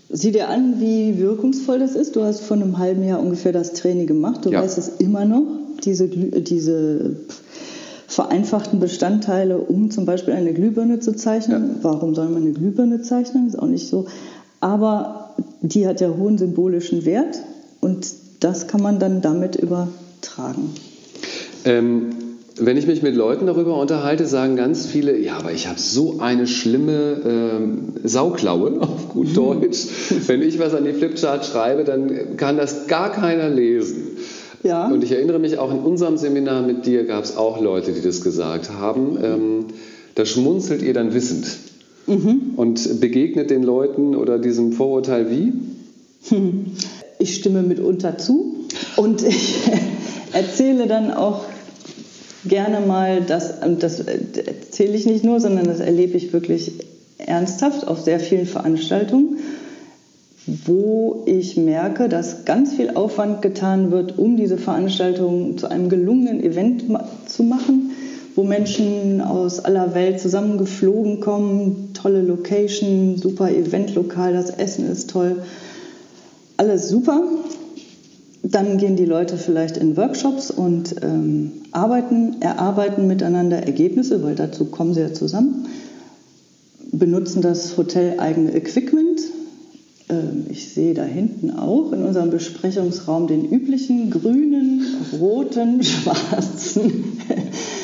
sieh 0.09 0.31
dir 0.31 0.49
an, 0.49 0.75
wie 0.79 1.17
wirkungsvoll 1.17 1.79
das 1.79 1.95
ist. 1.95 2.15
Du 2.15 2.21
hast 2.21 2.41
vor 2.41 2.57
einem 2.57 2.77
halben 2.77 3.03
Jahr 3.03 3.19
ungefähr 3.19 3.51
das 3.53 3.73
Training 3.73 4.05
gemacht. 4.05 4.45
Du 4.45 4.51
Ja. 4.51 4.61
weißt 4.61 4.77
es 4.77 4.87
immer 4.99 5.25
noch, 5.25 5.43
diese, 5.83 6.07
diese 6.07 7.15
vereinfachten 8.15 8.79
Bestandteile, 8.79 9.57
um 9.57 9.91
zum 9.91 10.05
Beispiel 10.05 10.33
eine 10.33 10.53
Glühbirne 10.53 11.01
zu 11.01 11.17
zeichnen. 11.17 11.79
Warum 11.81 12.15
soll 12.15 12.29
man 12.29 12.43
eine 12.43 12.53
Glühbirne 12.53 13.01
zeichnen? 13.01 13.47
Ist 13.47 13.59
auch 13.59 13.67
nicht 13.67 13.89
so. 13.89 14.05
Aber 14.61 15.35
die 15.61 15.85
hat 15.85 15.99
ja 15.99 16.09
hohen 16.17 16.37
symbolischen 16.37 17.03
Wert 17.03 17.41
und 17.81 18.07
das 18.39 18.67
kann 18.67 18.81
man 18.81 18.99
dann 18.99 19.21
damit 19.21 19.57
übertragen. 19.57 20.69
Ähm, 21.65 22.11
wenn 22.57 22.77
ich 22.77 22.87
mich 22.87 23.01
mit 23.01 23.15
Leuten 23.15 23.47
darüber 23.47 23.77
unterhalte, 23.77 24.25
sagen 24.25 24.55
ganz 24.55 24.85
viele, 24.85 25.17
ja, 25.17 25.35
aber 25.37 25.51
ich 25.51 25.67
habe 25.67 25.77
so 25.77 26.19
eine 26.19 26.47
schlimme 26.47 27.21
ähm, 27.25 27.95
Sauklaue, 28.05 28.77
auf 28.81 29.09
gut 29.09 29.35
Deutsch. 29.35 29.87
Wenn 30.27 30.41
ich 30.41 30.57
was 30.57 30.73
an 30.73 30.85
die 30.85 30.93
Flipchart 30.93 31.45
schreibe, 31.45 31.83
dann 31.83 32.37
kann 32.37 32.55
das 32.55 32.87
gar 32.87 33.11
keiner 33.11 33.49
lesen. 33.49 34.15
Ja. 34.65 34.87
Und 34.87 35.03
ich 35.03 35.11
erinnere 35.11 35.37
mich 35.37 35.59
auch 35.59 35.71
in 35.71 35.79
unserem 35.79 36.17
Seminar 36.17 36.63
mit 36.63 36.87
dir 36.87 37.05
gab 37.05 37.23
es 37.23 37.37
auch 37.37 37.61
Leute, 37.61 37.91
die 37.91 38.01
das 38.01 38.21
gesagt 38.21 38.71
haben. 38.71 39.17
Ähm, 39.23 39.65
da 40.15 40.25
schmunzelt 40.25 40.81
ihr 40.81 40.93
dann 40.93 41.13
wissend 41.13 41.45
und 42.07 42.99
begegnet 42.99 43.51
den 43.51 43.61
Leuten 43.61 44.15
oder 44.15 44.39
diesem 44.39 44.73
Vorurteil 44.73 45.29
wie? 45.29 45.53
Ich 47.17 47.35
stimme 47.35 47.63
mitunter 47.63 48.17
zu 48.17 48.65
und 48.97 49.23
ich 49.23 49.55
erzähle 50.33 50.85
dann 50.85 51.13
auch 51.13 51.45
gerne 52.43 52.85
mal, 52.85 53.21
dass, 53.21 53.63
und 53.65 53.81
das 53.83 54.01
erzähle 54.01 54.97
ich 54.97 55.05
nicht 55.05 55.23
nur, 55.23 55.39
sondern 55.39 55.63
das 55.63 55.79
erlebe 55.79 56.17
ich 56.17 56.33
wirklich 56.33 56.73
ernsthaft 57.17 57.87
auf 57.87 58.01
sehr 58.01 58.19
vielen 58.19 58.47
Veranstaltungen, 58.47 59.39
wo 60.47 61.23
ich 61.25 61.57
merke, 61.57 62.07
dass 62.07 62.45
ganz 62.45 62.73
viel 62.73 62.91
Aufwand 62.91 63.41
getan 63.41 63.91
wird, 63.91 64.17
um 64.17 64.37
diese 64.37 64.57
Veranstaltung 64.57 65.57
zu 65.57 65.69
einem 65.69 65.89
gelungenen 65.89 66.43
Event 66.43 66.83
zu 67.25 67.43
machen, 67.43 67.91
wo 68.35 68.43
Menschen 68.43 69.21
aus 69.21 69.59
aller 69.59 69.95
Welt 69.95 70.19
zusammengeflogen 70.19 71.19
kommen, 71.19 71.91
tolle 71.93 72.21
Location, 72.21 73.17
super 73.17 73.49
Eventlokal, 73.49 74.33
das 74.33 74.51
Essen 74.51 74.89
ist 74.89 75.09
toll, 75.09 75.43
alles 76.57 76.89
super. 76.89 77.23
Dann 78.43 78.77
gehen 78.77 78.95
die 78.95 79.05
Leute 79.05 79.37
vielleicht 79.37 79.77
in 79.77 79.97
Workshops 79.97 80.51
und 80.51 80.95
ähm, 81.01 81.51
arbeiten, 81.71 82.35
erarbeiten 82.41 83.07
miteinander 83.07 83.57
Ergebnisse, 83.57 84.21
weil 84.23 84.35
dazu 84.35 84.65
kommen 84.65 84.93
sie 84.93 85.01
ja 85.01 85.13
zusammen, 85.13 85.65
benutzen 86.91 87.41
das 87.41 87.75
hoteleigene 87.75 88.53
Equipment. 88.53 89.04
Ähm, 90.07 90.45
ich 90.49 90.73
sehe 90.73 90.93
da 90.93 91.03
hinten 91.03 91.51
auch 91.51 91.91
in 91.91 92.03
unserem 92.03 92.29
Besprechungsraum 92.29 93.25
den 93.27 93.49
üblichen 93.49 94.11
grünen, 94.11 94.85
roten, 95.19 95.81
schwarzen. 95.83 97.17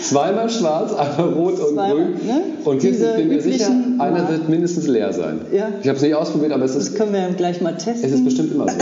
Zweimal 0.03 0.49
schwarz, 0.49 0.93
einmal 0.93 1.33
rot 1.33 1.59
und 1.59 1.73
Zweimal, 1.73 1.95
grün. 1.95 2.05
ne? 2.27 2.41
Und 2.65 2.83
jetzt 2.83 2.99
Diese 2.99 3.13
bin 3.13 3.31
ich 3.31 3.45
mir 3.45 3.51
sicher, 3.53 3.71
einer 3.97 4.29
wird 4.29 4.49
mindestens 4.49 4.87
leer 4.87 5.13
sein. 5.13 5.41
Ja. 5.51 5.69
Ich 5.81 5.87
habe 5.87 5.95
es 5.97 6.03
nicht 6.03 6.13
ausprobiert, 6.15 6.51
aber 6.51 6.65
es 6.65 6.73
Das 6.73 6.89
ist, 6.89 6.95
können 6.95 7.13
wir 7.13 7.27
gleich 7.29 7.61
mal 7.61 7.75
testen. 7.77 8.07
es 8.07 8.11
ist 8.15 8.23
bestimmt 8.25 8.53
immer 8.53 8.67
so. 8.69 8.77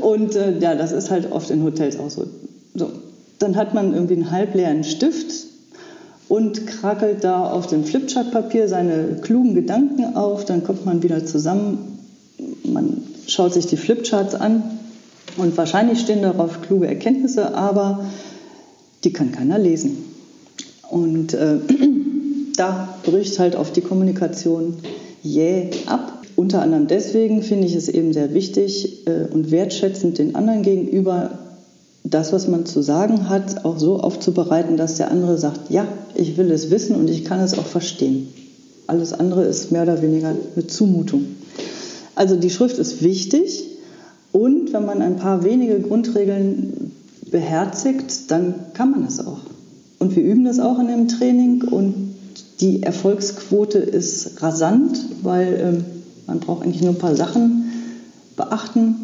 Und 0.00 0.34
äh, 0.34 0.58
ja, 0.58 0.74
das 0.74 0.92
ist 0.92 1.10
halt 1.10 1.30
oft 1.30 1.50
in 1.50 1.62
Hotels 1.62 1.98
auch 1.98 2.10
so. 2.10 2.26
so. 2.74 2.90
Dann 3.38 3.56
hat 3.56 3.74
man 3.74 3.92
irgendwie 3.94 4.14
einen 4.14 4.30
halbleeren 4.30 4.84
Stift 4.84 5.32
und 6.34 6.66
krackelt 6.66 7.22
da 7.22 7.48
auf 7.48 7.68
dem 7.68 7.84
Flipchart-Papier 7.84 8.66
seine 8.66 9.18
klugen 9.22 9.54
Gedanken 9.54 10.16
auf. 10.16 10.44
Dann 10.44 10.64
kommt 10.64 10.84
man 10.84 11.04
wieder 11.04 11.24
zusammen, 11.24 11.96
man 12.64 13.04
schaut 13.28 13.54
sich 13.54 13.66
die 13.66 13.76
Flipcharts 13.76 14.34
an 14.34 14.64
und 15.36 15.56
wahrscheinlich 15.56 16.00
stehen 16.00 16.22
darauf 16.22 16.60
kluge 16.60 16.88
Erkenntnisse, 16.88 17.54
aber 17.54 18.06
die 19.04 19.12
kann 19.12 19.30
keiner 19.30 19.60
lesen. 19.60 19.96
Und 20.90 21.34
äh, 21.34 21.58
da 22.56 22.88
bricht 23.04 23.38
halt 23.38 23.54
auf 23.54 23.70
die 23.70 23.82
Kommunikation 23.82 24.78
jäh 25.22 25.70
ab. 25.86 26.24
Unter 26.34 26.62
anderem 26.62 26.88
deswegen 26.88 27.42
finde 27.42 27.68
ich 27.68 27.76
es 27.76 27.88
eben 27.88 28.12
sehr 28.12 28.34
wichtig 28.34 29.06
äh, 29.06 29.32
und 29.32 29.52
wertschätzend 29.52 30.18
den 30.18 30.34
anderen 30.34 30.62
gegenüber, 30.62 31.38
das, 32.04 32.32
was 32.32 32.46
man 32.46 32.66
zu 32.66 32.82
sagen 32.82 33.30
hat, 33.30 33.64
auch 33.64 33.78
so 33.78 33.98
aufzubereiten, 33.98 34.76
dass 34.76 34.96
der 34.96 35.10
andere 35.10 35.38
sagt, 35.38 35.70
ja, 35.70 35.86
ich 36.14 36.36
will 36.36 36.50
es 36.50 36.70
wissen 36.70 36.94
und 36.96 37.08
ich 37.08 37.24
kann 37.24 37.40
es 37.40 37.58
auch 37.58 37.66
verstehen. 37.66 38.28
Alles 38.86 39.14
andere 39.14 39.44
ist 39.44 39.72
mehr 39.72 39.84
oder 39.84 40.02
weniger 40.02 40.28
eine 40.28 40.66
Zumutung. 40.66 41.24
Also 42.14 42.36
die 42.36 42.50
Schrift 42.50 42.78
ist 42.78 43.02
wichtig 43.02 43.64
und 44.32 44.72
wenn 44.74 44.84
man 44.84 45.00
ein 45.00 45.16
paar 45.16 45.44
wenige 45.44 45.80
Grundregeln 45.80 46.92
beherzigt, 47.30 48.30
dann 48.30 48.54
kann 48.74 48.90
man 48.90 49.04
es 49.06 49.26
auch. 49.26 49.40
Und 49.98 50.14
wir 50.14 50.22
üben 50.22 50.44
das 50.44 50.60
auch 50.60 50.78
in 50.78 50.88
dem 50.88 51.08
Training 51.08 51.62
und 51.62 52.14
die 52.60 52.82
Erfolgsquote 52.82 53.78
ist 53.78 54.42
rasant, 54.42 54.98
weil 55.22 55.58
ähm, 55.60 55.84
man 56.26 56.40
braucht 56.40 56.64
eigentlich 56.64 56.82
nur 56.82 56.92
ein 56.92 56.98
paar 56.98 57.16
Sachen 57.16 57.72
beachten, 58.36 59.03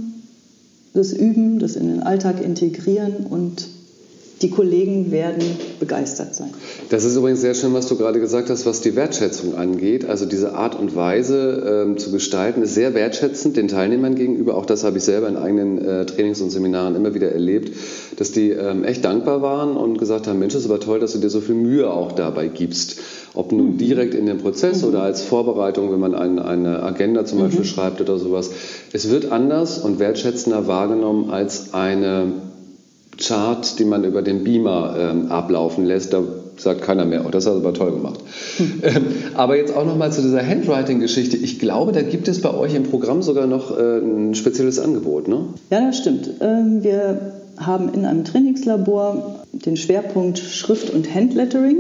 das 0.94 1.12
üben, 1.12 1.58
das 1.58 1.76
in 1.76 1.88
den 1.88 2.02
Alltag 2.02 2.40
integrieren 2.40 3.26
und 3.26 3.68
die 4.42 4.48
Kollegen 4.48 5.10
werden 5.10 5.42
begeistert 5.80 6.34
sein. 6.34 6.48
Das 6.88 7.04
ist 7.04 7.14
übrigens 7.14 7.42
sehr 7.42 7.54
schön, 7.54 7.74
was 7.74 7.88
du 7.88 7.96
gerade 7.96 8.20
gesagt 8.20 8.48
hast, 8.48 8.64
was 8.64 8.80
die 8.80 8.96
Wertschätzung 8.96 9.54
angeht. 9.54 10.06
Also 10.06 10.24
diese 10.24 10.54
Art 10.54 10.78
und 10.78 10.96
Weise 10.96 11.84
ähm, 11.86 11.98
zu 11.98 12.10
gestalten 12.10 12.62
ist 12.62 12.74
sehr 12.74 12.94
wertschätzend 12.94 13.58
den 13.58 13.68
Teilnehmern 13.68 14.14
gegenüber. 14.14 14.56
Auch 14.56 14.64
das 14.64 14.82
habe 14.82 14.96
ich 14.96 15.04
selber 15.04 15.28
in 15.28 15.36
eigenen 15.36 15.78
äh, 15.84 16.06
Trainings 16.06 16.40
und 16.40 16.48
Seminaren 16.48 16.96
immer 16.96 17.14
wieder 17.14 17.30
erlebt, 17.30 17.76
dass 18.16 18.32
die 18.32 18.50
ähm, 18.50 18.82
echt 18.82 19.04
dankbar 19.04 19.42
waren 19.42 19.76
und 19.76 19.98
gesagt 19.98 20.26
haben, 20.26 20.38
Mensch, 20.38 20.54
es 20.54 20.62
ist 20.64 20.70
aber 20.70 20.80
toll, 20.80 21.00
dass 21.00 21.12
du 21.12 21.18
dir 21.18 21.30
so 21.30 21.42
viel 21.42 21.54
Mühe 21.54 21.90
auch 21.90 22.12
dabei 22.12 22.48
gibst. 22.48 22.98
Ob 23.34 23.52
nun 23.52 23.74
mhm. 23.74 23.78
direkt 23.78 24.14
in 24.14 24.24
den 24.24 24.38
Prozess 24.38 24.80
mhm. 24.80 24.88
oder 24.88 25.02
als 25.02 25.22
Vorbereitung, 25.22 25.92
wenn 25.92 26.00
man 26.00 26.14
ein, 26.14 26.38
eine 26.38 26.82
Agenda 26.82 27.26
zum 27.26 27.40
Beispiel 27.40 27.60
mhm. 27.60 27.64
schreibt 27.64 28.00
oder 28.00 28.18
sowas. 28.18 28.50
Es 28.94 29.10
wird 29.10 29.30
anders 29.30 29.78
und 29.78 29.98
wertschätzender 29.98 30.66
wahrgenommen 30.66 31.30
als 31.30 31.74
eine 31.74 32.32
Chart, 33.20 33.78
die 33.78 33.84
man 33.84 34.04
über 34.04 34.22
den 34.22 34.44
Beamer 34.44 34.96
ähm, 34.98 35.30
ablaufen 35.30 35.84
lässt. 35.84 36.12
Da 36.12 36.22
sagt 36.56 36.82
keiner 36.82 37.04
mehr, 37.04 37.24
oh, 37.26 37.30
das 37.30 37.46
hast 37.46 37.54
du 37.54 37.60
aber 37.60 37.72
toll 37.72 37.92
gemacht. 37.92 38.20
Hm. 38.56 38.82
Ähm, 38.82 39.06
aber 39.34 39.56
jetzt 39.56 39.74
auch 39.74 39.84
nochmal 39.84 40.12
zu 40.12 40.22
dieser 40.22 40.46
Handwriting-Geschichte. 40.46 41.36
Ich 41.36 41.58
glaube, 41.58 41.92
da 41.92 42.02
gibt 42.02 42.28
es 42.28 42.40
bei 42.40 42.52
euch 42.52 42.74
im 42.74 42.84
Programm 42.84 43.22
sogar 43.22 43.46
noch 43.46 43.76
äh, 43.76 43.98
ein 43.98 44.34
spezielles 44.34 44.78
Angebot, 44.78 45.28
ne? 45.28 45.44
Ja, 45.70 45.86
das 45.86 45.98
stimmt. 45.98 46.30
Ähm, 46.40 46.82
wir 46.82 47.32
haben 47.58 47.92
in 47.92 48.04
einem 48.04 48.24
Trainingslabor 48.24 49.44
den 49.52 49.76
Schwerpunkt 49.76 50.38
Schrift- 50.38 50.90
und 50.90 51.14
Handlettering. 51.14 51.78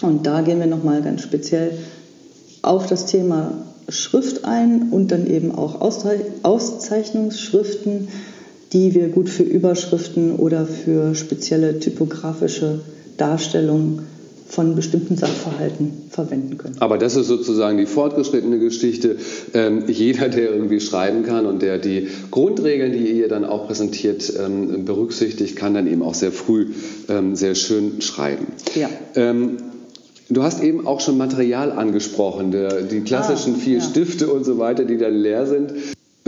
Und 0.00 0.26
da 0.26 0.40
gehen 0.40 0.58
wir 0.58 0.66
nochmal 0.66 1.02
ganz 1.02 1.22
speziell 1.22 1.72
auf 2.62 2.86
das 2.86 3.06
Thema 3.06 3.52
Schrift 3.88 4.44
ein 4.44 4.88
und 4.90 5.12
dann 5.12 5.26
eben 5.26 5.52
auch 5.52 5.80
Auszeichnungsschriften 5.80 8.08
die 8.72 8.94
wir 8.94 9.08
gut 9.08 9.28
für 9.28 9.42
Überschriften 9.42 10.36
oder 10.36 10.66
für 10.66 11.14
spezielle 11.14 11.78
typografische 11.78 12.80
Darstellungen 13.16 14.06
von 14.48 14.76
bestimmten 14.76 15.16
Sachverhalten 15.16 15.92
verwenden 16.10 16.58
können. 16.58 16.76
Aber 16.80 16.98
das 16.98 17.16
ist 17.16 17.26
sozusagen 17.26 17.78
die 17.78 17.86
fortgeschrittene 17.86 18.58
Geschichte. 18.58 19.16
Ähm, 19.54 19.84
jeder, 19.88 20.28
der 20.28 20.50
irgendwie 20.50 20.78
schreiben 20.80 21.22
kann 21.22 21.46
und 21.46 21.62
der 21.62 21.78
die 21.78 22.08
Grundregeln, 22.30 22.92
die 22.92 23.12
ihr 23.12 23.28
dann 23.28 23.46
auch 23.46 23.66
präsentiert, 23.66 24.30
ähm, 24.38 24.84
berücksichtigt, 24.84 25.56
kann 25.56 25.72
dann 25.72 25.86
eben 25.86 26.02
auch 26.02 26.14
sehr 26.14 26.32
früh 26.32 26.66
ähm, 27.08 27.34
sehr 27.34 27.54
schön 27.54 28.02
schreiben. 28.02 28.48
Ja. 28.74 28.90
Ähm, 29.14 29.56
Du 30.28 30.42
hast 30.42 30.62
eben 30.62 30.86
auch 30.86 31.00
schon 31.00 31.18
Material 31.18 31.72
angesprochen, 31.72 32.52
der, 32.52 32.80
die 32.82 33.00
klassischen 33.00 33.54
ah, 33.54 33.58
vier 33.58 33.78
ja. 33.78 33.84
Stifte 33.84 34.32
und 34.32 34.44
so 34.44 34.56
weiter, 34.56 34.84
die 34.84 34.96
dann 34.96 35.14
leer 35.14 35.46
sind. 35.46 35.74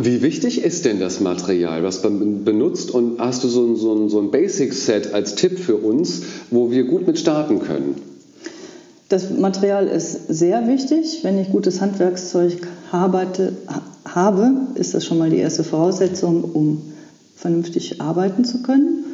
Wie 0.05 0.21
wichtig 0.21 0.63
ist 0.63 0.85
denn 0.85 1.01
das 1.01 1.21
Material, 1.21 1.83
was 1.83 2.03
man 2.05 2.45
benutzt? 2.45 2.91
Und 2.91 3.19
hast 3.19 3.43
du 3.43 3.49
so 3.49 3.65
ein, 3.65 3.77
so 3.77 3.95
ein, 3.95 4.11
so 4.11 4.21
ein 4.21 4.31
Basic-Set 4.31 5.15
als 5.15 5.35
Tipp 5.35 5.59
für 5.59 5.77
uns, 5.77 6.23
wo 6.51 6.71
wir 6.71 6.85
gut 6.85 7.07
mit 7.07 7.19
starten 7.19 7.61
können? 7.61 7.95
Das 9.09 9.31
Material 9.31 9.87
ist 9.87 10.29
sehr 10.29 10.69
wichtig. 10.69 11.21
Wenn 11.23 11.39
ich 11.39 11.49
gutes 11.51 11.81
Handwerkszeug 11.81 12.69
arbeite, 12.93 13.55
habe, 14.05 14.53
ist 14.75 14.93
das 14.93 15.07
schon 15.07 15.17
mal 15.17 15.31
die 15.31 15.39
erste 15.39 15.65
Voraussetzung, 15.65 16.45
um 16.53 16.83
vernünftig 17.35 18.03
arbeiten 18.03 18.45
zu 18.45 18.63
können. 18.63 19.05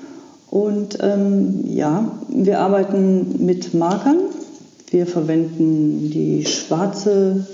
Und 0.50 0.98
ähm, 1.00 1.66
ja, 1.66 2.18
wir 2.28 2.58
arbeiten 2.58 3.46
mit 3.46 3.74
Markern. 3.74 4.18
Wir 4.90 5.06
verwenden 5.06 6.10
die 6.10 6.44
schwarze 6.46 7.46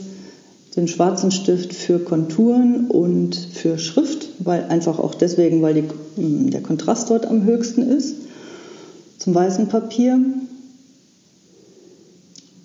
den 0.76 0.88
schwarzen 0.88 1.30
Stift 1.30 1.72
für 1.72 1.98
Konturen 1.98 2.88
und 2.88 3.34
für 3.34 3.78
Schrift, 3.78 4.28
weil 4.38 4.64
einfach 4.64 4.98
auch 4.98 5.14
deswegen, 5.14 5.62
weil 5.62 5.74
die, 5.74 5.84
hm, 6.16 6.50
der 6.50 6.62
Kontrast 6.62 7.08
dort 7.08 7.26
am 7.26 7.44
höchsten 7.44 7.88
ist, 7.88 8.14
zum 9.18 9.34
weißen 9.34 9.68
Papier. 9.68 10.20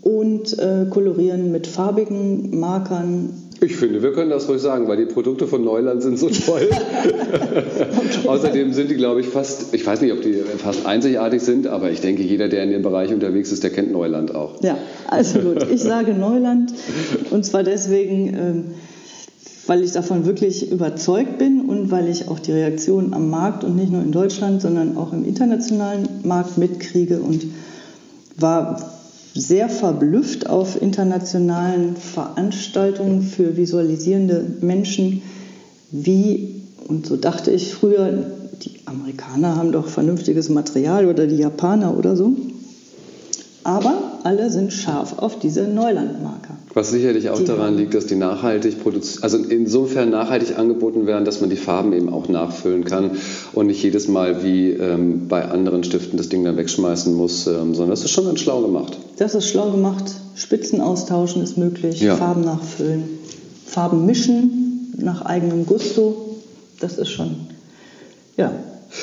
Und 0.01 0.57
äh, 0.57 0.87
kolorieren 0.89 1.51
mit 1.51 1.67
farbigen 1.67 2.59
Markern 2.59 3.29
ich 3.63 3.75
finde, 3.75 4.01
wir 4.01 4.11
können 4.11 4.31
das 4.31 4.49
ruhig 4.49 4.59
sagen, 4.59 4.87
weil 4.87 4.97
die 4.97 5.05
Produkte 5.05 5.45
von 5.45 5.63
Neuland 5.63 6.01
sind 6.01 6.17
so 6.17 6.29
toll. 6.29 6.67
okay. 6.67 8.27
Außerdem 8.27 8.73
sind 8.73 8.89
die, 8.89 8.95
glaube 8.95 9.21
ich, 9.21 9.27
fast, 9.27 9.73
ich 9.75 9.85
weiß 9.85 10.01
nicht, 10.01 10.13
ob 10.13 10.21
die 10.23 10.33
fast 10.33 10.87
einzigartig 10.87 11.43
sind, 11.43 11.67
aber 11.67 11.91
ich 11.91 12.01
denke, 12.01 12.23
jeder, 12.23 12.49
der 12.49 12.63
in 12.63 12.71
dem 12.71 12.81
Bereich 12.81 13.13
unterwegs 13.13 13.51
ist, 13.51 13.63
der 13.63 13.69
kennt 13.69 13.91
Neuland 13.91 14.33
auch. 14.33 14.63
Ja, 14.63 14.79
also 15.07 15.39
gut. 15.39 15.67
Ich 15.69 15.81
sage 15.81 16.13
Neuland 16.13 16.73
und 17.29 17.45
zwar 17.45 17.61
deswegen, 17.61 18.27
ähm, 18.33 18.63
weil 19.67 19.83
ich 19.83 19.91
davon 19.91 20.25
wirklich 20.25 20.71
überzeugt 20.71 21.37
bin 21.37 21.61
und 21.61 21.91
weil 21.91 22.09
ich 22.09 22.29
auch 22.29 22.39
die 22.39 22.53
Reaktion 22.53 23.13
am 23.13 23.29
Markt 23.29 23.63
und 23.63 23.75
nicht 23.75 23.91
nur 23.91 24.01
in 24.01 24.11
Deutschland, 24.11 24.63
sondern 24.63 24.97
auch 24.97 25.13
im 25.13 25.23
internationalen 25.23 26.09
Markt 26.23 26.57
mitkriege 26.57 27.19
und 27.19 27.45
war 28.37 29.00
sehr 29.33 29.69
verblüfft 29.69 30.49
auf 30.49 30.81
internationalen 30.81 31.95
Veranstaltungen 31.95 33.21
für 33.23 33.55
visualisierende 33.55 34.45
Menschen, 34.61 35.21
wie, 35.91 36.61
und 36.87 37.05
so 37.05 37.15
dachte 37.15 37.51
ich 37.51 37.73
früher, 37.73 38.25
die 38.63 38.81
Amerikaner 38.85 39.55
haben 39.55 39.71
doch 39.71 39.87
vernünftiges 39.87 40.49
Material 40.49 41.05
oder 41.05 41.27
die 41.27 41.37
Japaner 41.37 41.97
oder 41.97 42.15
so. 42.15 42.35
Aber 43.63 44.19
alle 44.23 44.49
sind 44.49 44.73
scharf 44.73 45.17
auf 45.19 45.39
diese 45.39 45.63
Neulandmarker. 45.63 46.57
Was 46.73 46.89
sicherlich 46.89 47.29
auch 47.29 47.37
die 47.37 47.45
daran 47.45 47.77
liegt, 47.77 47.93
dass 47.93 48.05
die 48.05 48.15
nachhaltig 48.15 48.81
produziert, 48.81 49.23
also 49.23 49.37
insofern 49.37 50.09
nachhaltig 50.09 50.57
angeboten 50.57 51.05
werden, 51.05 51.25
dass 51.25 51.41
man 51.41 51.49
die 51.49 51.57
Farben 51.57 51.91
eben 51.91 52.11
auch 52.13 52.29
nachfüllen 52.29 52.85
kann 52.85 53.11
und 53.51 53.67
nicht 53.67 53.83
jedes 53.83 54.07
Mal 54.07 54.43
wie 54.43 54.69
ähm, 54.71 55.27
bei 55.27 55.43
anderen 55.43 55.83
Stiften 55.83 56.17
das 56.17 56.29
Ding 56.29 56.45
dann 56.45 56.55
wegschmeißen 56.55 57.13
muss, 57.13 57.45
ähm, 57.47 57.75
sondern 57.75 57.89
das 57.89 58.05
ist 58.05 58.11
schon 58.11 58.25
ganz 58.25 58.39
schlau 58.39 58.61
gemacht. 58.61 58.97
Das 59.17 59.35
ist 59.35 59.49
schlau 59.49 59.71
gemacht. 59.71 60.05
Spitzen 60.35 60.79
austauschen 60.79 61.43
ist 61.43 61.57
möglich, 61.57 61.99
ja. 61.99 62.15
Farben 62.15 62.41
nachfüllen, 62.41 63.03
Farben 63.65 64.05
mischen 64.05 64.93
nach 64.97 65.23
eigenem 65.25 65.65
Gusto. 65.65 66.37
Das 66.79 66.97
ist 66.97 67.09
schon, 67.09 67.35
ja, 68.37 68.53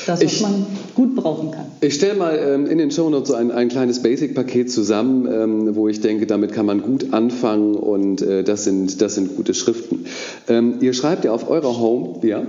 das, 0.05 0.21
was 0.21 0.33
ich, 0.33 0.41
man 0.41 0.65
gut 0.95 1.15
brauchen 1.15 1.51
kann. 1.51 1.65
Ich 1.81 1.95
stelle 1.95 2.15
mal 2.15 2.37
ähm, 2.37 2.65
in 2.67 2.77
den 2.77 2.91
Show 2.91 3.09
Notes 3.09 3.29
so 3.29 3.35
ein, 3.35 3.51
ein 3.51 3.69
kleines 3.69 4.01
Basic-Paket 4.01 4.71
zusammen, 4.71 5.27
ähm, 5.31 5.75
wo 5.75 5.87
ich 5.87 6.01
denke, 6.01 6.27
damit 6.27 6.53
kann 6.53 6.65
man 6.65 6.81
gut 6.81 7.13
anfangen 7.13 7.75
und 7.75 8.21
äh, 8.21 8.43
das, 8.43 8.63
sind, 8.63 9.01
das 9.01 9.15
sind 9.15 9.35
gute 9.35 9.53
Schriften. 9.53 10.05
Ähm, 10.47 10.75
ihr 10.81 10.93
schreibt 10.93 11.25
ja 11.25 11.31
auf 11.31 11.49
eurer 11.49 11.79
Home, 11.79 12.19
ja? 12.25 12.43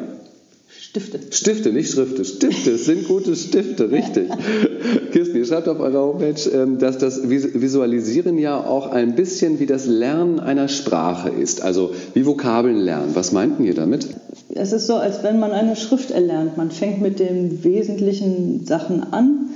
Stifte. 0.91 1.21
Stifte, 1.31 1.73
nicht 1.73 1.93
Schrifte. 1.93 2.25
Stifte 2.25 2.77
sind 2.77 3.07
gute 3.07 3.37
Stifte, 3.37 3.93
richtig. 3.93 4.29
Kirsten, 5.13 5.37
ihr 5.37 5.47
schreibt 5.47 5.69
auf 5.69 5.79
eurer 5.79 6.01
Homepage, 6.01 6.51
ähm, 6.53 6.81
dass 6.81 6.99
das 6.99 7.31
Visualisieren 7.31 8.39
ja 8.39 8.59
auch 8.59 8.91
ein 8.91 9.15
bisschen 9.15 9.61
wie 9.61 9.67
das 9.67 9.87
Lernen 9.87 10.41
einer 10.41 10.67
Sprache 10.67 11.29
ist. 11.29 11.63
Also 11.63 11.93
wie 12.15 12.27
Vokabeln 12.27 12.77
lernen. 12.77 13.11
Was 13.15 13.31
meinten 13.31 13.63
ihr 13.63 13.75
damit? 13.77 14.09
Es 14.53 14.73
ist 14.73 14.89
so, 14.89 14.97
als 14.97 15.23
wenn 15.23 15.39
man 15.39 15.53
eine 15.53 15.77
Schrift 15.77 16.11
erlernt. 16.11 16.57
Man 16.57 16.73
fängt 16.73 17.01
mit 17.01 17.21
den 17.21 17.63
wesentlichen 17.63 18.67
Sachen 18.67 19.13
an, 19.13 19.51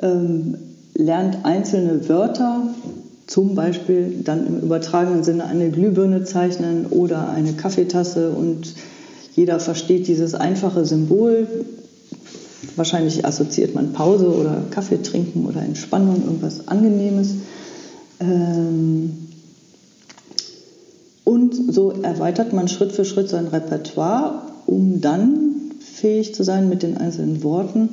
ähm, 0.00 0.54
lernt 0.94 1.44
einzelne 1.44 2.08
Wörter, 2.08 2.72
zum 3.26 3.54
Beispiel 3.54 4.22
dann 4.24 4.46
im 4.46 4.60
übertragenen 4.60 5.22
Sinne 5.22 5.44
eine 5.44 5.70
Glühbirne 5.70 6.24
zeichnen 6.24 6.86
oder 6.86 7.28
eine 7.28 7.52
Kaffeetasse 7.52 8.30
und 8.30 8.72
jeder 9.34 9.60
versteht 9.60 10.08
dieses 10.08 10.34
einfache 10.34 10.84
Symbol. 10.84 11.46
Wahrscheinlich 12.76 13.24
assoziiert 13.24 13.74
man 13.74 13.92
Pause 13.92 14.28
oder 14.28 14.62
Kaffee 14.70 15.02
trinken 15.02 15.46
oder 15.46 15.62
Entspannung, 15.62 16.22
irgendwas 16.24 16.68
Angenehmes. 16.68 17.34
Ähm, 18.20 19.28
und 21.24 21.54
so 21.54 21.92
erweitert 22.02 22.52
man 22.52 22.68
Schritt 22.68 22.92
für 22.92 23.04
Schritt 23.04 23.28
sein 23.28 23.46
Repertoire, 23.48 24.42
um 24.66 25.00
dann 25.00 25.52
fähig 25.80 26.34
zu 26.34 26.42
sein, 26.42 26.68
mit 26.68 26.82
den 26.82 26.98
einzelnen 26.98 27.42
Worten 27.42 27.90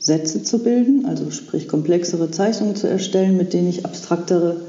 Sätze 0.00 0.42
zu 0.42 0.60
bilden, 0.60 1.06
also 1.06 1.30
sprich 1.30 1.68
komplexere 1.68 2.30
Zeichnungen 2.30 2.76
zu 2.76 2.88
erstellen, 2.88 3.36
mit 3.36 3.52
denen 3.52 3.68
ich 3.68 3.84
abstraktere 3.84 4.60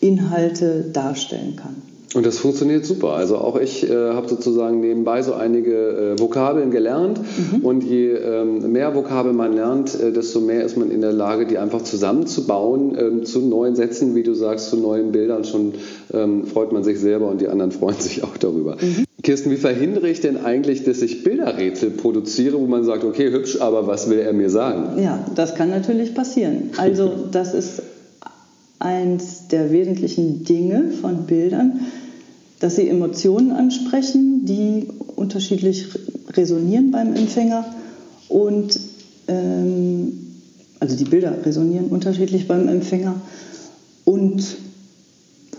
Inhalte 0.00 0.84
darstellen 0.92 1.56
kann. 1.56 1.91
Und 2.14 2.26
das 2.26 2.38
funktioniert 2.38 2.84
super. 2.84 3.10
Also 3.10 3.38
auch 3.38 3.58
ich 3.58 3.88
äh, 3.88 4.10
habe 4.10 4.28
sozusagen 4.28 4.80
nebenbei 4.80 5.22
so 5.22 5.32
einige 5.32 6.14
äh, 6.16 6.20
Vokabeln 6.20 6.70
gelernt. 6.70 7.18
Mhm. 7.20 7.64
Und 7.64 7.84
je 7.84 8.12
ähm, 8.12 8.70
mehr 8.70 8.94
Vokabeln 8.94 9.34
man 9.34 9.54
lernt, 9.54 9.98
äh, 9.98 10.12
desto 10.12 10.40
mehr 10.40 10.64
ist 10.64 10.76
man 10.76 10.90
in 10.90 11.00
der 11.00 11.12
Lage, 11.12 11.46
die 11.46 11.58
einfach 11.58 11.82
zusammenzubauen 11.82 12.96
ähm, 12.98 13.24
zu 13.24 13.40
neuen 13.40 13.76
Sätzen, 13.76 14.14
wie 14.14 14.22
du 14.22 14.34
sagst, 14.34 14.68
zu 14.68 14.76
neuen 14.76 15.12
Bildern. 15.12 15.44
Schon 15.44 15.72
ähm, 16.12 16.44
freut 16.46 16.72
man 16.72 16.84
sich 16.84 17.00
selber 17.00 17.28
und 17.28 17.40
die 17.40 17.48
anderen 17.48 17.72
freuen 17.72 17.98
sich 17.98 18.22
auch 18.22 18.36
darüber. 18.36 18.76
Mhm. 18.80 19.04
Kirsten, 19.22 19.50
wie 19.50 19.56
verhindere 19.56 20.08
ich 20.08 20.20
denn 20.20 20.36
eigentlich, 20.36 20.82
dass 20.84 21.00
ich 21.00 21.22
Bilderrätsel 21.22 21.90
produziere, 21.90 22.58
wo 22.58 22.66
man 22.66 22.84
sagt, 22.84 23.04
okay, 23.04 23.30
hübsch, 23.30 23.60
aber 23.60 23.86
was 23.86 24.10
will 24.10 24.18
er 24.18 24.32
mir 24.32 24.50
sagen? 24.50 25.00
Ja, 25.00 25.24
das 25.34 25.54
kann 25.54 25.70
natürlich 25.70 26.12
passieren. 26.14 26.70
Also 26.76 27.10
das 27.30 27.54
ist 27.54 27.82
eins 28.80 29.46
der 29.46 29.70
wesentlichen 29.70 30.44
Dinge 30.44 30.90
von 31.00 31.26
Bildern 31.26 31.80
dass 32.62 32.76
sie 32.76 32.88
Emotionen 32.88 33.50
ansprechen, 33.50 34.44
die 34.44 34.86
unterschiedlich 35.16 35.88
resonieren 36.30 36.92
beim 36.92 37.14
Empfänger 37.16 37.64
und 38.28 38.78
ähm, 39.26 40.12
also 40.78 40.96
die 40.96 41.04
Bilder 41.04 41.44
resonieren 41.44 41.86
unterschiedlich 41.86 42.46
beim 42.46 42.68
Empfänger 42.68 43.20
und 44.04 44.44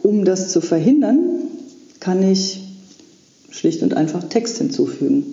um 0.02 0.24
das 0.24 0.52
zu 0.52 0.62
verhindern, 0.62 1.20
kann 2.00 2.24
ich 2.24 2.62
schlicht 3.50 3.84
und 3.84 3.96
einfach 3.96 4.24
Text 4.30 4.58
hinzufügen. 4.58 5.26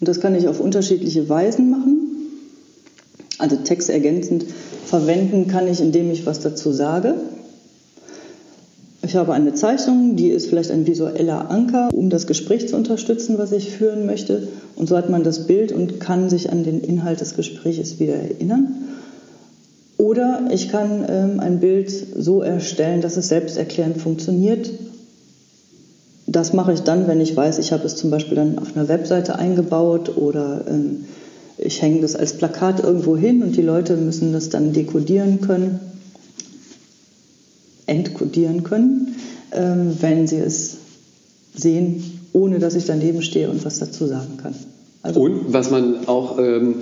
Und 0.00 0.08
das 0.08 0.20
kann 0.20 0.34
ich 0.34 0.48
auf 0.48 0.60
unterschiedliche 0.60 1.28
Weisen 1.28 1.70
machen. 1.70 2.08
Also 3.38 3.56
Text 3.56 3.88
ergänzend 3.88 4.44
verwenden 4.84 5.46
kann 5.46 5.68
ich, 5.68 5.80
indem 5.80 6.10
ich 6.10 6.26
was 6.26 6.40
dazu 6.40 6.72
sage. 6.72 7.14
Ich 9.00 9.14
habe 9.14 9.32
eine 9.32 9.54
Zeichnung, 9.54 10.16
die 10.16 10.28
ist 10.28 10.48
vielleicht 10.48 10.72
ein 10.72 10.86
visueller 10.86 11.50
Anker, 11.50 11.88
um 11.94 12.10
das 12.10 12.26
Gespräch 12.26 12.68
zu 12.68 12.74
unterstützen, 12.74 13.38
was 13.38 13.52
ich 13.52 13.70
führen 13.70 14.06
möchte. 14.06 14.48
Und 14.74 14.88
so 14.88 14.96
hat 14.96 15.08
man 15.08 15.22
das 15.22 15.46
Bild 15.46 15.70
und 15.70 16.00
kann 16.00 16.28
sich 16.28 16.50
an 16.50 16.64
den 16.64 16.80
Inhalt 16.80 17.20
des 17.20 17.36
Gesprächs 17.36 18.00
wieder 18.00 18.16
erinnern. 18.16 18.74
Oder 19.98 20.48
ich 20.52 20.68
kann 20.68 21.06
ähm, 21.08 21.40
ein 21.40 21.60
Bild 21.60 21.90
so 21.90 22.42
erstellen, 22.42 23.00
dass 23.00 23.16
es 23.16 23.28
selbsterklärend 23.28 23.98
funktioniert. 23.98 24.70
Das 26.26 26.52
mache 26.52 26.72
ich 26.72 26.80
dann, 26.80 27.06
wenn 27.06 27.20
ich 27.20 27.36
weiß, 27.36 27.58
ich 27.58 27.72
habe 27.72 27.84
es 27.84 27.96
zum 27.96 28.10
Beispiel 28.10 28.36
dann 28.36 28.58
auf 28.58 28.76
einer 28.76 28.88
Webseite 28.88 29.38
eingebaut 29.38 30.16
oder 30.16 30.64
ähm, 30.68 31.04
ich 31.56 31.82
hänge 31.82 32.00
das 32.00 32.16
als 32.16 32.34
Plakat 32.34 32.80
irgendwo 32.80 33.16
hin 33.16 33.42
und 33.42 33.56
die 33.56 33.62
Leute 33.62 33.96
müssen 33.96 34.32
das 34.32 34.48
dann 34.48 34.72
dekodieren 34.72 35.40
können 35.40 35.87
entkodieren 38.28 38.62
können, 38.62 39.16
ähm, 39.52 39.96
wenn 40.00 40.26
sie 40.26 40.36
es 40.36 40.76
sehen, 41.54 42.20
ohne 42.32 42.58
dass 42.58 42.74
ich 42.74 42.84
daneben 42.86 43.22
stehe 43.22 43.50
und 43.50 43.64
was 43.64 43.78
dazu 43.78 44.06
sagen 44.06 44.36
kann. 44.40 44.54
Also 45.02 45.20
und 45.20 45.52
was 45.52 45.70
man 45.70 46.06
auch 46.06 46.38
ähm, 46.38 46.76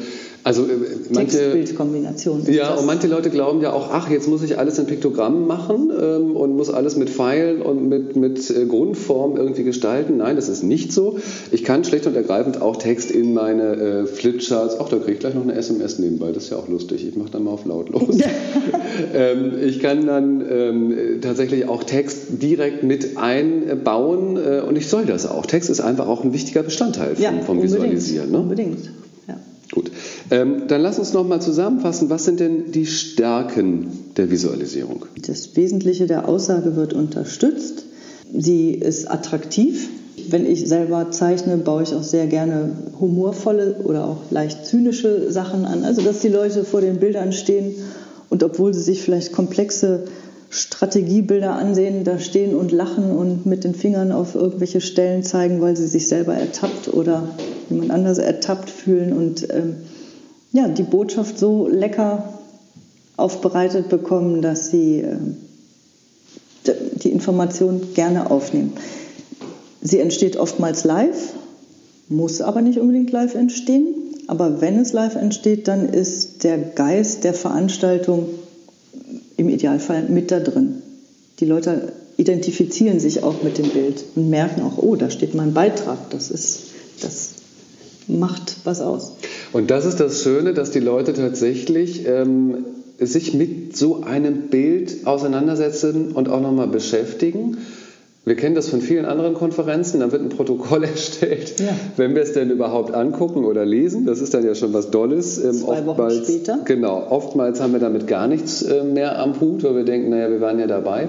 also 0.47 0.63
äh, 0.63 0.77
manche 1.11 1.39
Textbildkombination. 1.39 2.47
Ja, 2.49 2.75
und 2.75 2.87
manche 2.87 3.09
Leute 3.09 3.31
glauben 3.31 3.63
ja 3.63 3.73
auch, 3.73 3.89
ach, 3.91 4.09
jetzt 4.09 4.29
muss 4.29 4.45
ich 4.45 4.59
alles 4.59 4.79
in 4.79 4.87
Piktogrammen 4.87 5.45
machen 5.45 5.91
ähm, 5.91 6.37
und 6.37 6.55
muss 6.55 6.71
alles 6.71 6.95
mit 6.95 7.11
Pfeilen 7.11 7.63
und 7.63 7.89
mit, 7.89 8.15
mit 8.15 8.49
äh, 8.51 8.65
Grundform 8.65 9.37
irgendwie 9.37 9.65
gestalten. 9.65 10.19
Nein, 10.19 10.37
das 10.37 10.49
ist 10.49 10.63
nicht 10.63 10.93
so. 10.93 11.19
Ich 11.51 11.65
kann 11.65 11.83
schlicht 11.83 12.07
und 12.07 12.15
ergreifend 12.15 12.63
auch 12.63 12.77
Text 12.77 13.11
in 13.11 13.35
meine 13.35 13.75
äh, 13.75 14.07
Flipcharts. 14.07 14.77
Ach, 14.79 14.89
da 14.89 14.99
kriege 14.99 15.15
ich 15.15 15.19
gleich 15.19 15.35
noch 15.35 15.43
eine 15.43 15.55
SMS 15.55 15.99
nebenbei. 15.99 16.31
Das 16.31 16.45
ist 16.45 16.51
ja 16.51 16.59
auch 16.59 16.69
lustig. 16.69 17.05
Ich 17.09 17.17
mache 17.17 17.31
dann 17.33 17.43
mal 17.43 17.51
auf 17.51 17.65
lautlos. 17.65 18.17
ähm, 19.15 19.55
ich 19.61 19.81
kann 19.81 20.07
dann 20.07 20.45
ähm, 20.49 20.95
tatsächlich 21.23 21.69
auch 21.69 21.83
Text 21.83 22.41
direkt 22.41 22.85
mit 22.85 23.17
einbauen 23.17 24.37
äh, 24.37 24.61
und 24.61 24.79
ich 24.79 24.87
soll 24.87 25.07
das 25.07 25.27
auch. 25.27 25.45
Text 25.45 25.71
ist 25.71 25.81
einfach 25.81 26.07
auch 26.07 26.23
ein 26.23 26.33
wichtiger 26.33 26.63
Bestandteil 26.63 27.17
vom, 27.17 27.25
ja, 27.25 27.33
vom 27.45 27.61
Visualisieren. 27.61 28.31
Ne? 28.31 28.39
Unbedingt. 28.39 28.91
Gut, 29.77 29.91
ähm, 30.31 30.69
dann 30.69 30.81
lass 30.81 30.99
uns 30.99 31.13
noch 31.13 31.29
mal 31.29 31.39
zusammenfassen. 31.39 32.09
Was 32.09 32.25
sind 32.25 32.41
denn 32.41 32.73
die 32.73 32.87
Stärken 32.87 33.91
der 34.17 34.31
Visualisierung? 34.31 35.05
Das 35.27 35.55
Wesentliche 35.55 36.07
der 36.07 36.27
Aussage 36.27 36.77
wird 36.77 36.95
unterstützt. 36.95 37.85
Sie 38.35 38.71
ist 38.71 39.11
attraktiv. 39.11 39.91
Wenn 40.31 40.47
ich 40.47 40.67
selber 40.67 41.11
zeichne, 41.11 41.59
baue 41.59 41.83
ich 41.83 41.93
auch 41.93 42.03
sehr 42.03 42.27
gerne 42.27 42.71
humorvolle 42.99 43.81
oder 43.85 44.07
auch 44.07 44.31
leicht 44.31 44.65
zynische 44.65 45.31
Sachen 45.31 45.67
an. 45.67 45.85
Also, 45.85 46.01
dass 46.01 46.21
die 46.21 46.29
Leute 46.29 46.65
vor 46.65 46.81
den 46.81 46.99
Bildern 46.99 47.35
stehen 47.35 47.75
und 48.31 48.43
obwohl 48.43 48.73
sie 48.73 48.81
sich 48.81 49.03
vielleicht 49.03 49.35
komplexe 49.35 50.05
Strategiebilder 50.51 51.55
ansehen, 51.55 52.05
da 52.05 52.19
stehen 52.19 52.55
und 52.55 52.73
lachen 52.73 53.11
und 53.11 53.47
mit 53.47 53.65
den 53.65 53.75
Fingern 53.75 54.13
auf 54.13 54.35
irgendwelche 54.35 54.81
Stellen 54.81 55.23
zeigen, 55.23 55.61
weil 55.61 55.77
sie 55.77 55.87
sich 55.87 56.09
selber 56.09 56.35
ertappt 56.35 56.93
oder 56.93 57.29
jemand 57.69 57.91
anders 57.91 58.19
ertappt 58.19 58.71
fühlen 58.71 59.13
und 59.13 59.49
ähm, 59.53 59.77
ja, 60.53 60.69
die 60.69 60.85
Botschaft 60.85 61.39
so 61.39 61.69
lecker 61.69 62.33
aufbereitet 63.17 63.89
bekommen, 63.89 64.43
dass 64.43 64.71
sie 64.71 65.01
äh, 65.01 65.17
die 67.03 67.11
Information 67.11 67.95
gerne 67.95 68.31
aufnehmen. 68.31 68.73
Sie 69.83 70.01
entsteht 70.01 70.37
oftmals 70.37 70.85
live, 70.85 71.35
muss 72.09 72.41
aber 72.41 72.63
nicht 72.63 72.79
unbedingt 72.79 73.11
live 73.13 73.35
entstehen. 73.35 73.95
Aber 74.29 74.61
wenn 74.61 74.81
es 74.81 74.93
live 74.93 75.15
entsteht, 75.15 75.69
dann 75.69 75.89
ist 75.89 76.43
der 76.43 76.59
Geist 76.59 77.23
der 77.25 77.35
Veranstaltung 77.35 78.29
im 79.37 79.49
Idealfall 79.49 80.09
mit 80.09 80.31
da 80.31 80.41
drin. 80.41 80.83
Die 81.41 81.45
Leute 81.45 81.93
identifizieren 82.17 83.01
sich 83.01 83.23
auch 83.23 83.43
mit 83.43 83.59
dem 83.59 83.69
Bild 83.69 84.05
und 84.15 84.31
merken 84.31 84.63
auch, 84.63 84.79
oh, 84.79 84.97
da 84.97 85.11
steht 85.11 85.35
mein 85.35 85.53
Beitrag. 85.53 86.11
Das 86.11 86.31
ist, 86.31 86.61
das 87.03 87.35
macht 88.09 88.57
was 88.65 88.81
aus. 88.81 89.13
Und 89.53 89.71
das 89.71 89.85
ist 89.85 90.01
das 90.01 90.23
Schöne, 90.23 90.55
dass 90.55 90.71
die 90.71 90.81
Leute 90.81 91.13
tatsächlich 91.13 92.07
ähm, 92.07 92.65
sich 92.99 93.35
mit 93.35 93.77
so 93.77 94.03
einem 94.03 94.49
Bild 94.49 95.07
auseinandersetzen 95.07 96.13
und 96.13 96.29
auch 96.29 96.41
nochmal 96.41 96.69
beschäftigen. 96.69 97.59
Wir 98.27 98.35
kennen 98.35 98.57
das 98.57 98.69
von 98.69 98.81
vielen 98.81 99.05
anderen 99.05 99.35
Konferenzen, 99.35 100.01
dann 100.01 100.11
wird 100.11 100.21
ein 100.21 100.31
Protokoll 100.31 100.83
erstellt, 100.85 101.61
ja. 101.61 101.69
wenn 101.97 102.17
wir 102.17 102.23
es 102.23 102.33
denn 102.33 102.51
überhaupt 102.51 102.93
angucken 102.93 103.45
oder 103.45 103.65
lesen. 103.65 104.05
Das 104.05 104.21
ist 104.21 104.35
dann 104.35 104.45
ja 104.45 104.57
schon 104.57 104.73
was 104.73 104.91
Dolles. 104.91 105.39
Ähm, 105.39 105.53
Zwei 105.53 105.87
Wochen 105.87 106.11
später. 106.11 106.59
Genau, 106.65 107.07
oftmals 107.09 107.61
haben 107.61 107.73
wir 107.73 107.79
damit 107.79 108.09
gar 108.09 108.27
nichts 108.27 108.63
äh, 108.63 108.83
mehr 108.83 109.21
am 109.21 109.41
Hut, 109.41 109.63
weil 109.63 109.77
wir 109.77 109.85
denken, 109.85 110.11
naja, 110.11 110.29
wir 110.29 110.41
waren 110.41 110.59
ja 110.59 110.67
dabei. 110.67 111.09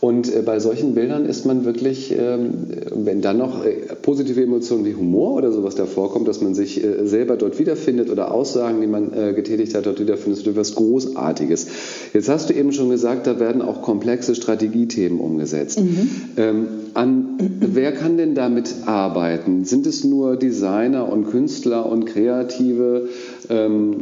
Und 0.00 0.34
äh, 0.34 0.42
bei 0.42 0.58
solchen 0.60 0.94
Bildern 0.94 1.26
ist 1.26 1.44
man 1.44 1.64
wirklich, 1.64 2.14
ähm, 2.18 2.68
wenn 2.94 3.20
dann 3.20 3.36
noch 3.36 3.64
äh, 3.64 3.72
positive 4.00 4.42
Emotionen 4.42 4.84
wie 4.86 4.94
Humor 4.94 5.34
oder 5.34 5.52
sowas 5.52 5.74
davor 5.74 6.10
kommt, 6.10 6.26
dass 6.26 6.40
man 6.40 6.54
sich 6.54 6.82
äh, 6.82 7.06
selber 7.06 7.36
dort 7.36 7.58
wiederfindet 7.58 8.08
oder 8.10 8.32
Aussagen, 8.32 8.80
die 8.80 8.86
man 8.86 9.10
getätigt 9.34 9.74
hat, 9.74 9.86
dort 9.86 10.00
wiederfindet, 10.00 10.40
ist 10.40 10.46
etwas 10.46 10.74
Großartiges. 10.74 11.66
Jetzt 12.14 12.28
hast 12.28 12.48
du 12.48 12.54
eben 12.54 12.72
schon 12.72 12.90
gesagt, 12.90 13.26
da 13.26 13.38
werden 13.38 13.62
auch 13.62 13.82
komplexe 13.82 14.34
Strategiethemen 14.34 15.20
umgesetzt. 15.20 15.80
Mhm. 15.80 16.10
Ähm, 16.36 16.66
an, 16.94 17.38
wer 17.60 17.92
kann 17.92 18.16
denn 18.16 18.34
damit 18.34 18.74
arbeiten? 18.86 19.64
Sind 19.64 19.86
es 19.86 20.04
nur 20.04 20.36
Designer 20.36 21.10
und 21.10 21.30
Künstler 21.30 21.86
und 21.86 22.06
Kreative? 22.06 23.08
Ähm, 23.48 23.98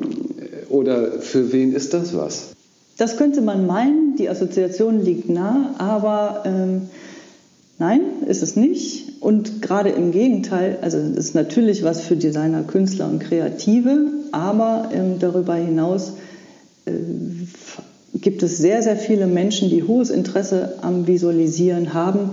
oder 0.68 1.12
für 1.20 1.52
wen 1.52 1.72
ist 1.72 1.94
das 1.94 2.16
was? 2.16 2.57
Das 2.98 3.16
könnte 3.16 3.40
man 3.42 3.64
meinen, 3.66 4.16
die 4.16 4.28
Assoziation 4.28 5.00
liegt 5.00 5.28
nah, 5.28 5.76
aber 5.78 6.42
ähm, 6.44 6.88
nein, 7.78 8.00
ist 8.26 8.42
es 8.42 8.56
nicht. 8.56 9.22
Und 9.22 9.62
gerade 9.62 9.90
im 9.90 10.10
Gegenteil, 10.10 10.78
also 10.82 10.98
es 10.98 11.16
ist 11.16 11.34
natürlich 11.36 11.84
was 11.84 12.00
für 12.00 12.16
Designer, 12.16 12.64
Künstler 12.64 13.08
und 13.08 13.20
Kreative, 13.20 14.08
aber 14.32 14.90
ähm, 14.92 15.20
darüber 15.20 15.54
hinaus 15.54 16.14
äh, 16.86 16.90
gibt 18.14 18.42
es 18.42 18.58
sehr, 18.58 18.82
sehr 18.82 18.96
viele 18.96 19.28
Menschen, 19.28 19.70
die 19.70 19.84
hohes 19.84 20.10
Interesse 20.10 20.74
am 20.82 21.06
Visualisieren 21.06 21.94
haben, 21.94 22.30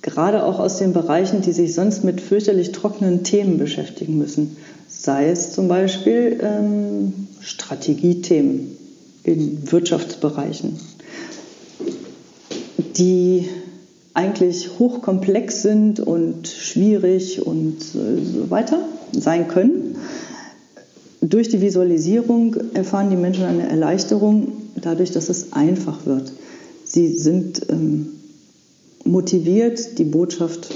gerade 0.00 0.44
auch 0.44 0.60
aus 0.60 0.78
den 0.78 0.92
Bereichen, 0.92 1.42
die 1.42 1.52
sich 1.52 1.74
sonst 1.74 2.04
mit 2.04 2.20
fürchterlich 2.20 2.70
trockenen 2.70 3.24
Themen 3.24 3.58
beschäftigen 3.58 4.16
müssen. 4.16 4.58
Sei 4.86 5.28
es 5.28 5.52
zum 5.52 5.66
Beispiel 5.66 6.38
ähm, 6.40 7.26
Strategiethemen 7.40 8.83
in 9.24 9.70
Wirtschaftsbereichen, 9.70 10.78
die 12.96 13.48
eigentlich 14.12 14.78
hochkomplex 14.78 15.62
sind 15.62 15.98
und 15.98 16.46
schwierig 16.46 17.44
und 17.44 17.82
so 17.82 18.50
weiter 18.50 18.78
sein 19.12 19.48
können. 19.48 19.96
Durch 21.20 21.48
die 21.48 21.60
Visualisierung 21.60 22.54
erfahren 22.74 23.10
die 23.10 23.16
Menschen 23.16 23.44
eine 23.44 23.68
Erleichterung 23.68 24.52
dadurch, 24.76 25.10
dass 25.10 25.30
es 25.30 25.52
einfach 25.52 26.06
wird. 26.06 26.32
Sie 26.84 27.18
sind 27.18 27.62
ähm, 27.70 28.10
motiviert, 29.04 29.98
die 29.98 30.04
Botschaft 30.04 30.70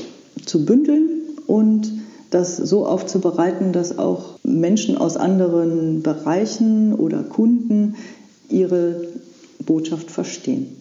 zu 0.44 0.64
bündeln 0.64 1.10
und 1.46 1.92
das 2.30 2.56
so 2.56 2.86
aufzubereiten, 2.86 3.72
dass 3.72 3.98
auch 3.98 4.38
Menschen 4.42 4.98
aus 4.98 5.16
anderen 5.16 6.02
Bereichen 6.02 6.94
oder 6.94 7.22
Kunden 7.22 7.94
ihre 8.50 9.08
Botschaft 9.64 10.10
verstehen. 10.10 10.76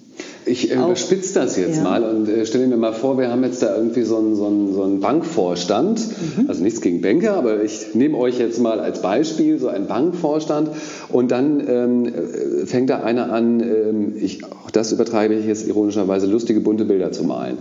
Ich 0.47 0.71
äh, 0.71 0.75
überspitze 0.75 1.33
das 1.33 1.57
jetzt 1.57 1.77
ja. 1.77 1.83
mal 1.83 2.03
und 2.03 2.29
äh, 2.29 2.45
stelle 2.45 2.67
mir 2.67 2.77
mal 2.77 2.93
vor, 2.93 3.17
wir 3.17 3.29
haben 3.29 3.43
jetzt 3.43 3.61
da 3.61 3.75
irgendwie 3.75 4.03
so 4.03 4.17
einen, 4.17 4.35
so 4.35 4.47
einen, 4.47 4.73
so 4.73 4.83
einen 4.83 4.99
Bankvorstand, 4.99 5.99
mhm. 5.99 6.49
also 6.49 6.63
nichts 6.63 6.81
gegen 6.81 7.01
Banker, 7.01 7.33
aber 7.33 7.63
ich 7.63 7.93
nehme 7.93 8.17
euch 8.17 8.39
jetzt 8.39 8.59
mal 8.59 8.79
als 8.79 9.01
Beispiel 9.01 9.59
so 9.59 9.67
einen 9.67 9.87
Bankvorstand 9.87 10.69
und 11.09 11.31
dann 11.31 11.61
ähm, 11.67 12.05
äh, 12.05 12.65
fängt 12.65 12.89
da 12.89 13.01
einer 13.01 13.31
an, 13.31 13.59
ähm, 13.59 14.13
ich, 14.15 14.45
auch 14.45 14.71
das 14.71 14.91
übertreibe 14.91 15.33
ich 15.35 15.45
jetzt 15.45 15.67
ironischerweise, 15.67 16.27
lustige 16.27 16.61
bunte 16.61 16.85
Bilder 16.85 17.11
zu 17.11 17.23
malen. 17.23 17.57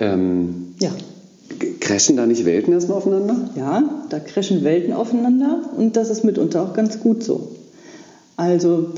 Ähm, 0.00 0.74
ja. 0.80 0.90
Crashen 1.80 2.16
da 2.16 2.26
nicht 2.26 2.46
Welten 2.46 2.72
erstmal 2.72 2.96
aufeinander? 2.96 3.50
Ja, 3.54 4.06
da 4.08 4.18
crashen 4.18 4.64
Welten 4.64 4.94
aufeinander 4.94 5.60
und 5.76 5.96
das 5.96 6.10
ist 6.10 6.24
mitunter 6.24 6.62
auch 6.62 6.72
ganz 6.72 7.00
gut 7.00 7.22
so. 7.22 7.48
Also 8.36 8.88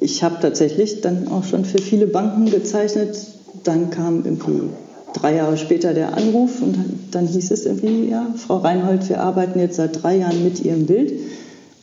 ich 0.00 0.22
habe 0.22 0.36
tatsächlich 0.40 1.00
dann 1.00 1.28
auch 1.28 1.44
schon 1.44 1.64
für 1.64 1.78
viele 1.78 2.06
Banken 2.06 2.46
gezeichnet. 2.50 3.16
Dann 3.64 3.90
kam 3.90 4.24
irgendwie 4.24 4.68
drei 5.12 5.36
Jahre 5.36 5.56
später 5.56 5.94
der 5.94 6.16
Anruf 6.16 6.60
und 6.60 6.76
dann, 7.10 7.26
hieß 7.26 7.50
es 7.50 7.66
irgendwie, 7.66 8.10
ja, 8.10 8.34
Frau 8.36 8.58
Reinhold, 8.58 9.08
wir 9.08 9.20
arbeiten 9.20 9.58
jetzt 9.58 9.76
seit 9.76 10.02
drei 10.02 10.18
Jahren 10.18 10.44
mit 10.44 10.64
Ihrem 10.64 10.86
Bild. 10.86 11.12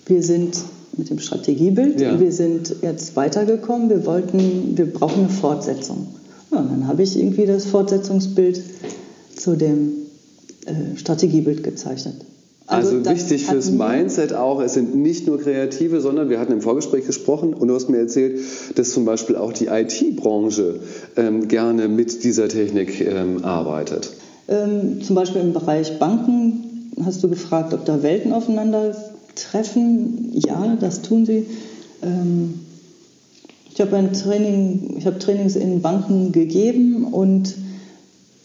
Wir 0.06 0.22
sind 0.22 0.58
mit 0.98 1.10
dem 1.10 1.20
Strategiebild, 1.20 2.00
ja. 2.00 2.20
wir 2.20 2.32
sind 2.32 2.76
jetzt 2.82 3.16
weitergekommen, 3.16 3.89
wir 3.89 4.06
wollten, 4.06 4.78
wir 4.78 4.86
brauchen 4.86 5.24
eine 5.24 5.30
Fortsetzung. 5.30 6.08
Ja, 6.52 6.60
und 6.60 6.72
dann 6.72 6.88
habe 6.88 7.02
ich 7.02 7.18
irgendwie 7.18 7.48
das 7.48 7.66
Fortsetzungsbild 7.66 8.62
zu 9.36 9.56
dem 9.56 9.94
äh, 10.66 10.98
Strategiebild 10.98 11.63
gezeichnet. 11.63 12.16
Also, 12.65 12.97
also 12.97 13.10
wichtig 13.10 13.45
fürs 13.45 13.71
Mindset 13.71 14.34
auch, 14.34 14.62
es 14.62 14.73
sind 14.73 14.95
nicht 14.95 15.28
nur 15.28 15.39
Kreative, 15.39 15.99
sondern 15.99 16.30
wir 16.30 16.39
hatten 16.39 16.54
im 16.54 16.62
Vorgespräch 16.62 17.06
gesprochen 17.06 17.54
und 17.54 17.67
du 17.67 17.76
hast 17.76 17.89
mir 17.89 17.97
erzählt, 17.97 18.39
dass 18.76 18.91
zum 18.91 19.04
Beispiel 19.04 19.36
auch 19.36 19.52
die 19.52 19.67
IT-Branche 19.67 20.80
ähm, 21.17 21.49
gerne 21.49 21.89
mit 21.89 22.23
dieser 22.23 22.47
Technik 22.47 23.02
ähm, 23.02 23.43
arbeitet. 23.43 24.12
Ähm, 24.47 25.02
zum 25.02 25.15
Beispiel 25.15 25.41
im 25.41 25.52
Bereich 25.52 25.99
Banken 25.99 26.89
hast 27.04 27.21
du 27.23 27.30
gefragt, 27.30 27.73
ob 27.73 27.86
da 27.86 28.02
Welten 28.02 28.32
aufeinandertreffen. 28.32 30.32
Ja, 30.34 30.78
das 30.80 31.02
tun 31.02 31.26
sie. 31.26 31.45
Ähm, 32.02 32.54
ich 33.73 33.82
habe 33.82 33.97
ein 33.97 34.13
Training, 34.13 34.95
ich 34.97 35.06
habe 35.06 35.19
Trainings 35.19 35.56
in 35.56 35.82
Banken 35.82 36.32
gegeben 36.32 37.06
und 37.06 37.56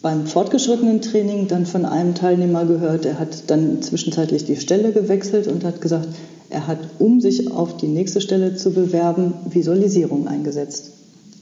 beim 0.01 0.27
fortgeschrittenen 0.27 1.01
Training 1.01 1.49
dann 1.49 1.67
von 1.67 1.85
einem 1.85 2.15
Teilnehmer 2.15 2.65
gehört, 2.65 3.05
er 3.05 3.19
hat 3.19 3.51
dann 3.51 3.83
zwischenzeitlich 3.83 4.45
die 4.45 4.57
Stelle 4.57 4.93
gewechselt 4.93 5.49
und 5.49 5.65
hat 5.65 5.81
gesagt, 5.81 6.09
er 6.51 6.67
hat, 6.67 6.79
um 6.99 7.21
sich 7.21 7.51
auf 7.51 7.77
die 7.77 7.89
nächste 7.89 8.21
Stelle 8.21 8.55
zu 8.55 8.71
bewerben, 8.71 9.35
Visualisierung 9.51 10.29
eingesetzt. 10.29 10.93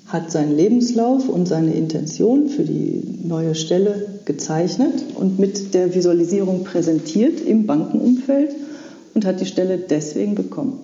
Hat 0.06 0.30
seinen 0.30 0.56
Lebenslauf 0.56 1.28
und 1.28 1.46
seine 1.46 1.74
Intention 1.74 2.48
für 2.48 2.62
die 2.62 3.02
neue 3.24 3.54
Stelle 3.54 4.20
gezeichnet 4.24 4.94
und 5.16 5.38
mit 5.38 5.74
der 5.74 5.94
Visualisierung 5.94 6.64
präsentiert 6.64 7.40
im 7.40 7.66
Bankenumfeld 7.66 8.54
und 9.14 9.24
hat 9.24 9.40
die 9.40 9.46
Stelle 9.46 9.78
deswegen 9.78 10.34
bekommen. 10.34 10.78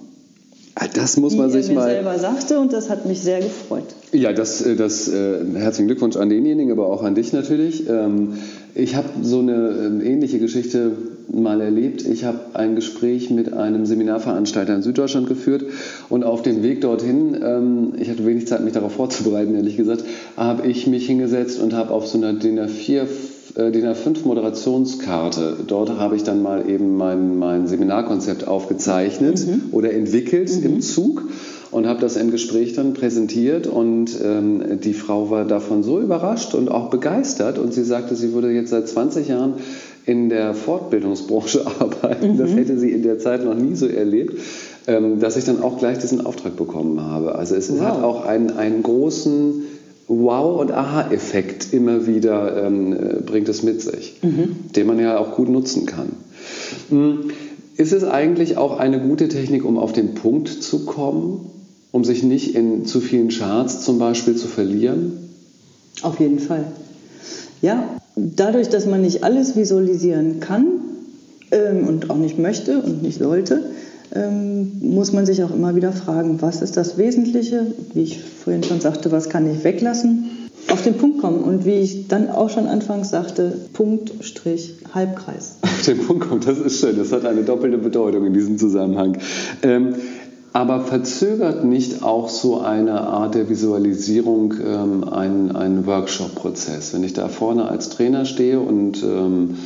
Ah, 0.75 0.87
das 0.93 1.17
muss 1.17 1.35
man 1.37 1.51
sich 1.51 1.71
mal. 1.73 1.89
selber 1.89 2.19
sagte 2.19 2.59
und 2.59 2.73
das 2.73 2.91
hat 2.91 3.07
mich 3.07 3.21
sehr 3.21 3.41
gefreut. 3.41 3.95
Ja, 4.13 4.35
das, 4.35 4.61
äh, 4.61 4.77
das 4.77 5.09
äh, 5.09 5.39
herzlichen 5.55 5.87
Glückwunsch 5.87 6.17
an 6.17 6.29
denjenigen, 6.29 6.71
aber 6.71 6.87
auch 6.87 7.03
an 7.03 7.15
dich 7.15 7.33
natürlich. 7.33 7.89
Ähm, 7.89 8.35
ich 8.75 8.95
habe 8.95 9.09
so 9.23 9.39
eine 9.39 10.01
äh, 10.03 10.07
ähnliche 10.07 10.39
Geschichte 10.39 10.93
mal 11.33 11.63
erlebt. 11.63 12.05
Ich 12.05 12.25
habe 12.25 12.39
ein 12.53 12.75
Gespräch 12.75 13.31
mit 13.31 13.55
einem 13.55 13.87
Seminarveranstalter 13.87 14.75
in 14.75 14.83
Süddeutschland 14.83 15.29
geführt 15.29 15.65
und 16.11 16.25
auf 16.25 16.43
dem 16.43 16.63
Weg 16.63 16.83
dorthin, 16.83 17.39
ähm, 17.43 17.93
ich 17.99 18.11
hatte 18.11 18.27
wenig 18.27 18.47
Zeit, 18.47 18.63
mich 18.63 18.75
darauf 18.75 18.93
vorzubereiten, 18.93 19.55
ehrlich 19.55 19.79
gesagt, 19.79 20.05
habe 20.37 20.67
ich 20.67 20.87
mich 20.87 21.07
hingesetzt 21.07 21.59
und 21.59 21.73
habe 21.73 21.91
auf 21.91 22.07
so 22.07 22.19
einer 22.19 22.35
DIN 22.35 22.61
A4 22.61 23.07
äh, 23.55 23.71
DIN 23.71 23.87
A5 23.87 24.27
Moderationskarte. 24.27 25.57
Dort 25.67 25.91
habe 25.99 26.17
ich 26.17 26.23
dann 26.23 26.43
mal 26.43 26.69
eben 26.69 26.99
mein, 26.99 27.39
mein 27.39 27.67
Seminarkonzept 27.67 28.47
aufgezeichnet 28.47 29.47
mhm. 29.47 29.63
oder 29.73 29.93
entwickelt 29.95 30.51
mhm. 30.55 30.67
im 30.67 30.81
Zug 30.83 31.23
und 31.73 31.87
habe 31.87 32.01
das 32.01 32.17
im 32.17 32.31
Gespräch 32.31 32.75
dann 32.75 32.93
präsentiert 32.93 33.67
und 33.67 34.11
ähm, 34.23 34.81
die 34.85 34.93
Frau 34.93 35.31
war 35.31 35.45
davon 35.47 35.83
so 35.83 36.01
überrascht 36.01 36.55
und 36.55 36.71
auch 36.71 36.91
begeistert 36.91 37.59
und 37.59 37.73
sie 37.73 37.83
sagte, 37.83 38.15
sie 38.15 38.35
würde 38.35 38.51
jetzt 38.51 38.71
seit 38.71 38.87
20 38.87 39.29
Jahren 39.29 39.55
in 40.05 40.29
der 40.29 40.55
Fortbildungsbranche 40.55 41.67
arbeiten. 41.81 42.35
Mhm. 42.35 42.39
Das 42.39 42.51
hätte 42.51 42.79
sie 42.79 42.91
in 42.91 43.03
der 43.03 43.19
Zeit 43.19 43.45
noch 43.45 43.55
nie 43.55 43.75
so 43.75 43.87
erlebt, 43.87 44.39
ähm, 44.87 45.19
dass 45.19 45.37
ich 45.37 45.45
dann 45.45 45.63
auch 45.63 45.79
gleich 45.79 45.99
diesen 45.99 46.25
Auftrag 46.25 46.57
bekommen 46.57 47.01
habe. 47.01 47.37
Also 47.37 47.55
es 47.55 47.73
wow. 47.73 47.81
hat 47.81 48.03
auch 48.03 48.27
einen, 48.27 48.51
einen 48.51 48.83
großen 48.83 49.65
Wow- 50.09 50.61
und 50.61 50.73
Aha-Effekt 50.73 51.73
immer 51.73 52.07
wieder 52.07 52.67
ähm, 52.67 52.93
äh, 52.93 53.23
bringt 53.25 53.49
es 53.49 53.63
mit 53.63 53.81
sich, 53.81 54.19
mhm. 54.23 54.57
den 54.77 54.87
man 54.87 54.99
ja 54.99 55.17
auch 55.17 55.37
gut 55.37 55.49
nutzen 55.49 55.87
kann. 55.87 56.09
Hm, 56.91 57.31
ist 57.77 57.93
es 57.93 58.05
eigentlich 58.05 58.59
auch 58.59 58.79
eine 58.79 59.01
gute 59.01 59.29
Technik, 59.29 59.65
um 59.65 59.79
auf 59.79 59.93
den 59.93 60.15
Punkt 60.15 60.49
zu 60.49 60.85
kommen, 60.85 61.47
um 61.93 62.05
sich 62.05 62.23
nicht 62.23 62.55
in 62.55 62.87
zu 62.87 63.01
vielen 63.01 63.29
Charts 63.29 63.83
zum 63.83 63.99
Beispiel 63.99 64.35
zu 64.35 64.49
verlieren? 64.49 65.13
Auf 66.03 66.19
jeden 66.19 66.39
Fall. 66.39 66.65
Ja, 67.61 67.85
dadurch, 68.17 68.69
dass 68.71 68.87
man 68.87 69.03
nicht 69.03 69.23
alles 69.23 69.55
visualisieren 69.55 70.41
kann 70.41 70.67
ähm, 71.51 71.87
und 71.87 72.11
auch 72.11 72.17
nicht 72.17 72.39
möchte 72.39 72.81
und 72.81 73.03
nicht 73.03 73.19
sollte, 73.19 73.63
ähm, 74.15 74.73
muss 74.81 75.13
man 75.13 75.27
sich 75.27 75.43
auch 75.43 75.55
immer 75.55 75.77
wieder 75.77 75.93
fragen, 75.93 76.43
was 76.43 76.61
ist 76.61 76.77
das 76.77 76.99
Wesentliche? 76.99 77.67
Wie 77.95 78.03
ich 78.03 78.21
vorhin 78.21 78.65
schon 78.65 78.81
sagte, 78.81 79.13
was 79.13 79.29
kann 79.29 79.51
ich 79.51 79.63
weglassen? 79.65 80.31
Auf 80.69 80.83
den 80.83 80.95
Punkt 80.95 81.21
kommen 81.21 81.43
und 81.43 81.65
wie 81.65 81.81
ich 81.81 82.09
dann 82.09 82.31
auch 82.31 82.49
schon 82.49 82.67
anfangs 82.67 83.11
sagte, 83.11 83.57
Punkt, 83.73 84.13
Strich, 84.21 84.75
Halbkreis. 84.95 85.57
Auf 85.63 85.85
den 85.85 85.99
Punkt 85.99 86.29
kommen, 86.29 86.41
das 86.45 86.59
ist 86.59 86.81
schön, 86.81 86.97
das 86.97 87.13
hat 87.13 87.27
eine 87.27 87.43
doppelte 87.43 87.79
Bedeutung 87.79 88.27
in 88.27 88.33
diesem 88.33 88.59
Zusammenhang. 88.59 89.19
Ähm, 89.63 89.95
aber 90.53 90.81
verzögert 90.81 91.65
nicht 91.65 92.03
auch 92.03 92.29
so 92.29 92.61
eine 92.61 93.01
Art 93.01 93.35
der 93.35 93.49
Visualisierung 93.49 94.55
ähm, 94.65 95.05
einen, 95.05 95.57
einen 95.57 95.87
Workshop-Prozess? 95.87 96.93
Wenn 96.93 97.05
ich 97.05 97.15
da 97.15 97.29
vorne 97.29 97.69
als 97.69 97.89
Trainer 97.89 98.25
stehe 98.25 98.61
und 98.61 99.03
ähm, 99.03 99.57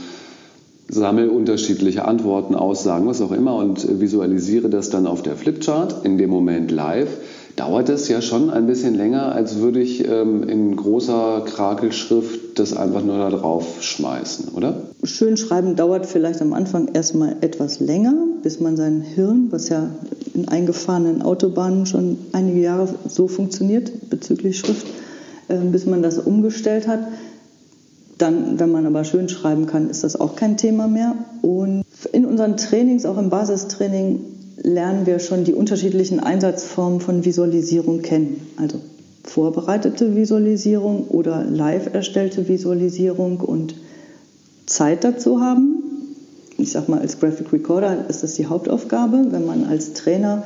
sammle 0.89 1.31
unterschiedliche 1.31 2.05
Antworten, 2.05 2.55
Aussagen, 2.55 3.07
was 3.07 3.21
auch 3.21 3.33
immer 3.33 3.57
und 3.57 4.01
visualisiere 4.01 4.69
das 4.69 4.91
dann 4.91 5.07
auf 5.07 5.23
der 5.23 5.37
Flipchart 5.37 6.05
in 6.05 6.19
dem 6.19 6.31
Moment 6.31 6.71
live, 6.71 7.09
dauert 7.57 7.89
es 7.89 8.09
ja 8.09 8.21
schon 8.21 8.51
ein 8.51 8.67
bisschen 8.67 8.95
länger, 8.95 9.33
als 9.33 9.59
würde 9.59 9.81
ich 9.81 10.07
ähm, 10.07 10.49
in 10.49 10.77
großer 10.77 11.43
Krakelschrift 11.47 12.59
das 12.59 12.77
einfach 12.77 13.03
nur 13.03 13.19
da 13.19 13.31
drauf 13.31 13.83
schmeißen, 13.83 14.55
oder? 14.55 14.83
Schön 15.03 15.37
schreiben 15.37 15.75
dauert 15.75 16.07
vielleicht 16.07 16.43
am 16.43 16.53
Anfang 16.53 16.89
erstmal 16.93 17.37
etwas 17.41 17.81
länger, 17.81 18.15
bis 18.43 18.61
man 18.61 18.77
sein 18.77 19.01
Hirn, 19.01 19.49
was 19.51 19.71
ja 19.71 19.89
in 20.37 20.49
eingefahrenen 20.49 21.23
Autobahnen 21.23 21.87
schon 21.87 22.19
einige 22.33 22.61
Jahre 22.61 22.89
so 23.09 23.27
funktioniert 23.27 24.11
bezüglich 24.11 24.59
Schrift, 24.59 24.87
äh, 25.49 25.57
bis 25.57 25.87
man 25.87 26.03
das 26.03 26.19
umgestellt 26.19 26.87
hat. 26.87 27.01
Dann, 28.19 28.59
wenn 28.61 28.71
man 28.71 28.87
aber 28.87 29.05
schön 29.05 29.29
schreiben 29.29 29.67
kann, 29.67 29.91
ist 29.91 30.05
das 30.05 30.19
auch 30.19 30.37
kein 30.37 30.57
Thema 30.57 30.89
mehr. 30.89 31.15
Und 31.43 31.85
in 32.13 32.25
unseren 32.25 32.57
Trainings, 32.57 33.05
auch 33.05 33.19
im 33.19 33.31
Basistraining, 33.31 34.21
lernen 34.63 35.07
wir 35.07 35.19
schon 35.19 35.45
die 35.45 35.53
unterschiedlichen 35.53 36.21
Einsatzformen 36.21 37.01
von 37.01 37.25
Visualisierung 37.25 38.03
kennen. 38.03 38.47
Also 38.57 38.81
vorbereitete 39.25 40.17
Visualisierung 40.17 41.09
oder 41.09 41.45
live 41.45 41.93
erstellte 41.93 42.49
Visualisierung 42.49 43.41
und 43.41 43.75
Zeit 44.67 45.05
dazu 45.05 45.41
haben. 45.41 45.86
Ich 46.59 46.73
sage 46.73 46.91
mal, 46.91 47.01
als 47.01 47.21
Graphic 47.21 47.53
Recorder 47.53 48.09
ist 48.09 48.23
das 48.23 48.35
die 48.35 48.47
Hauptaufgabe. 48.47 49.27
Wenn 49.31 49.47
man 49.47 49.65
als 49.65 49.93
Trainer 49.93 50.43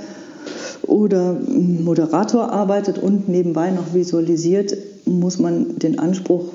oder 0.83 1.37
Moderator 1.49 2.53
arbeitet 2.53 2.99
und 2.99 3.29
nebenbei 3.29 3.71
noch 3.71 3.95
visualisiert, 3.95 4.77
muss 5.07 5.39
man 5.39 5.79
den 5.79 5.99
Anspruch 5.99 6.53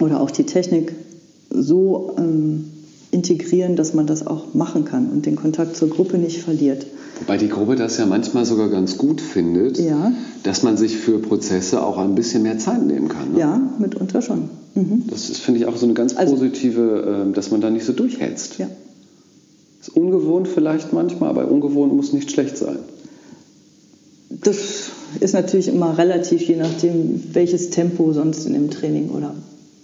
oder 0.00 0.20
auch 0.20 0.30
die 0.30 0.44
Technik 0.44 0.94
so 1.50 2.14
ähm, 2.18 2.70
integrieren, 3.10 3.76
dass 3.76 3.94
man 3.94 4.06
das 4.06 4.26
auch 4.26 4.54
machen 4.54 4.84
kann 4.84 5.08
und 5.08 5.26
den 5.26 5.36
Kontakt 5.36 5.76
zur 5.76 5.88
Gruppe 5.88 6.18
nicht 6.18 6.42
verliert. 6.42 6.86
Wobei 7.20 7.36
die 7.36 7.48
Gruppe 7.48 7.74
das 7.74 7.98
ja 7.98 8.06
manchmal 8.06 8.44
sogar 8.44 8.68
ganz 8.68 8.96
gut 8.98 9.20
findet, 9.20 9.78
ja. 9.78 10.12
dass 10.44 10.62
man 10.62 10.76
sich 10.76 10.96
für 10.96 11.18
Prozesse 11.18 11.82
auch 11.82 11.98
ein 11.98 12.14
bisschen 12.14 12.42
mehr 12.42 12.58
Zeit 12.58 12.84
nehmen 12.84 13.08
kann. 13.08 13.32
Ne? 13.32 13.40
Ja, 13.40 13.60
mitunter 13.78 14.22
schon. 14.22 14.50
Mhm. 14.74 15.04
Das 15.08 15.30
ist, 15.30 15.38
finde 15.38 15.60
ich, 15.60 15.66
auch 15.66 15.76
so 15.76 15.86
eine 15.86 15.94
ganz 15.94 16.16
also 16.16 16.34
positive, 16.34 17.04
also, 17.06 17.32
dass 17.32 17.50
man 17.50 17.60
da 17.60 17.70
nicht 17.70 17.84
so 17.84 17.92
durchhetzt. 17.92 18.58
Ja. 18.58 18.68
Ist 19.80 19.96
ungewohnt 19.96 20.48
vielleicht 20.48 20.92
manchmal, 20.92 21.30
aber 21.30 21.50
ungewohnt 21.50 21.94
muss 21.94 22.12
nicht 22.12 22.30
schlecht 22.30 22.56
sein. 22.56 22.78
Das 24.30 24.90
ist 25.20 25.34
natürlich 25.34 25.68
immer 25.68 25.96
relativ, 25.96 26.42
je 26.42 26.56
nachdem, 26.56 27.22
welches 27.32 27.70
Tempo 27.70 28.12
sonst 28.12 28.46
in 28.46 28.52
dem 28.52 28.70
Training 28.70 29.10
oder 29.10 29.34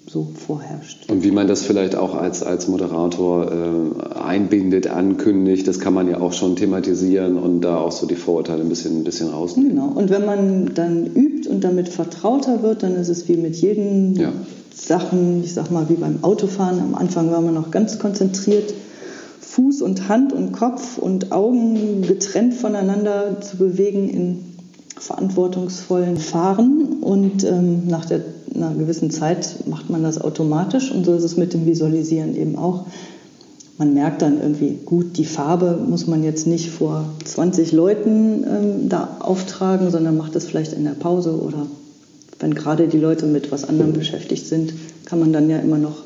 so 0.06 0.28
vorherrscht. 0.46 1.10
Und 1.10 1.24
wie 1.24 1.30
man 1.30 1.48
das 1.48 1.62
vielleicht 1.62 1.96
auch 1.96 2.14
als, 2.14 2.42
als 2.42 2.68
Moderator 2.68 3.50
äh, 3.50 4.18
einbindet, 4.18 4.86
ankündigt, 4.86 5.66
das 5.66 5.80
kann 5.80 5.94
man 5.94 6.08
ja 6.08 6.20
auch 6.20 6.32
schon 6.32 6.56
thematisieren 6.56 7.38
und 7.38 7.62
da 7.62 7.78
auch 7.78 7.92
so 7.92 8.06
die 8.06 8.14
Vorurteile 8.14 8.62
ein 8.62 8.68
bisschen, 8.68 9.00
ein 9.00 9.04
bisschen 9.04 9.30
rausnehmen. 9.30 9.70
Genau. 9.70 9.88
Und 9.88 10.10
wenn 10.10 10.26
man 10.26 10.74
dann 10.74 11.06
übt 11.06 11.48
und 11.48 11.64
damit 11.64 11.88
vertrauter 11.88 12.62
wird, 12.62 12.82
dann 12.82 12.96
ist 12.96 13.08
es 13.08 13.28
wie 13.28 13.36
mit 13.36 13.56
jedem 13.56 14.14
ja. 14.14 14.32
Sachen, 14.74 15.42
ich 15.44 15.54
sag 15.54 15.70
mal 15.70 15.88
wie 15.88 15.94
beim 15.94 16.22
Autofahren. 16.22 16.80
Am 16.80 16.94
Anfang 16.94 17.30
war 17.30 17.40
man 17.40 17.54
noch 17.54 17.70
ganz 17.70 17.98
konzentriert, 17.98 18.74
Fuß 19.40 19.82
und 19.82 20.08
Hand 20.08 20.32
und 20.32 20.52
Kopf 20.52 20.98
und 20.98 21.30
Augen 21.30 22.02
getrennt 22.02 22.54
voneinander 22.54 23.40
zu 23.40 23.56
bewegen 23.56 24.08
in 24.08 24.44
verantwortungsvollen 24.98 26.16
Fahren. 26.16 26.98
Und 27.00 27.44
ähm, 27.44 27.86
nach 27.86 28.04
der, 28.04 28.20
einer 28.54 28.74
gewissen 28.74 29.10
Zeit 29.10 29.66
macht 29.68 29.90
man 29.90 30.02
das 30.02 30.20
automatisch. 30.20 30.90
Und 30.90 31.04
so 31.04 31.14
ist 31.14 31.24
es 31.24 31.36
mit 31.36 31.52
dem 31.52 31.66
Visualisieren 31.66 32.34
eben 32.34 32.56
auch. 32.56 32.86
Man 33.78 33.94
merkt 33.94 34.22
dann 34.22 34.40
irgendwie, 34.40 34.78
gut, 34.84 35.18
die 35.18 35.24
Farbe 35.24 35.78
muss 35.88 36.06
man 36.06 36.22
jetzt 36.22 36.46
nicht 36.46 36.70
vor 36.70 37.06
20 37.24 37.72
Leuten 37.72 38.44
ähm, 38.44 38.88
da 38.88 39.16
auftragen, 39.20 39.90
sondern 39.90 40.16
macht 40.16 40.36
es 40.36 40.46
vielleicht 40.46 40.72
in 40.72 40.84
der 40.84 40.92
Pause 40.92 41.40
oder 41.40 41.66
wenn 42.44 42.54
gerade 42.54 42.88
die 42.88 42.98
Leute 42.98 43.24
mit 43.24 43.50
was 43.52 43.66
anderem 43.66 43.94
beschäftigt 43.94 44.46
sind, 44.46 44.74
kann 45.06 45.18
man 45.18 45.32
dann 45.32 45.48
ja 45.48 45.58
immer 45.60 45.78
noch 45.78 46.02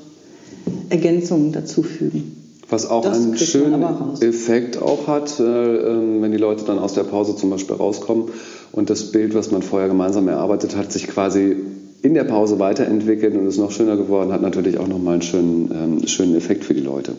Ergänzungen 0.88 1.50
dazu 1.50 1.82
fügen. 1.82 2.36
Was 2.70 2.88
auch 2.88 3.02
das 3.02 3.18
einen 3.18 3.36
schönen 3.36 3.84
Effekt 4.20 4.80
auch 4.80 5.08
hat, 5.08 5.40
äh, 5.40 5.42
ähm, 5.42 6.22
wenn 6.22 6.30
die 6.30 6.38
Leute 6.38 6.64
dann 6.64 6.78
aus 6.78 6.94
der 6.94 7.02
Pause 7.02 7.34
zum 7.34 7.50
Beispiel 7.50 7.74
rauskommen 7.74 8.26
und 8.70 8.88
das 8.88 9.10
Bild, 9.10 9.34
was 9.34 9.50
man 9.50 9.62
vorher 9.62 9.88
gemeinsam 9.88 10.28
erarbeitet 10.28 10.76
hat, 10.76 10.92
sich 10.92 11.08
quasi 11.08 11.56
in 12.02 12.14
der 12.14 12.24
Pause 12.24 12.60
weiterentwickelt 12.60 13.34
und 13.34 13.48
ist 13.48 13.58
noch 13.58 13.72
schöner 13.72 13.96
geworden, 13.96 14.32
hat 14.32 14.42
natürlich 14.42 14.78
auch 14.78 14.86
nochmal 14.86 15.14
einen 15.14 15.22
schönen, 15.22 15.70
ähm, 15.72 16.06
schönen 16.06 16.36
Effekt 16.36 16.64
für 16.64 16.74
die 16.74 16.82
Leute. 16.82 17.14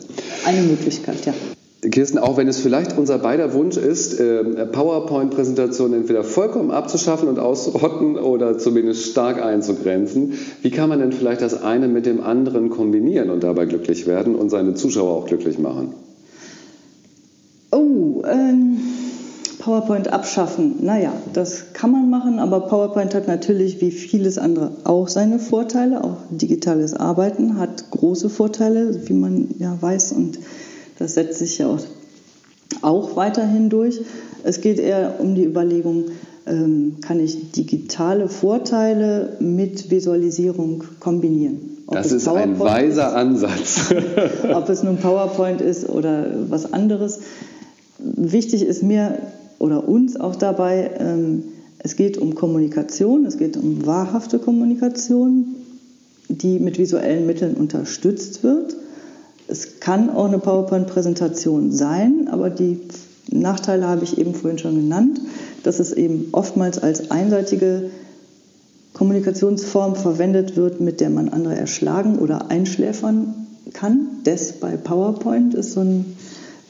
Eine 0.46 0.62
Möglichkeit, 0.62 1.26
ja. 1.26 1.34
Kirsten, 1.82 2.18
auch 2.18 2.36
wenn 2.36 2.50
es 2.50 2.60
vielleicht 2.60 2.98
unser 2.98 3.20
beider 3.20 3.54
Wunsch 3.54 3.78
ist, 3.78 4.20
äh, 4.20 4.44
PowerPoint-Präsentationen 4.66 6.02
entweder 6.02 6.26
vollkommen 6.26 6.72
abzuschaffen 6.72 7.30
und 7.30 7.40
auszurotten 7.40 8.18
oder 8.18 8.58
zumindest 8.58 9.06
stark 9.06 9.42
einzugrenzen, 9.42 10.34
wie 10.62 10.72
kann 10.72 10.90
man 10.90 11.00
denn 11.00 11.14
vielleicht 11.14 11.42
das 11.42 11.64
eine 11.64 11.88
mit 11.88 12.06
dem 12.06 12.22
anderen 12.22 12.70
kombinieren 12.70 13.30
und 13.30 13.44
dabei 13.44 13.66
glücklich 13.66 14.08
werden 14.08 14.36
und 14.36 14.50
seine 14.50 14.74
Zuschauer 14.74 15.16
auch 15.16 15.26
glücklich 15.26 15.58
machen? 15.58 15.94
Oh, 17.72 18.24
ähm, 18.30 18.80
PowerPoint 19.60 20.12
abschaffen. 20.12 20.78
Naja, 20.82 21.14
das 21.34 21.72
kann 21.72 21.92
man 21.92 22.10
machen, 22.10 22.40
aber 22.40 22.62
PowerPoint 22.62 23.16
hat 23.16 23.28
natürlich 23.28 23.80
wie 23.80 23.92
vieles 23.92 24.38
andere 24.38 24.72
auch 24.84 25.08
seine 25.08 25.40
Vorteile. 25.40 26.04
Auch 26.04 26.18
digitales 26.30 26.94
Arbeiten 26.94 27.58
hat 27.58 27.90
große 27.92 28.30
Vorteile, 28.30 29.08
wie 29.08 29.14
man 29.14 29.50
ja 29.60 29.78
weiß 29.80 30.12
und 30.12 30.40
das 31.00 31.16
setzt 31.16 31.40
sich 31.40 31.58
ja 31.58 31.68
auch, 31.68 31.80
auch 32.82 33.16
weiterhin 33.16 33.70
durch. 33.70 34.02
Es 34.44 34.62
geht 34.62 34.80
eher 34.80 35.16
um 35.20 35.34
die 35.34 35.46
Überlegung, 35.46 36.06
ähm, 36.46 36.98
kann 37.02 37.20
ich 37.20 37.52
digitale 37.52 38.28
Vorteile 38.28 39.38
mit 39.40 39.90
Visualisierung 39.90 40.84
kombinieren? 41.00 41.78
Ob 41.88 41.96
das 41.96 42.12
ist 42.12 42.28
ein 42.28 42.60
weiser 42.60 43.08
ist, 43.08 43.14
Ansatz. 43.14 43.94
ob 44.54 44.70
es 44.70 44.84
nun 44.84 44.98
PowerPoint 44.98 45.62
ist 45.62 45.90
oder 45.90 46.28
was 46.50 46.72
anderes. 46.72 47.20
Wichtig 47.98 48.64
ist 48.64 48.84
mir 48.84 49.20
oder 49.58 49.88
uns 49.88 50.20
auch 50.20 50.36
dabei, 50.36 50.92
ähm, 51.00 51.44
es 51.80 51.96
geht 51.96 52.18
um 52.18 52.36
Kommunikation, 52.36 53.26
es 53.26 53.38
geht 53.38 53.56
um 53.56 53.86
wahrhafte 53.86 54.38
Kommunikation, 54.38 55.56
die 56.28 56.60
mit 56.60 56.78
visuellen 56.78 57.26
Mitteln 57.26 57.56
unterstützt 57.56 58.44
wird. 58.44 58.76
Es 59.50 59.80
kann 59.80 60.10
auch 60.12 60.26
eine 60.26 60.38
PowerPoint-Präsentation 60.38 61.72
sein, 61.72 62.28
aber 62.30 62.50
die 62.50 62.80
Nachteile 63.32 63.88
habe 63.88 64.04
ich 64.04 64.18
eben 64.18 64.36
vorhin 64.36 64.60
schon 64.60 64.76
genannt, 64.76 65.20
dass 65.64 65.80
es 65.80 65.92
eben 65.92 66.30
oftmals 66.32 66.78
als 66.80 67.12
einseitige 67.12 67.90
Kommunikationsform 68.94 69.96
verwendet 69.96 70.56
wird, 70.56 70.82
mit 70.82 71.00
der 71.00 71.10
man 71.10 71.30
andere 71.30 71.56
erschlagen 71.56 72.20
oder 72.20 72.52
einschläfern 72.52 73.48
kann. 73.74 74.08
Das 74.24 74.54
bei 74.54 74.78
PowerPoint 74.78 75.54
ist 75.54 75.74
so 75.74 75.82
ein 75.82 76.06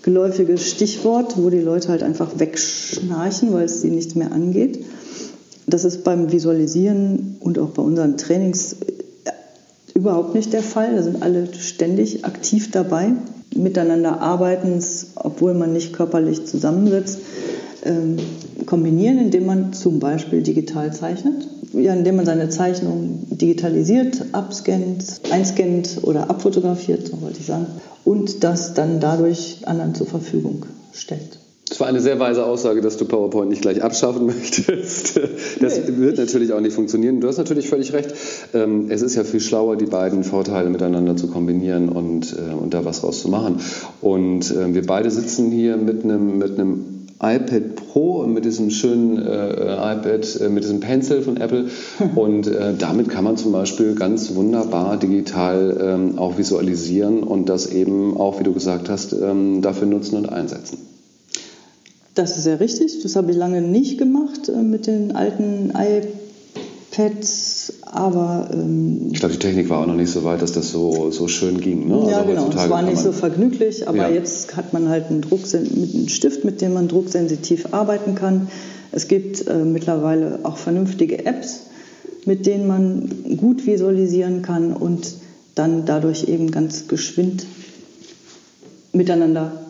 geläufiges 0.02 0.70
Stichwort, 0.70 1.36
wo 1.38 1.50
die 1.50 1.60
Leute 1.60 1.90
halt 1.90 2.04
einfach 2.04 2.40
wegschnarchen, 2.40 3.52
weil 3.54 3.66
es 3.66 3.82
sie 3.82 3.90
nichts 3.90 4.16
mehr 4.16 4.32
angeht. 4.32 4.86
Das 5.68 5.86
ist 5.86 6.04
beim 6.04 6.32
Visualisieren 6.32 7.38
und 7.42 7.60
auch 7.60 7.70
bei 7.70 7.82
unseren 7.82 8.18
Trainings 8.18 8.76
überhaupt 10.00 10.34
nicht 10.34 10.54
der 10.54 10.64
Fall. 10.64 10.96
Da 10.96 11.04
sind 11.04 11.22
alle 11.22 11.54
ständig 11.54 12.24
aktiv 12.26 12.72
dabei, 12.72 13.12
miteinander 13.54 14.22
arbeiten, 14.22 14.82
obwohl 15.16 15.54
man 15.54 15.74
nicht 15.74 15.94
körperlich 15.94 16.46
zusammensitzt, 16.46 17.20
ähm, 17.84 18.18
kombinieren, 18.66 19.20
indem 19.20 19.46
man 19.46 19.74
zum 19.74 20.00
Beispiel 20.00 20.42
digital 20.42 20.94
zeichnet, 20.94 21.48
ja, 21.74 21.94
indem 21.94 22.16
man 22.18 22.26
seine 22.26 22.50
Zeichnung 22.50 23.26
digitalisiert, 23.30 24.26
abscannt, 24.32 25.22
einscannt 25.32 26.00
oder 26.04 26.30
abfotografiert, 26.30 27.08
so 27.08 27.22
wollte 27.22 27.40
ich 27.40 27.46
sagen, 27.46 27.68
und 28.06 28.44
das 28.44 28.74
dann 28.74 29.00
dadurch 29.00 29.62
anderen 29.66 29.96
zur 29.96 30.08
Verfügung 30.08 30.66
stellt. 30.94 31.40
Das 31.70 31.80
war 31.80 31.88
eine 31.88 32.02
sehr 32.02 32.20
weise 32.20 32.46
Aussage, 32.46 32.82
dass 32.82 32.98
du 32.98 33.06
PowerPoint 33.06 33.50
nicht 33.50 33.62
gleich 33.62 33.84
abschaffen 33.84 34.26
möchtest. 34.26 35.20
Das 35.62 35.78
nee, 35.78 35.98
wird 35.98 36.18
natürlich 36.18 36.52
auch 36.54 36.62
nicht 36.62 36.74
funktionieren. 36.74 37.22
Du 37.22 37.28
hast 37.28 37.38
natürlich 37.38 37.70
völlig 37.70 37.94
recht. 37.94 38.14
Ähm, 38.54 38.88
es 38.90 39.04
ist 39.04 39.16
ja 39.16 39.24
viel 39.24 39.40
schlauer, 39.40 39.76
die 39.76 39.86
beiden 39.86 40.24
Vorteile 40.24 40.70
miteinander 40.70 41.16
zu 41.16 41.28
kombinieren 41.28 41.90
und, 41.90 42.34
äh, 42.34 42.54
und 42.54 42.74
da 42.74 42.86
was 42.86 43.04
rauszumachen. 43.04 43.58
Und 44.02 44.50
äh, 44.50 44.74
wir 44.74 44.86
beide 44.86 45.12
sitzen 45.12 45.52
hier 45.52 45.78
mit 45.78 46.04
einem, 46.04 46.40
mit 46.40 46.58
einem 46.58 47.00
iPad 47.22 47.76
Pro 47.76 48.22
und 48.22 48.34
mit 48.34 48.46
diesem 48.46 48.72
schönen 48.72 49.18
äh, 49.18 49.74
iPad, 49.74 50.42
äh, 50.42 50.50
mit 50.50 50.64
diesem 50.64 50.80
Pencil 50.80 51.22
von 51.22 51.38
Apple. 51.38 51.66
Und 52.16 52.48
äh, 52.48 52.74
damit 52.78 53.10
kann 53.10 53.26
man 53.26 53.36
zum 53.36 53.52
Beispiel 53.52 53.94
ganz 53.94 54.34
wunderbar 54.36 54.96
digital 54.98 55.78
ähm, 55.82 56.18
auch 56.18 56.38
visualisieren 56.38 57.24
und 57.24 57.50
das 57.50 57.68
eben 57.68 58.16
auch, 58.16 58.40
wie 58.40 58.44
du 58.44 58.54
gesagt 58.54 58.90
hast, 58.90 59.12
ähm, 59.12 59.62
dafür 59.62 59.88
nutzen 59.88 60.16
und 60.16 60.30
einsetzen. 60.30 60.78
Das 62.20 62.36
ist 62.36 62.44
sehr 62.44 62.60
richtig. 62.60 63.02
Das 63.02 63.16
habe 63.16 63.32
ich 63.32 63.38
lange 63.38 63.62
nicht 63.62 63.98
gemacht 63.98 64.50
äh, 64.50 64.62
mit 64.62 64.88
den 64.88 65.16
alten 65.16 65.72
iPads. 66.92 67.76
Aber 67.84 68.50
ähm, 68.52 69.12
ich 69.14 69.20
glaube, 69.22 69.36
die 69.36 69.40
Technik 69.40 69.70
war 69.70 69.80
auch 69.80 69.86
noch 69.86 69.96
nicht 69.96 70.12
so 70.12 70.26
weit, 70.26 70.42
dass 70.42 70.52
das 70.52 70.70
so, 70.70 71.12
so 71.12 71.30
schön 71.30 71.62
ging. 71.62 71.88
Ne? 71.88 72.10
Ja, 72.12 72.18
also 72.18 72.28
genau. 72.28 72.50
Es 72.50 72.70
war 72.70 72.82
nicht 72.82 72.98
so 72.98 73.14
vergnüglich, 73.14 73.88
aber 73.88 74.10
ja. 74.10 74.10
jetzt 74.10 74.58
hat 74.58 74.74
man 74.74 74.90
halt 74.90 75.06
einen, 75.10 75.22
Druck, 75.22 75.44
mit 75.54 75.94
einem 75.94 76.10
Stift, 76.10 76.44
mit 76.44 76.60
dem 76.60 76.74
man 76.74 76.90
drucksensitiv 76.90 77.74
arbeiten 77.74 78.16
kann. 78.16 78.50
Es 78.92 79.08
gibt 79.08 79.48
äh, 79.48 79.64
mittlerweile 79.64 80.40
auch 80.44 80.58
vernünftige 80.58 81.26
Apps, 81.26 81.68
mit 82.26 82.46
denen 82.46 82.68
man 82.68 83.38
gut 83.38 83.66
visualisieren 83.66 84.42
kann 84.42 84.74
und 84.74 85.14
dann 85.56 85.86
dadurch 85.86 86.28
eben 86.28 86.52
ganz 86.52 86.90
geschwind 86.90 87.46
miteinander 88.92 89.69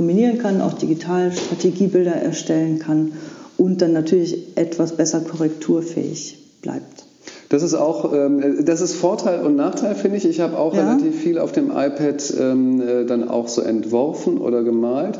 kombinieren 0.00 0.38
kann, 0.38 0.62
auch 0.62 0.72
digital 0.72 1.30
Strategiebilder 1.30 2.12
erstellen 2.12 2.78
kann 2.78 3.12
und 3.58 3.82
dann 3.82 3.92
natürlich 3.92 4.56
etwas 4.56 4.96
besser 4.96 5.20
korrekturfähig 5.20 6.38
bleibt. 6.62 7.04
Das 7.50 7.62
ist 7.62 7.74
auch, 7.74 8.10
ähm, 8.14 8.64
das 8.64 8.80
ist 8.80 8.94
Vorteil 8.94 9.44
und 9.44 9.56
Nachteil, 9.56 9.94
finde 9.94 10.16
ich. 10.16 10.24
Ich 10.24 10.40
habe 10.40 10.56
auch 10.56 10.74
ja. 10.74 10.88
relativ 10.88 11.20
viel 11.20 11.38
auf 11.38 11.52
dem 11.52 11.66
iPad 11.66 12.32
ähm, 12.40 12.80
äh, 12.80 13.04
dann 13.04 13.28
auch 13.28 13.48
so 13.48 13.60
entworfen 13.60 14.38
oder 14.38 14.62
gemalt 14.62 15.18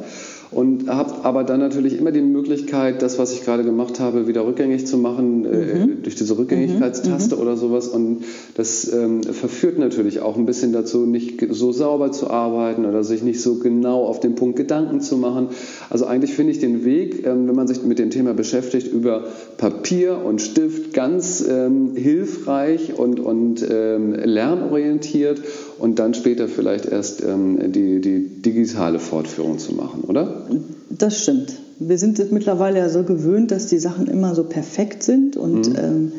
und 0.53 0.89
habe 0.89 1.25
aber 1.25 1.45
dann 1.45 1.61
natürlich 1.61 1.97
immer 1.97 2.11
die 2.11 2.23
Möglichkeit, 2.23 3.03
das, 3.03 3.19
was 3.19 3.33
ich 3.33 3.45
gerade 3.45 3.63
gemacht 3.63 4.01
habe, 4.01 4.27
wieder 4.27 4.45
rückgängig 4.45 4.87
zu 4.87 4.99
machen 4.99 5.45
äh, 5.45 5.87
mhm. 5.87 6.03
durch 6.03 6.17
diese 6.17 6.37
Rückgängigkeitstaste 6.37 7.37
mhm. 7.37 7.43
oder 7.43 7.57
sowas. 7.57 7.87
Und 7.87 8.25
das 8.55 8.93
ähm, 8.93 9.23
verführt 9.23 9.79
natürlich 9.79 10.21
auch 10.21 10.37
ein 10.37 10.47
bisschen 10.47 10.73
dazu, 10.73 11.07
nicht 11.07 11.41
so 11.51 11.71
sauber 11.71 12.11
zu 12.11 12.31
arbeiten 12.31 12.85
oder 12.85 13.05
sich 13.05 13.23
nicht 13.23 13.41
so 13.41 13.61
genau 13.61 14.05
auf 14.05 14.19
den 14.19 14.35
Punkt 14.35 14.57
Gedanken 14.57 15.01
zu 15.01 15.17
machen. 15.17 15.49
Also 15.89 16.07
eigentlich 16.07 16.35
finde 16.35 16.51
ich 16.53 16.59
den 16.59 16.85
Weg, 16.85 17.25
ähm, 17.27 17.47
wenn 17.47 17.55
man 17.55 17.69
sich 17.69 17.85
mit 17.85 18.01
dem 18.01 18.11
Thema 18.11 18.35
beschäftigt, 18.35 18.93
über 18.93 19.25
Papier 19.57 20.21
und 20.25 20.41
Stift 20.41 20.93
ganz 20.93 21.47
ähm, 21.49 21.95
hilfreich 21.95 22.99
und, 22.99 23.21
und 23.21 23.65
ähm, 23.71 24.15
lernorientiert 24.15 25.43
und 25.81 25.99
dann 25.99 26.15
später 26.15 26.47
vielleicht 26.47 26.87
erst 26.87 27.23
ähm, 27.23 27.73
die, 27.73 28.01
die 28.01 28.43
digitale 28.43 28.99
Fortführung 28.99 29.59
zu 29.59 29.75
machen, 29.75 30.03
oder? 30.03 30.47
Das 30.91 31.23
stimmt. 31.23 31.55
Wir 31.79 31.97
sind 31.97 32.31
mittlerweile 32.33 32.79
ja 32.79 32.89
so 32.91 33.03
gewöhnt, 33.03 33.51
dass 33.51 33.69
die 33.69 33.79
Sachen 33.79 34.07
immer 34.07 34.35
so 34.35 34.45
perfekt 34.45 35.03
sind 35.03 35.37
und 35.37 35.71
mhm. 35.71 35.77
ähm, 35.77 36.13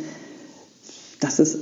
das 1.20 1.38
ist, 1.38 1.60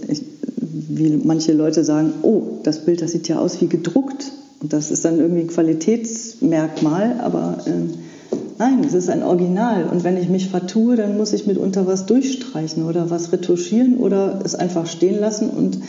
wie 0.61 1.19
manche 1.21 1.51
Leute 1.51 1.83
sagen, 1.83 2.13
oh, 2.21 2.59
das 2.63 2.85
Bild, 2.85 3.01
das 3.01 3.11
sieht 3.11 3.27
ja 3.27 3.39
aus 3.39 3.59
wie 3.59 3.67
gedruckt 3.67 4.31
und 4.61 4.71
das 4.71 4.89
ist 4.89 5.03
dann 5.03 5.19
irgendwie 5.19 5.41
ein 5.41 5.47
Qualitätsmerkmal, 5.47 7.19
aber 7.19 7.57
ähm, 7.67 7.89
nein, 8.57 8.85
es 8.85 8.93
ist 8.93 9.09
ein 9.09 9.23
Original 9.23 9.89
und 9.91 10.05
wenn 10.05 10.15
ich 10.15 10.29
mich 10.29 10.47
vertue, 10.47 10.95
dann 10.95 11.17
muss 11.17 11.33
ich 11.33 11.45
mitunter 11.45 11.85
was 11.85 12.05
durchstreichen 12.05 12.85
oder 12.85 13.09
was 13.09 13.33
retuschieren 13.33 13.97
oder 13.97 14.39
es 14.45 14.55
einfach 14.55 14.87
stehen 14.87 15.19
lassen 15.19 15.49
und 15.49 15.79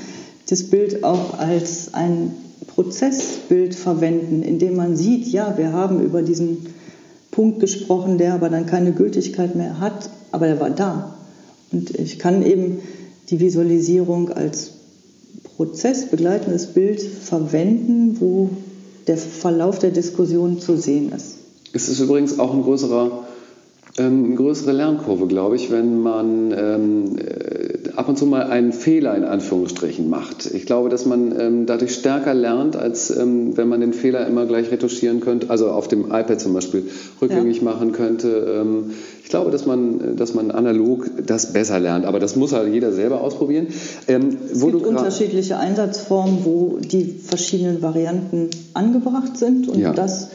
das 0.50 0.64
Bild 0.64 1.04
auch 1.04 1.38
als 1.38 1.94
ein 1.94 2.32
Prozessbild 2.66 3.74
verwenden, 3.74 4.42
indem 4.42 4.76
man 4.76 4.96
sieht, 4.96 5.28
ja, 5.28 5.56
wir 5.56 5.72
haben 5.72 6.00
über 6.00 6.22
diesen 6.22 6.66
Punkt 7.30 7.60
gesprochen, 7.60 8.18
der 8.18 8.34
aber 8.34 8.48
dann 8.48 8.66
keine 8.66 8.92
Gültigkeit 8.92 9.54
mehr 9.54 9.78
hat, 9.78 10.10
aber 10.32 10.48
er 10.48 10.60
war 10.60 10.70
da. 10.70 11.14
Und 11.70 11.90
ich 11.98 12.18
kann 12.18 12.44
eben 12.44 12.80
die 13.28 13.38
Visualisierung 13.38 14.30
als 14.30 14.72
prozessbegleitendes 15.56 16.68
Bild 16.68 17.00
verwenden, 17.00 18.16
wo 18.18 18.50
der 19.06 19.16
Verlauf 19.16 19.78
der 19.78 19.90
Diskussion 19.90 20.58
zu 20.58 20.76
sehen 20.76 21.12
ist. 21.12 21.36
Es 21.72 21.88
ist 21.88 22.00
übrigens 22.00 22.40
auch 22.40 22.52
ein 22.52 22.62
größerer 22.62 23.24
ähm, 23.98 24.24
eine 24.26 24.34
größere 24.36 24.72
Lernkurve, 24.72 25.26
glaube 25.26 25.56
ich, 25.56 25.70
wenn 25.70 26.00
man 26.00 26.52
ähm, 26.56 27.18
äh, 27.18 27.90
ab 27.96 28.08
und 28.08 28.16
zu 28.16 28.26
mal 28.26 28.44
einen 28.44 28.72
Fehler 28.72 29.16
in 29.16 29.24
Anführungsstrichen 29.24 30.08
macht. 30.08 30.46
Ich 30.46 30.66
glaube, 30.66 30.88
dass 30.88 31.06
man 31.06 31.38
ähm, 31.38 31.66
dadurch 31.66 31.94
stärker 31.94 32.34
lernt, 32.34 32.76
als 32.76 33.10
ähm, 33.10 33.56
wenn 33.56 33.68
man 33.68 33.80
den 33.80 33.92
Fehler 33.92 34.26
immer 34.26 34.46
gleich 34.46 34.70
retuschieren 34.70 35.20
könnte, 35.20 35.50
also 35.50 35.70
auf 35.70 35.88
dem 35.88 36.06
iPad 36.06 36.40
zum 36.40 36.54
Beispiel 36.54 36.84
rückgängig 37.20 37.58
ja. 37.58 37.64
machen 37.64 37.92
könnte. 37.92 38.60
Ähm, 38.60 38.92
ich 39.22 39.28
glaube, 39.28 39.50
dass 39.50 39.66
man, 39.66 40.16
dass 40.16 40.34
man 40.34 40.50
analog 40.50 41.10
das 41.24 41.52
besser 41.52 41.78
lernt, 41.78 42.04
aber 42.04 42.18
das 42.18 42.36
muss 42.36 42.52
halt 42.52 42.72
jeder 42.72 42.92
selber 42.92 43.20
ausprobieren. 43.20 43.68
Ähm, 44.08 44.36
es 44.52 44.60
gibt 44.60 44.74
unterschiedliche 44.74 45.56
Einsatzformen, 45.58 46.38
wo 46.44 46.78
die 46.80 47.04
verschiedenen 47.04 47.82
Varianten 47.82 48.50
angebracht 48.74 49.36
sind 49.36 49.68
und 49.68 49.78
ja. 49.78 49.92
das 49.92 50.30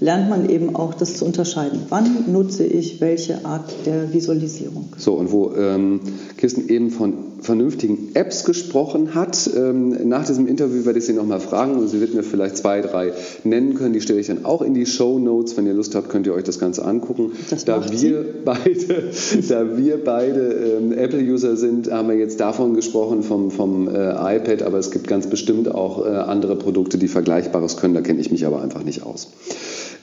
lernt 0.00 0.28
man 0.30 0.48
eben 0.48 0.74
auch, 0.74 0.94
das 0.94 1.14
zu 1.14 1.24
unterscheiden. 1.24 1.82
Wann 1.88 2.32
nutze 2.32 2.64
ich 2.64 3.00
welche 3.00 3.44
Art 3.44 3.70
der 3.86 4.12
Visualisierung? 4.12 4.88
So, 4.96 5.14
und 5.14 5.30
wo 5.30 5.52
ähm, 5.54 6.00
Kirsten 6.36 6.68
eben 6.68 6.90
von 6.90 7.14
vernünftigen 7.40 8.10
Apps 8.14 8.44
gesprochen 8.44 9.14
hat, 9.14 9.50
ähm, 9.56 10.08
nach 10.08 10.26
diesem 10.26 10.46
Interview 10.46 10.84
werde 10.84 10.98
ich 10.98 11.06
sie 11.06 11.12
nochmal 11.12 11.40
fragen 11.40 11.76
und 11.76 11.88
sie 11.88 12.00
wird 12.00 12.14
mir 12.14 12.22
vielleicht 12.22 12.56
zwei, 12.56 12.80
drei 12.80 13.12
nennen 13.44 13.74
können. 13.74 13.92
Die 13.92 14.00
stelle 14.00 14.20
ich 14.20 14.26
dann 14.26 14.44
auch 14.44 14.62
in 14.62 14.74
die 14.74 14.86
Show 14.86 15.18
Notes. 15.18 15.56
Wenn 15.56 15.66
ihr 15.66 15.74
Lust 15.74 15.94
habt, 15.94 16.08
könnt 16.08 16.26
ihr 16.26 16.34
euch 16.34 16.44
das 16.44 16.58
Ganze 16.58 16.84
angucken. 16.84 17.32
Das 17.48 17.64
da, 17.64 17.82
wir 17.90 18.24
beide, 18.44 19.10
da 19.48 19.76
wir 19.76 20.04
beide 20.04 20.78
ähm, 20.78 20.92
Apple-User 20.92 21.56
sind, 21.56 21.90
haben 21.90 22.08
wir 22.08 22.16
jetzt 22.16 22.40
davon 22.40 22.74
gesprochen, 22.74 23.22
vom, 23.22 23.50
vom 23.50 23.88
äh, 23.88 24.36
iPad, 24.36 24.62
aber 24.62 24.78
es 24.78 24.90
gibt 24.90 25.08
ganz 25.08 25.26
bestimmt 25.26 25.72
auch 25.74 26.04
äh, 26.04 26.08
andere 26.08 26.56
Produkte, 26.56 26.98
die 26.98 27.08
Vergleichbares 27.08 27.76
können. 27.76 27.94
Da 27.94 28.00
kenne 28.00 28.20
ich 28.20 28.30
mich 28.30 28.46
aber 28.46 28.62
einfach 28.62 28.84
nicht 28.84 29.02
aus. 29.04 29.28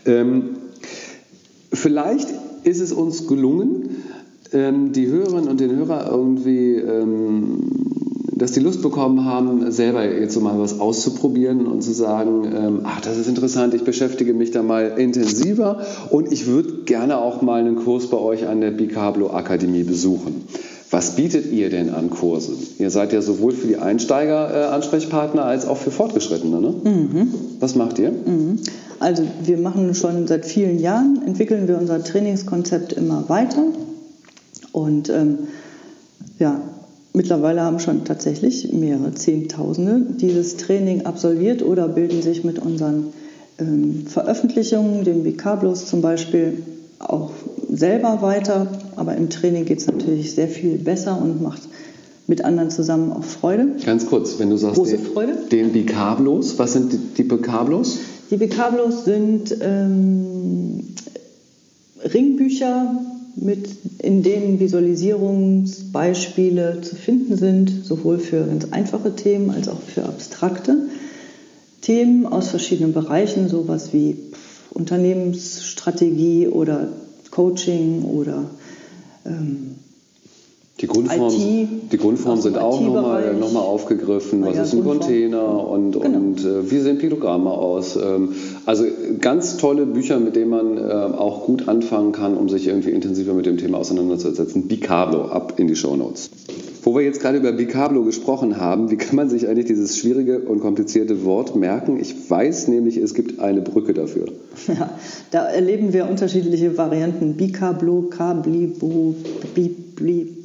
Ähm, 0.08 0.58
vielleicht 1.72 2.30
ist 2.64 2.82
es 2.82 2.92
uns 2.92 3.28
gelungen, 3.28 4.04
ähm, 4.54 4.94
die 4.94 5.08
Hörerinnen 5.08 5.48
und 5.48 5.60
den 5.60 5.76
Hörer 5.76 6.10
irgendwie, 6.10 6.76
ähm, 6.76 7.72
dass 8.36 8.52
die 8.52 8.60
Lust 8.60 8.82
bekommen 8.82 9.26
haben, 9.26 9.72
selber 9.72 10.06
jetzt 10.06 10.34
so 10.34 10.42
mal 10.42 10.60
was 10.60 10.80
auszuprobieren 10.80 11.66
und 11.66 11.82
zu 11.82 11.92
sagen, 11.92 12.82
ach, 12.84 13.02
das 13.02 13.18
ist 13.18 13.28
interessant, 13.28 13.74
ich 13.74 13.84
beschäftige 13.84 14.36
mich 14.36 14.52
da 14.52 14.62
mal 14.62 14.94
intensiver 15.00 15.82
und 16.12 16.32
ich 16.32 16.46
würde 16.46 16.84
gerne 16.86 17.18
auch 17.18 17.42
mal 17.42 17.60
einen 17.62 17.78
Kurs 17.78 18.08
bei 18.12 18.18
euch 18.18 18.48
an 18.48 18.62
der 18.62 18.70
Bicablo 18.70 19.32
Akademie 19.32 19.84
besuchen. 19.84 20.44
Was 20.90 21.16
bietet 21.16 21.52
ihr 21.52 21.70
denn 21.70 21.90
an 21.90 22.10
Kursen? 22.10 22.56
Ihr 22.80 22.90
seid 22.92 23.12
ja 23.12 23.22
sowohl 23.22 23.52
für 23.52 23.68
die 23.68 23.78
Einsteiger 23.78 24.54
äh, 24.54 24.66
Ansprechpartner 24.68 25.44
als 25.44 25.68
auch 25.68 25.78
für 25.78 25.92
Fortgeschrittene. 25.92 26.62
Ne? 26.62 26.76
Mhm. 26.84 27.28
Was 27.60 27.76
macht 27.76 28.00
ihr? 28.00 28.12
Mhm. 28.12 28.60
Also 29.00 29.24
wir 29.44 29.58
machen 29.58 29.94
schon 29.94 30.28
seit 30.28 30.46
vielen 30.46 30.80
Jahren, 30.80 31.22
entwickeln 31.26 31.68
wir 31.68 31.78
unser 31.78 32.04
Trainingskonzept 32.04 32.94
immer 32.94 33.30
weiter. 33.30 33.64
Und 34.72 35.10
ähm, 35.10 35.40
ja, 36.40 36.62
mittlerweile 37.14 37.62
haben 37.62 37.80
schon 37.80 38.06
tatsächlich 38.06 38.72
mehrere 38.74 39.14
Zehntausende 39.14 40.02
dieses 40.18 40.58
Training 40.58 41.06
absolviert 41.06 41.64
oder 41.64 41.88
bilden 41.88 42.22
sich 42.22 42.44
mit 42.44 42.60
unseren 42.60 43.14
ähm, 43.60 44.06
Veröffentlichungen, 44.08 45.04
dem 45.04 45.24
Vicablos 45.24 45.88
zum 45.88 46.02
Beispiel, 46.02 46.64
auch 47.00 47.32
selber 47.70 48.22
weiter, 48.22 48.68
aber 48.96 49.16
im 49.16 49.30
Training 49.30 49.66
geht 49.66 49.80
es 49.80 49.88
natürlich 49.88 50.34
sehr 50.34 50.48
viel 50.48 50.78
besser 50.78 51.20
und 51.22 51.42
macht 51.42 51.62
mit 52.26 52.44
anderen 52.44 52.70
zusammen 52.70 53.12
auch 53.12 53.24
Freude. 53.24 53.68
Ganz 53.86 54.08
kurz, 54.08 54.40
wenn 54.40 54.50
du 54.50 54.58
sagst, 54.58 54.76
Große 54.76 54.98
den, 54.98 55.06
Freude. 55.06 55.38
den 55.52 55.72
Bicablos, 55.72 56.60
was 56.60 56.74
sind 56.74 56.92
die, 56.92 56.98
die 56.98 57.24
Bicablos? 57.24 58.00
Die 58.30 58.38
Bicablos 58.38 59.06
sind 59.06 59.56
ähm, 59.62 60.82
Ringbücher, 62.04 63.02
mit, 63.36 63.70
in 64.00 64.24
denen 64.24 64.60
Visualisierungsbeispiele 64.60 66.82
zu 66.82 66.96
finden 66.96 67.38
sind, 67.38 67.86
sowohl 67.86 68.18
für 68.20 68.46
ganz 68.46 68.66
einfache 68.72 69.16
Themen 69.16 69.52
als 69.52 69.70
auch 69.70 69.80
für 69.80 70.04
abstrakte 70.06 70.90
Themen 71.82 72.26
aus 72.26 72.50
verschiedenen 72.50 72.94
Bereichen, 72.94 73.48
sowas 73.48 73.94
wie 73.94 74.18
Unternehmensstrategie 74.72 76.48
oder 76.48 76.90
Coaching 77.32 78.04
oder 78.04 78.50
ähm, 79.26 79.76
die 80.80 80.86
Grundformen, 80.86 81.90
die 81.92 81.98
Grundformen 81.98 82.42
sind 82.42 82.58
auch 82.60 82.80
nochmal 82.80 83.34
noch 83.34 83.52
mal 83.52 83.62
aufgegriffen. 83.62 84.46
Was 84.46 84.56
ja, 84.56 84.64
ist 84.64 84.74
ein. 84.74 84.84
Container 84.84 85.68
und, 85.68 85.94
genau. 85.94 86.18
und 86.18 86.46
äh, 86.46 86.70
wie 86.70 86.80
sehen 86.80 87.00
Piktogramme 87.00 87.50
aus? 87.50 87.96
Ähm, 87.96 88.34
also 88.66 88.86
ganz 89.20 89.58
tolle 89.58 89.88
Bücher, 89.88 90.20
mit 90.20 90.36
denen 90.36 90.52
man 90.52 90.78
äh, 90.78 90.82
auch 90.82 91.46
gut 91.46 91.68
anfangen 91.68 92.12
kann, 92.12 92.38
um 92.38 92.48
sich 92.48 92.68
irgendwie 92.68 92.92
intensiver 92.92 93.34
mit 93.34 93.48
dem 93.48 93.58
Thema 93.58 93.80
auseinanderzusetzen. 93.80 94.68
Bicablo, 94.68 95.26
ab 95.26 95.54
in 95.58 95.68
die 95.68 95.76
Show 95.76 95.96
Notes. 95.96 96.30
Wo 96.84 96.96
wir 96.96 97.02
jetzt 97.02 97.22
gerade 97.22 97.40
über 97.40 97.52
Bicablo 97.52 98.04
gesprochen 98.04 98.62
haben, 98.62 98.92
wie 98.92 98.96
kann 98.96 99.16
man 99.16 99.30
sich 99.30 99.50
eigentlich 99.50 99.66
dieses 99.66 99.98
schwierige 99.98 100.40
und 100.40 100.62
komplizierte 100.62 101.26
Wort 101.26 101.56
merken? 101.56 102.00
Ich 102.00 102.30
weiß 102.30 102.70
nämlich, 102.70 102.98
es 102.98 103.14
gibt 103.14 103.40
eine 103.40 103.62
Brücke 103.62 103.94
dafür. 103.94 104.28
Ja, 104.68 104.92
da 105.32 105.46
erleben 105.46 105.92
wir 105.94 106.10
unterschiedliche 106.10 106.78
Varianten. 106.78 107.36
Bicablo, 107.36 108.04
Kablibo, 108.10 109.16
Bibli. 109.54 110.37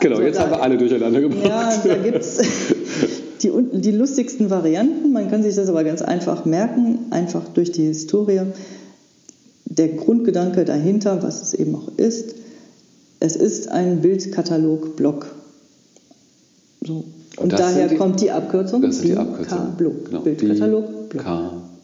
Genau, 0.00 0.16
also 0.16 0.26
jetzt 0.26 0.36
da, 0.38 0.42
haben 0.42 0.50
wir 0.50 0.62
alle 0.62 0.76
durcheinander 0.78 1.20
gebracht. 1.20 1.44
Ja, 1.44 1.78
da 1.84 1.94
gibt 1.96 2.20
es 2.20 2.38
die, 3.42 3.50
die 3.72 3.90
lustigsten 3.90 4.50
Varianten. 4.50 5.12
Man 5.12 5.30
kann 5.30 5.42
sich 5.42 5.54
das 5.54 5.68
aber 5.68 5.84
ganz 5.84 6.02
einfach 6.02 6.44
merken, 6.44 6.98
einfach 7.10 7.42
durch 7.54 7.72
die 7.72 7.84
Historie. 7.84 8.42
Der 9.64 9.88
Grundgedanke 9.88 10.64
dahinter, 10.64 11.22
was 11.22 11.42
es 11.42 11.54
eben 11.54 11.74
auch 11.74 11.88
ist, 11.96 12.34
es 13.20 13.36
ist 13.36 13.68
ein 13.68 14.00
Bildkatalog-Block. 14.00 15.26
So. 16.82 17.04
Und, 17.36 17.52
Und 17.52 17.52
daher 17.52 17.88
die, 17.88 17.96
kommt 17.96 18.20
die 18.20 18.30
Abkürzung. 18.30 18.82
Das 18.82 18.96
ist 18.96 19.04
die 19.04 19.16
Abkürzung. 19.16 19.76
Genau. 19.78 20.20
Bildkatalog. 20.20 21.08
Block. 21.08 21.24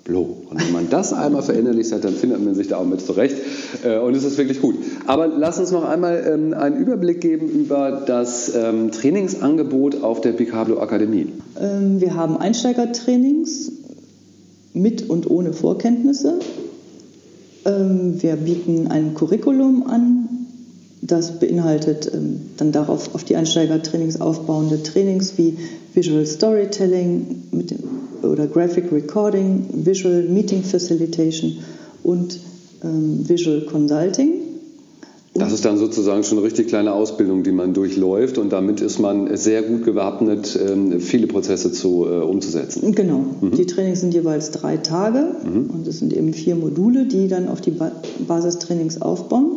Blo. 0.05 0.37
Und 0.49 0.65
wenn 0.65 0.73
man 0.73 0.91
das 0.91 1.13
einmal 1.13 1.43
verinnerlicht 1.43 1.93
hat, 1.93 2.05
dann 2.05 2.15
findet 2.15 2.45
man 2.45 2.55
sich 2.55 2.69
da 2.69 2.79
auch 2.79 2.85
mit 2.85 3.01
zurecht. 3.01 3.37
Äh, 3.85 3.99
und 3.99 4.15
es 4.15 4.25
ist 4.25 4.39
wirklich 4.39 4.61
gut. 4.61 4.77
Aber 5.07 5.27
lass 5.27 5.59
uns 5.59 5.71
noch 5.73 5.85
einmal 5.85 6.25
ähm, 6.27 6.55
einen 6.55 6.77
Überblick 6.77 7.21
geben 7.21 7.49
über 7.49 8.03
das 8.07 8.55
ähm, 8.55 8.91
Trainingsangebot 8.93 10.03
auf 10.03 10.21
der 10.21 10.33
Picablo 10.33 10.81
Akademie. 10.81 11.29
Ähm, 11.61 12.01
wir 12.01 12.15
haben 12.15 12.37
Einsteigertrainings 12.37 13.73
mit 14.73 15.09
und 15.11 15.31
ohne 15.31 15.53
Vorkenntnisse. 15.53 16.39
Wir 17.63 18.37
bieten 18.37 18.87
ein 18.89 19.15
Curriculum 19.15 19.87
an. 19.87 20.29
Das 21.03 21.41
beinhaltet 21.41 22.11
dann 22.57 22.73
darauf 22.73 23.15
auf 23.15 23.25
die 23.25 23.37
Einsteigertrainings 23.37 24.21
aufbauende 24.21 24.83
Trainings 24.83 25.37
wie 25.37 25.59
Visual 25.93 26.25
Storytelling 26.25 27.43
mit 27.51 27.73
dem 27.73 27.90
oder 28.23 28.47
Graphic 28.47 28.93
Recording, 28.93 29.67
Visual 29.73 30.23
Meeting 30.25 30.63
Facilitation 30.63 31.59
und 32.03 32.39
ähm, 32.83 33.29
Visual 33.29 33.63
Consulting. 33.63 34.41
Das 35.35 35.53
ist 35.53 35.65
dann 35.65 35.79
sozusagen 35.79 36.25
schon 36.25 36.39
eine 36.39 36.47
richtig 36.47 36.69
kleine 36.69 36.93
Ausbildung, 36.93 37.45
die 37.45 37.53
man 37.53 37.73
durchläuft 37.73 38.37
und 38.37 38.53
damit 38.53 38.81
ist 38.81 38.99
man 38.99 39.37
sehr 39.37 39.63
gut 39.63 39.85
gewappnet, 39.85 40.59
ähm, 40.61 41.01
viele 41.01 41.29
Prozesse 41.29 41.71
zu, 41.71 42.05
äh, 42.05 42.19
umzusetzen. 42.19 42.93
Genau. 42.95 43.25
Mhm. 43.41 43.53
Die 43.53 43.65
Trainings 43.65 44.01
sind 44.01 44.13
jeweils 44.13 44.51
drei 44.51 44.77
Tage 44.77 45.37
mhm. 45.45 45.71
und 45.71 45.87
es 45.87 46.01
sind 46.01 46.13
eben 46.13 46.33
vier 46.33 46.57
Module, 46.57 47.07
die 47.07 47.29
dann 47.29 47.49
auf 47.49 47.61
die 47.61 47.73
Basistrainings 48.27 49.01
aufbauen. 49.01 49.53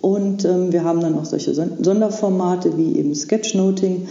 Und 0.00 0.44
ähm, 0.44 0.72
wir 0.72 0.84
haben 0.84 1.00
dann 1.00 1.14
noch 1.14 1.24
solche 1.24 1.54
Sonderformate 1.54 2.76
wie 2.76 2.98
eben 2.98 3.14
Sketchnoting 3.14 4.06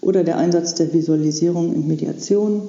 oder 0.00 0.22
der 0.22 0.38
Einsatz 0.38 0.74
der 0.74 0.92
Visualisierung 0.92 1.74
in 1.74 1.88
Mediation, 1.88 2.62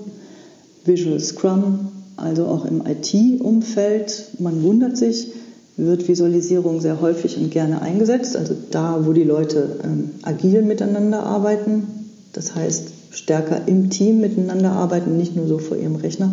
Visual 0.88 1.20
Scrum, 1.20 1.90
also 2.16 2.46
auch 2.46 2.66
im 2.66 2.84
IT-Umfeld. 2.86 4.40
Man 4.40 4.64
wundert 4.64 4.98
sich, 4.98 5.28
wird 5.76 6.08
Visualisierung 6.08 6.82
sehr 6.82 7.02
häufig 7.02 7.38
und 7.38 7.52
gerne 7.52 7.82
eingesetzt, 7.82 8.36
also 8.36 8.56
da, 8.72 9.06
wo 9.06 9.14
die 9.14 9.24
Leute 9.24 9.80
ähm, 9.84 10.10
agil 10.24 10.64
miteinander 10.64 11.24
arbeiten, 11.24 11.88
das 12.34 12.56
heißt 12.56 12.90
stärker 13.12 13.68
im 13.68 13.90
Team 13.90 14.20
miteinander 14.22 14.72
arbeiten, 14.72 15.18
nicht 15.18 15.36
nur 15.36 15.48
so 15.48 15.60
vor 15.60 15.78
ihrem 15.78 15.96
Rechner 15.96 16.32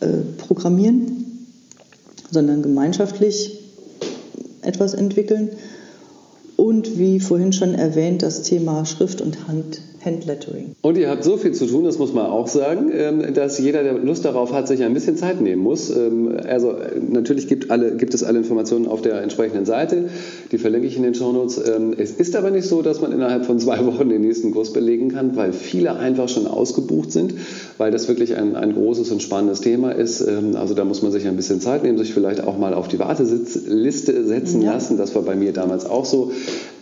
äh, 0.00 0.06
programmieren, 0.38 1.46
sondern 2.30 2.62
gemeinschaftlich 2.62 3.58
etwas 4.62 4.94
entwickeln. 4.94 5.50
Und 6.56 6.98
wie 6.98 7.20
vorhin 7.20 7.52
schon 7.52 7.74
erwähnt, 7.74 8.22
das 8.22 8.42
Thema 8.42 8.86
Schrift 8.86 9.20
und 9.20 9.46
Hand 9.46 9.80
Handlettering. 10.06 10.76
Und 10.82 10.96
ihr 10.96 11.10
habt 11.10 11.24
so 11.24 11.36
viel 11.36 11.52
zu 11.52 11.66
tun, 11.66 11.84
das 11.84 11.98
muss 11.98 12.14
man 12.14 12.26
auch 12.26 12.46
sagen, 12.46 12.90
ähm, 12.94 13.34
dass 13.34 13.58
jeder, 13.58 13.82
der 13.82 13.94
Lust 13.94 14.24
darauf 14.24 14.52
hat, 14.52 14.68
sich 14.68 14.82
ein 14.84 14.94
bisschen 14.94 15.16
Zeit 15.16 15.40
nehmen 15.40 15.62
muss. 15.62 15.90
Ähm, 15.90 16.36
also 16.46 16.74
natürlich 17.10 17.48
gibt, 17.48 17.70
alle, 17.70 17.96
gibt 17.96 18.14
es 18.14 18.22
alle 18.22 18.38
Informationen 18.38 18.86
auf 18.86 19.02
der 19.02 19.20
entsprechenden 19.20 19.66
Seite, 19.66 20.08
die 20.52 20.58
verlinke 20.58 20.86
ich 20.86 20.96
in 20.96 21.02
den 21.02 21.14
Shownotes. 21.14 21.60
Ähm, 21.68 21.94
es 21.98 22.12
ist 22.12 22.36
aber 22.36 22.50
nicht 22.50 22.68
so, 22.68 22.82
dass 22.82 23.00
man 23.00 23.12
innerhalb 23.12 23.44
von 23.44 23.58
zwei 23.58 23.84
Wochen 23.86 24.08
den 24.08 24.22
nächsten 24.22 24.52
Kurs 24.52 24.72
belegen 24.72 25.08
kann, 25.10 25.36
weil 25.36 25.52
viele 25.52 25.96
einfach 25.96 26.28
schon 26.28 26.46
ausgebucht 26.46 27.10
sind, 27.10 27.34
weil 27.76 27.90
das 27.90 28.08
wirklich 28.08 28.36
ein, 28.36 28.54
ein 28.54 28.74
großes 28.74 29.10
und 29.10 29.22
spannendes 29.22 29.60
Thema 29.60 29.90
ist. 29.90 30.26
Also 30.54 30.74
da 30.74 30.84
muss 30.84 31.02
man 31.02 31.10
sich 31.10 31.26
ein 31.26 31.36
bisschen 31.36 31.60
Zeit 31.60 31.82
nehmen, 31.82 31.98
sich 31.98 32.14
vielleicht 32.14 32.44
auch 32.44 32.58
mal 32.58 32.74
auf 32.74 32.86
die 32.88 32.98
Warteliste 32.98 34.24
setzen 34.24 34.62
ja. 34.62 34.74
lassen. 34.74 34.96
Das 34.96 35.14
war 35.14 35.22
bei 35.22 35.34
mir 35.34 35.52
damals 35.52 35.84
auch 35.84 36.04
so. 36.04 36.30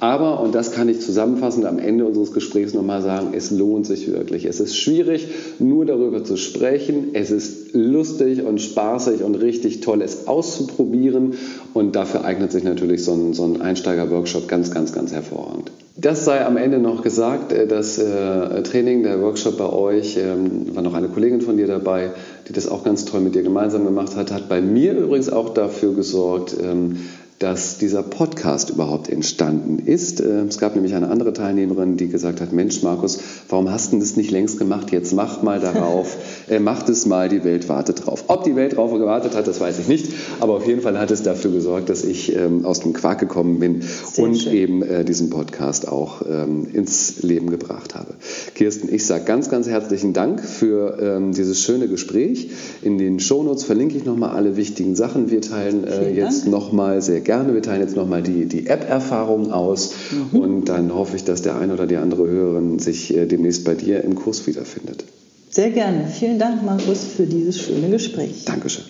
Aber, 0.00 0.40
und 0.40 0.54
das 0.54 0.72
kann 0.72 0.88
ich 0.88 1.00
zusammenfassend 1.00 1.64
am 1.64 1.78
Ende 1.78 2.04
unseres 2.04 2.32
Gesprächs 2.32 2.74
nochmal 2.74 3.00
sagen, 3.00 3.13
es 3.32 3.50
lohnt 3.50 3.86
sich 3.86 4.10
wirklich. 4.10 4.44
Es 4.44 4.60
ist 4.60 4.76
schwierig, 4.76 5.26
nur 5.58 5.84
darüber 5.86 6.24
zu 6.24 6.36
sprechen. 6.36 7.10
Es 7.14 7.30
ist 7.30 7.74
lustig 7.74 8.42
und 8.42 8.60
spaßig 8.60 9.22
und 9.22 9.34
richtig 9.36 9.80
toll, 9.80 10.02
es 10.02 10.26
auszuprobieren. 10.26 11.34
Und 11.72 11.96
dafür 11.96 12.24
eignet 12.24 12.52
sich 12.52 12.64
natürlich 12.64 13.04
so 13.04 13.12
ein, 13.12 13.34
so 13.34 13.44
ein 13.44 13.60
Einsteiger-Workshop 13.60 14.48
ganz, 14.48 14.70
ganz, 14.70 14.92
ganz 14.92 15.12
hervorragend. 15.12 15.70
Das 15.96 16.24
sei 16.24 16.44
am 16.44 16.56
Ende 16.56 16.78
noch 16.78 17.02
gesagt, 17.02 17.52
äh, 17.52 17.68
das 17.68 17.98
äh, 17.98 18.62
Training, 18.62 19.04
der 19.04 19.22
Workshop 19.22 19.58
bei 19.58 19.72
euch, 19.72 20.16
ähm, 20.16 20.74
war 20.74 20.82
noch 20.82 20.94
eine 20.94 21.08
Kollegin 21.08 21.40
von 21.40 21.56
dir 21.56 21.68
dabei, 21.68 22.10
die 22.48 22.52
das 22.52 22.68
auch 22.68 22.82
ganz 22.82 23.04
toll 23.04 23.20
mit 23.20 23.36
dir 23.36 23.42
gemeinsam 23.42 23.84
gemacht 23.84 24.16
hat, 24.16 24.32
hat 24.32 24.48
bei 24.48 24.60
mir 24.60 24.96
übrigens 24.96 25.30
auch 25.30 25.54
dafür 25.54 25.94
gesorgt, 25.94 26.56
ähm, 26.60 26.96
dass 27.40 27.78
dieser 27.78 28.02
Podcast 28.02 28.70
überhaupt 28.70 29.08
entstanden 29.08 29.80
ist. 29.84 30.20
Äh, 30.20 30.42
es 30.42 30.58
gab 30.58 30.74
nämlich 30.76 30.94
eine 30.94 31.08
andere 31.08 31.32
Teilnehmerin, 31.32 31.96
die 31.96 32.08
gesagt 32.08 32.40
hat, 32.40 32.52
Mensch 32.52 32.82
Markus, 32.82 33.18
warum 33.48 33.70
hast 33.70 33.92
du 33.92 33.98
das 33.98 34.16
nicht 34.16 34.30
längst 34.30 34.58
gemacht? 34.58 34.92
Jetzt 34.92 35.12
mach 35.12 35.42
mal 35.42 35.58
darauf, 35.58 36.16
äh, 36.48 36.58
mach 36.60 36.88
es 36.88 37.06
mal, 37.06 37.28
die 37.28 37.44
Welt 37.44 37.68
wartet 37.68 38.06
drauf. 38.06 38.24
Ob 38.28 38.44
die 38.44 38.54
Welt 38.54 38.76
drauf 38.76 38.92
gewartet 38.92 39.34
hat, 39.34 39.48
das 39.48 39.60
weiß 39.60 39.80
ich 39.80 39.88
nicht, 39.88 40.12
aber 40.40 40.54
auf 40.54 40.66
jeden 40.66 40.80
Fall 40.80 40.98
hat 40.98 41.10
es 41.10 41.22
dafür 41.22 41.50
gesorgt, 41.50 41.90
dass 41.90 42.04
ich 42.04 42.34
ähm, 42.34 42.64
aus 42.64 42.80
dem 42.80 42.92
Quark 42.92 43.18
gekommen 43.18 43.58
bin 43.58 43.82
Sehr 43.82 44.24
und 44.24 44.36
schön. 44.36 44.52
eben 44.54 44.82
äh, 44.82 45.04
diesen 45.04 45.30
Podcast 45.30 45.88
auch 45.88 46.22
ähm, 46.28 46.68
ins 46.72 47.22
Leben 47.22 47.50
gebracht 47.50 47.94
habe. 47.94 48.14
Kirsten, 48.54 48.92
ich 48.92 49.04
sage 49.06 49.24
ganz, 49.24 49.50
ganz 49.50 49.68
herzlichen 49.68 50.12
Dank 50.12 50.40
für 50.40 50.98
ähm, 51.00 51.32
dieses 51.32 51.60
schöne 51.60 51.88
Gespräch. 51.88 52.50
In 52.82 52.96
den 52.96 53.18
Shownotes 53.18 53.64
verlinke 53.64 53.96
ich 53.96 54.04
nochmal 54.04 54.30
alle 54.30 54.56
wichtigen 54.56 54.94
Sachen. 54.94 55.30
Wir 55.30 55.40
teilen 55.40 55.84
äh, 55.84 56.10
jetzt 56.10 56.46
nochmal 56.46 57.02
sehr 57.02 57.20
gerne. 57.20 57.33
Wir 57.42 57.62
teilen 57.62 57.80
jetzt 57.80 57.96
nochmal 57.96 58.22
die, 58.22 58.46
die 58.46 58.66
App-Erfahrung 58.66 59.52
aus 59.52 59.94
mhm. 60.32 60.38
und 60.38 60.64
dann 60.68 60.94
hoffe 60.94 61.16
ich, 61.16 61.24
dass 61.24 61.42
der 61.42 61.56
eine 61.56 61.72
oder 61.72 61.86
die 61.86 61.96
andere 61.96 62.26
Hörerin 62.28 62.78
sich 62.78 63.16
äh, 63.16 63.26
demnächst 63.26 63.64
bei 63.64 63.74
dir 63.74 64.04
im 64.04 64.14
Kurs 64.14 64.46
wiederfindet. 64.46 65.04
Sehr 65.50 65.70
gerne. 65.70 66.06
Vielen 66.08 66.38
Dank, 66.38 66.64
Markus, 66.64 67.04
für 67.16 67.26
dieses 67.26 67.60
schöne 67.60 67.88
Gespräch. 67.88 68.44
Dankeschön. 68.44 68.84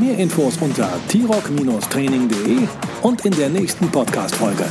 Mehr 0.00 0.18
Infos 0.18 0.58
unter 0.60 0.90
t-rock-training.de 1.08 2.58
und 3.02 3.24
in 3.24 3.32
der 3.32 3.48
nächsten 3.48 3.90
Podcast-Folge. 3.90 4.64